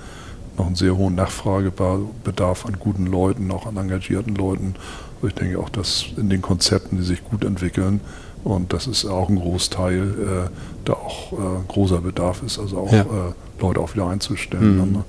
noch 0.57 0.68
einen 0.68 0.76
sehr 0.76 0.95
hohen 0.97 1.15
Nachfragebedarf 1.15 2.65
an 2.65 2.78
guten 2.80 3.05
Leuten, 3.05 3.51
auch 3.51 3.68
an 3.68 3.78
engagierten 3.78 4.36
Leuten. 4.36 4.76
Also 5.18 5.28
ich 5.28 5.34
denke 5.36 5.59
auch, 5.59 5.70
dass 5.70 6.05
in 6.15 6.30
den 6.30 6.41
Konzepten, 6.41 6.97
die 6.97 7.03
sich 7.03 7.24
gut 7.24 7.43
entwickeln, 7.43 8.01
und 8.43 8.72
das 8.72 8.88
ist 8.88 9.05
auch 9.05 9.28
ein 9.30 9.36
Großteil, 9.36 10.47
äh, 10.47 10.49
da 10.86 10.93
auch 10.93 11.34
äh, 11.34 11.36
großer 11.68 11.99
Bedarf 11.99 12.43
ist, 12.43 12.59
also 12.59 12.78
auch 12.78 12.93
ja. 12.93 13.01
äh, 13.01 13.34
Leute 13.59 13.82
auch 13.82 13.93
wieder 13.93 14.07
einzustellen. 14.07 14.78
Mhm. 14.78 14.91
Ne? 14.93 15.03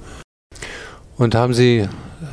Und 1.16 1.34
haben 1.34 1.54
Sie 1.54 1.86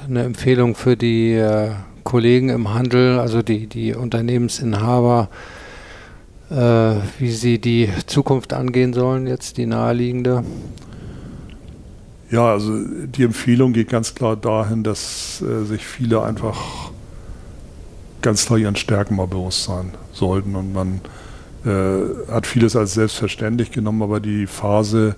eine 0.08 0.24
Empfehlung 0.24 0.74
für 0.74 0.98
die 0.98 1.34
äh, 1.34 1.72
Kollegen 2.04 2.50
im 2.50 2.74
Handel, 2.74 3.20
also 3.20 3.44
die, 3.44 3.68
die 3.68 3.94
Unternehmensinhaber, 3.94 5.30
äh, 5.32 5.55
wie 6.50 7.32
sie 7.32 7.60
die 7.60 7.90
Zukunft 8.06 8.54
angehen 8.54 8.94
sollen, 8.94 9.28
jetzt 9.28 9.58
die 9.58 9.66
naheliegende? 9.66 10.44
Ja, 12.32 12.52
also 12.52 12.74
die 12.84 13.24
Empfehlung 13.24 13.74
geht 13.74 13.90
ganz 13.90 14.16
klar 14.16 14.36
dahin, 14.36 14.84
dass 14.84 15.42
äh, 15.42 15.64
sich 15.64 15.86
viele 15.86 16.24
einfach 16.24 16.92
ganz 18.22 18.46
klar 18.46 18.58
ihren 18.58 18.76
Stärken 18.76 19.16
mal 19.16 19.28
bewusst 19.28 19.66
sein 19.66 19.92
sollten. 20.12 20.56
Und 20.56 20.74
man 20.74 21.02
äh, 21.66 22.32
hat 22.32 22.48
vieles 22.48 22.76
als 22.76 22.96
selbstverständlich 22.96 23.72
genommen, 23.72 24.02
aber 24.02 24.20
die 24.20 24.48
Phase 24.48 25.16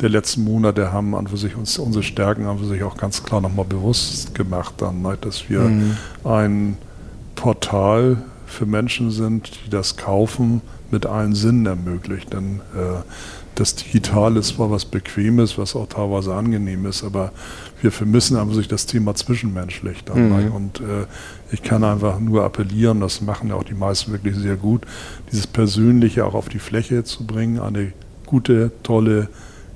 der 0.00 0.08
letzten 0.08 0.44
Monate 0.44 0.92
haben 0.92 1.14
an 1.14 1.26
für 1.26 1.36
sich 1.36 1.56
uns 1.56 1.78
unsere 1.78 2.02
Stärken 2.02 2.46
an 2.46 2.58
für 2.58 2.66
sich 2.66 2.82
auch 2.82 2.96
ganz 2.96 3.24
klar 3.24 3.40
nochmal 3.40 3.64
bewusst 3.64 4.34
gemacht, 4.34 4.74
dann, 4.78 5.02
ne, 5.02 5.18
dass 5.20 5.50
wir 5.50 5.60
mhm. 5.60 5.96
ein 6.24 6.76
Portal 7.34 8.18
für 8.48 8.66
Menschen 8.66 9.10
sind, 9.10 9.50
die 9.66 9.70
das 9.70 9.96
Kaufen 9.96 10.62
mit 10.90 11.06
allen 11.06 11.34
Sinnen 11.34 11.66
ermöglicht. 11.66 12.32
Denn 12.32 12.60
äh, 12.74 13.02
das 13.54 13.74
Digitale 13.74 14.40
ist 14.40 14.48
zwar 14.48 14.70
was 14.70 14.84
Bequemes, 14.84 15.58
was 15.58 15.74
auch 15.74 15.88
teilweise 15.88 16.34
angenehm 16.34 16.86
ist, 16.86 17.02
aber 17.02 17.32
wir 17.82 17.90
vermissen 17.90 18.36
einfach 18.36 18.54
sich 18.54 18.68
das 18.68 18.86
Thema 18.86 19.14
zwischenmenschlich 19.14 20.04
dabei. 20.04 20.46
Mhm. 20.46 20.52
Und 20.52 20.80
äh, 20.80 21.06
ich 21.50 21.62
kann 21.62 21.82
einfach 21.84 22.20
nur 22.20 22.44
appellieren, 22.44 23.00
das 23.00 23.20
machen 23.20 23.48
ja 23.48 23.56
auch 23.56 23.64
die 23.64 23.74
meisten 23.74 24.12
wirklich 24.12 24.36
sehr 24.36 24.56
gut, 24.56 24.82
dieses 25.30 25.46
Persönliche 25.46 26.24
auch 26.24 26.34
auf 26.34 26.48
die 26.48 26.60
Fläche 26.60 27.04
zu 27.04 27.26
bringen, 27.26 27.58
eine 27.58 27.92
gute, 28.26 28.70
tolle, 28.82 29.28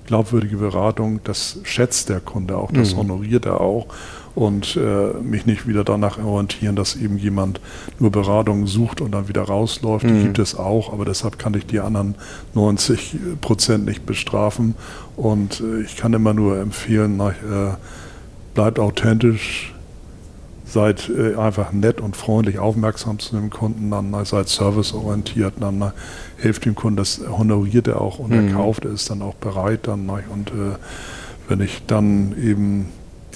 glaubwürdige 0.07 0.59
Beratung, 0.59 1.21
das 1.25 1.59
schätzt 1.65 2.09
der 2.09 2.21
Kunde 2.21 2.57
auch, 2.57 2.71
das 2.73 2.95
mhm. 2.95 2.99
honoriert 2.99 3.47
er 3.47 3.61
auch 3.61 3.87
und 4.35 4.77
äh, 4.77 5.13
mich 5.23 5.47
nicht 5.47 5.67
wieder 5.67 5.85
danach 5.85 6.23
orientieren, 6.23 6.75
dass 6.75 6.97
eben 6.97 7.19
jemand 7.19 7.61
nur 7.99 8.11
Beratung 8.11 8.67
sucht 8.67 9.01
und 9.01 9.13
dann 9.13 9.29
wieder 9.29 9.43
rausläuft. 9.43 10.05
Mhm. 10.05 10.15
Die 10.15 10.23
gibt 10.23 10.39
es 10.39 10.55
auch, 10.55 10.93
aber 10.93 11.05
deshalb 11.05 11.39
kann 11.39 11.55
ich 11.55 11.67
die 11.67 11.81
anderen 11.81 12.15
90 12.55 13.17
Prozent 13.41 13.85
nicht 13.85 14.07
bestrafen. 14.07 14.75
Und 15.17 15.61
äh, 15.61 15.83
ich 15.83 15.97
kann 15.97 16.15
immer 16.15 16.33
nur 16.33 16.59
empfehlen, 16.59 17.17
nach, 17.17 17.33
äh, 17.33 17.75
bleibt 18.55 18.79
authentisch, 18.79 19.75
seid 20.65 21.11
äh, 21.11 21.35
einfach 21.35 21.73
nett 21.73 22.01
und 22.01 22.17
freundlich 22.17 22.59
aufmerksam 22.59 23.19
zu 23.19 23.37
dem 23.37 23.51
Kunden, 23.51 23.91
dann 23.91 24.25
seid 24.25 24.49
serviceorientiert, 24.49 25.55
dann 25.61 25.93
hilft 26.39 26.65
dem 26.65 26.75
Kunden, 26.75 26.97
das 26.97 27.21
honoriert 27.29 27.89
er 27.89 28.01
auch 28.01 28.19
und 28.19 28.31
mhm. 28.31 28.49
er 28.49 28.55
kauft, 28.55 28.87
er 28.87 28.93
ist 28.93 29.11
dann 29.11 29.21
auch 29.21 29.35
bereit 29.35 29.81
dann 29.83 30.09
und 30.09 30.51
äh, 30.51 30.77
wenn 31.49 31.61
ich 31.61 31.83
dann 31.87 32.35
eben 32.43 32.89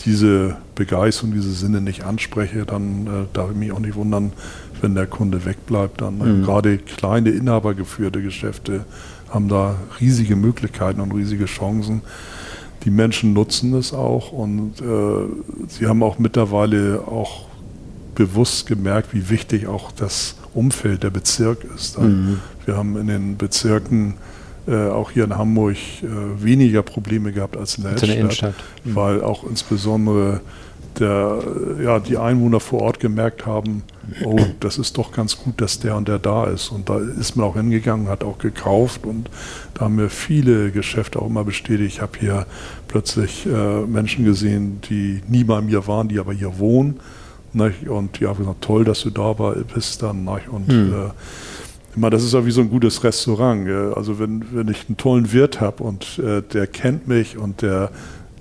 diese 0.05 0.57
Begeisterung, 0.75 1.33
diese 1.33 1.53
Sinne 1.53 1.81
nicht 1.81 2.05
anspreche, 2.05 2.65
dann 2.67 3.07
äh, 3.07 3.11
darf 3.33 3.51
ich 3.51 3.57
mich 3.57 3.73
auch 3.73 3.79
nicht 3.79 3.95
wundern, 3.95 4.33
wenn 4.81 4.95
der 4.95 5.07
Kunde 5.07 5.45
wegbleibt. 5.45 6.01
Dann 6.01 6.19
mhm. 6.19 6.45
gerade 6.45 6.79
kleine 6.79 7.31
inhabergeführte 7.31 8.23
Geschäfte 8.23 8.85
haben 9.31 9.49
da 9.49 9.77
riesige 10.01 10.37
Möglichkeiten 10.37 11.01
und 11.01 11.13
riesige 11.13 11.47
Chancen. 11.47 12.03
Die 12.85 12.91
Menschen 12.91 13.33
nutzen 13.33 13.75
es 13.75 13.93
auch 13.93 14.31
und 14.33 14.81
äh, 14.81 15.67
sie 15.69 15.87
haben 15.87 16.03
auch 16.03 16.19
mittlerweile 16.19 17.03
auch 17.07 17.47
bewusst 18.15 18.67
gemerkt, 18.67 19.13
wie 19.13 19.29
wichtig 19.29 19.67
auch 19.67 19.93
das 19.93 20.37
Umfeld 20.55 21.03
der 21.03 21.11
Bezirk 21.11 21.67
ist. 21.75 21.99
Mhm. 21.99 22.39
Wir 22.65 22.77
haben 22.77 22.97
in 22.97 23.09
den 23.09 23.37
Bezirken 23.37 24.15
äh, 24.67 24.89
auch 24.89 25.11
hier 25.11 25.25
in 25.25 25.37
Hamburg 25.37 25.77
äh, 25.77 26.43
weniger 26.43 26.83
Probleme 26.83 27.33
gehabt 27.33 27.57
als 27.57 27.77
in 27.77 27.85
der, 27.85 27.93
als 27.93 28.03
Innenstadt, 28.03 28.21
Innenstadt. 28.21 28.55
Mhm. 28.85 28.97
weil 28.97 29.23
auch 29.23 29.45
insbesondere 29.45 30.41
der, 30.99 31.39
ja, 31.83 31.99
die 31.99 32.17
Einwohner 32.17 32.61
vor 32.61 32.81
Ort 32.83 33.01
gemerkt 33.01 33.47
haben, 33.47 33.83
oh, 34.25 34.39
das 34.61 34.79
ist 34.79 34.97
doch 34.97 35.13
ganz 35.13 35.37
gut, 35.39 35.61
dass 35.61 35.79
der 35.79 35.97
und 35.97 36.09
der 36.09 36.19
da 36.19 36.45
ist. 36.47 36.71
Und 36.71 36.89
da 36.89 36.99
ist 36.99 37.37
man 37.37 37.47
auch 37.47 37.55
hingegangen, 37.55 38.09
hat 38.09 38.25
auch 38.25 38.39
gekauft 38.39 39.05
und 39.05 39.29
da 39.75 39.83
haben 39.83 39.97
mir 39.97 40.09
viele 40.09 40.71
Geschäfte 40.71 41.21
auch 41.21 41.27
immer 41.27 41.45
bestätigt. 41.45 41.97
Ich 41.97 42.03
habe 42.03 42.19
hier 42.19 42.47
plötzlich 42.89 43.47
äh, 43.47 43.81
Menschen 43.87 44.25
gesehen, 44.25 44.81
die 44.89 45.21
nie 45.29 45.45
bei 45.45 45.61
mir 45.61 45.87
waren, 45.87 46.09
die 46.09 46.19
aber 46.19 46.33
hier 46.33 46.59
wohnen. 46.59 47.01
Nicht? 47.53 47.89
Und 47.89 48.21
ja, 48.21 48.33
gesagt, 48.33 48.63
toll, 48.63 48.85
dass 48.85 49.03
du 49.03 49.11
da 49.11 49.33
bist 49.33 50.03
dann. 50.03 50.25
Nicht? 50.25 50.49
Und 50.49 50.69
hm. 50.69 50.93
äh, 50.93 51.11
immer, 51.97 52.11
das 52.11 52.23
ist 52.23 52.35
ja 52.35 52.45
wie 52.45 52.51
so 52.51 52.61
ein 52.61 52.71
gutes 52.71 53.03
Restaurant. 53.03 53.69
Also 53.97 54.19
wenn, 54.19 54.45
wenn 54.53 54.69
ich 54.69 54.87
einen 54.89 54.97
tollen 54.97 55.33
Wirt 55.33 55.61
habe 55.61 55.83
und 55.83 56.19
äh, 56.19 56.43
der 56.43 56.67
kennt 56.67 57.09
mich 57.09 57.39
und 57.39 57.63
der 57.63 57.91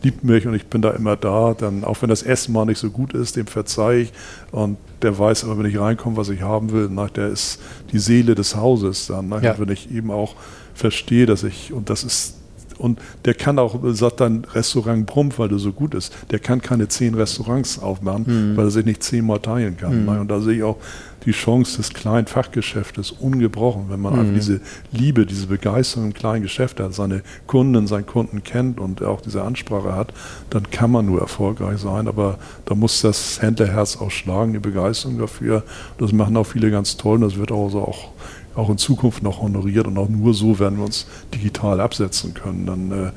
liebt 0.03 0.24
mich 0.24 0.45
und 0.45 0.53
ich 0.53 0.68
bin 0.68 0.82
da 0.82 0.91
immer 0.91 1.16
da, 1.16 1.56
dann 1.58 1.84
auch 1.84 2.01
wenn 2.01 2.10
das 2.10 2.22
Essen 2.22 2.53
mal 2.53 2.66
nicht 2.66 2.78
so 2.78 2.91
gut 2.91 3.14
ist, 3.14 3.36
dem 3.36 3.47
verzeihe 3.47 4.03
ich 4.03 4.14
und 4.51 4.78
der 5.01 5.18
weiß 5.18 5.45
aber, 5.45 5.58
wenn 5.58 5.66
ich 5.66 5.80
reinkomme, 5.80 6.16
was 6.16 6.30
ich 6.30 6.41
haben 6.41 6.72
will, 6.72 6.89
na, 6.91 7.08
der 7.08 7.30
ist 7.30 7.60
die 7.91 7.99
Seele 7.99 8.36
des 8.36 8.56
Hauses 8.56 9.08
dann. 9.08 9.32
Ja. 9.41 9.58
Wenn 9.58 9.70
ich 9.70 9.91
eben 9.91 10.12
auch 10.12 10.36
verstehe, 10.74 11.26
dass 11.26 11.43
ich, 11.43 11.74
und 11.74 11.89
das 11.89 12.03
ist 12.03 12.36
und 12.78 12.99
der 13.24 13.34
kann 13.34 13.58
auch, 13.58 13.80
sagt 13.93 14.20
dann 14.20 14.45
Restaurant 14.53 15.06
Brump, 15.06 15.39
weil 15.39 15.47
der 15.47 15.60
so 15.60 15.72
gut 15.72 15.95
ist, 15.95 16.14
der 16.32 16.39
kann 16.39 16.62
keine 16.62 16.88
zehn 16.89 17.16
Restaurants 17.16 17.80
aufmachen, 17.80 18.51
mhm. 18.51 18.58
weil 18.58 18.66
er 18.66 18.72
sich 18.72 18.86
nicht 18.86 19.01
zehnmal 19.01 19.39
teilen 19.39 19.78
kann. 19.78 20.03
Mhm. 20.03 20.10
Und 20.20 20.28
da 20.28 20.41
sehe 20.41 20.58
ich 20.58 20.64
auch 20.64 20.78
die 21.26 21.32
Chance 21.32 21.78
des 21.78 21.94
kleinen 21.94 22.28
Fachgeschäftes 22.28 23.12
ungebrochen, 23.12 23.86
wenn 23.90 24.02
man 24.02 24.14
mhm. 24.14 24.20
einfach 24.20 24.34
diese 24.36 24.62
Liebe, 24.92 25.26
diese 25.26 25.48
Begeisterung 25.48 26.08
im 26.08 26.14
kleinen 26.14 26.44
Geschäft 26.44 26.80
hat, 26.80 26.94
seine 26.94 27.24
Kunden, 27.48 27.88
seinen 27.88 28.06
Kunden 28.06 28.44
kennt 28.44 28.80
und 28.80 29.04
auch 29.04 29.22
diese 29.22 29.44
Ansprache 29.44 29.96
hat, 29.96 30.14
dann 30.50 30.70
kann 30.70 30.92
man 30.92 31.06
nur 31.06 31.22
erfolgreich 31.22 31.80
sein. 31.80 32.08
Aber 32.08 32.38
da 32.66 32.76
muss 32.76 33.02
das 33.02 33.42
Händlerherz 33.42 33.98
auch 33.98 34.12
schlagen, 34.12 34.54
die 34.54 34.60
Begeisterung 34.60 35.18
dafür. 35.18 35.64
Das 35.98 36.12
machen 36.12 36.38
auch 36.38 36.46
viele 36.46 36.72
ganz 36.72 36.98
toll 36.98 37.16
und 37.16 37.22
das 37.22 37.38
wird 37.38 37.52
auch 37.52 37.70
so 37.70 37.82
auch 37.82 38.10
auch 38.56 38.70
in 38.70 38.78
Zukunft 38.78 39.22
noch 39.22 39.42
honoriert 39.42 39.86
und 39.86 39.98
auch 39.98 40.08
nur 40.08 40.34
so 40.34 40.60
werden 40.60 40.78
wir 40.78 40.86
uns 40.86 41.08
digital 41.34 41.82
absetzen 41.82 42.34
können. 42.34 42.66
Dann 42.66 42.92
äh, 42.92 43.12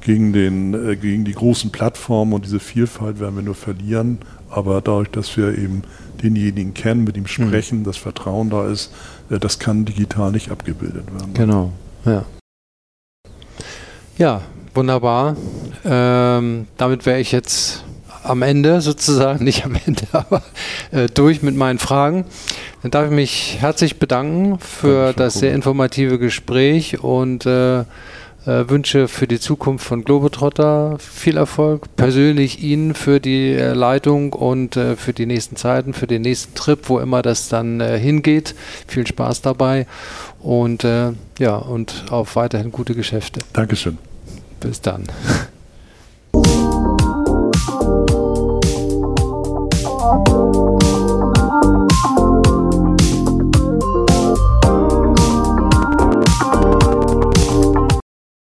gegen, 0.00 0.32
den, 0.32 0.74
äh, 0.74 0.96
gegen 0.96 1.24
die 1.24 1.32
großen 1.32 1.70
Plattformen 1.70 2.32
und 2.32 2.44
diese 2.44 2.60
Vielfalt 2.60 3.20
werden 3.20 3.36
wir 3.36 3.42
nur 3.42 3.54
verlieren. 3.54 4.18
Aber 4.48 4.80
dadurch, 4.80 5.10
dass 5.10 5.36
wir 5.36 5.56
eben 5.56 5.82
denjenigen 6.22 6.74
kennen, 6.74 7.04
mit 7.04 7.16
ihm 7.16 7.26
sprechen, 7.26 7.80
mhm. 7.80 7.84
das 7.84 7.96
Vertrauen 7.96 8.50
da 8.50 8.68
ist, 8.68 8.92
äh, 9.30 9.38
das 9.38 9.58
kann 9.58 9.84
digital 9.84 10.32
nicht 10.32 10.50
abgebildet 10.50 11.06
werden. 11.12 11.34
Genau, 11.34 11.72
ja. 12.04 12.24
Ja, 14.18 14.42
wunderbar. 14.74 15.36
Ähm, 15.84 16.66
damit 16.76 17.06
wäre 17.06 17.20
ich 17.20 17.32
jetzt 17.32 17.84
am 18.22 18.42
Ende 18.42 18.80
sozusagen, 18.80 19.44
nicht 19.44 19.64
am 19.64 19.76
Ende, 19.86 20.02
aber 20.12 20.42
äh, 20.90 21.06
durch 21.08 21.42
mit 21.42 21.56
meinen 21.56 21.78
Fragen. 21.78 22.24
Dann 22.82 22.90
darf 22.90 23.06
ich 23.06 23.12
mich 23.12 23.56
herzlich 23.60 23.98
bedanken 23.98 24.58
für 24.58 25.12
das 25.12 25.34
sehr 25.34 25.54
informative 25.54 26.18
Gespräch 26.18 27.02
und 27.02 27.44
äh, 27.46 27.84
äh, 28.46 28.68
wünsche 28.68 29.08
für 29.08 29.26
die 29.26 29.38
Zukunft 29.38 29.84
von 29.84 30.04
Globetrotter 30.04 30.98
viel 30.98 31.36
Erfolg. 31.36 31.94
Persönlich 31.96 32.62
Ihnen 32.62 32.94
für 32.94 33.20
die 33.20 33.52
äh, 33.52 33.72
Leitung 33.72 34.32
und 34.32 34.76
äh, 34.76 34.96
für 34.96 35.12
die 35.12 35.26
nächsten 35.26 35.56
Zeiten, 35.56 35.92
für 35.92 36.06
den 36.06 36.22
nächsten 36.22 36.54
Trip, 36.54 36.88
wo 36.88 36.98
immer 36.98 37.22
das 37.22 37.48
dann 37.48 37.80
äh, 37.80 37.98
hingeht. 37.98 38.54
Viel 38.86 39.06
Spaß 39.06 39.42
dabei 39.42 39.86
und 40.40 40.86
ja, 41.38 41.56
und 41.56 42.06
auf 42.10 42.34
weiterhin 42.36 42.72
gute 42.72 42.94
Geschäfte. 42.94 43.40
Dankeschön. 43.52 43.98
Bis 44.60 44.80
dann. 44.80 45.04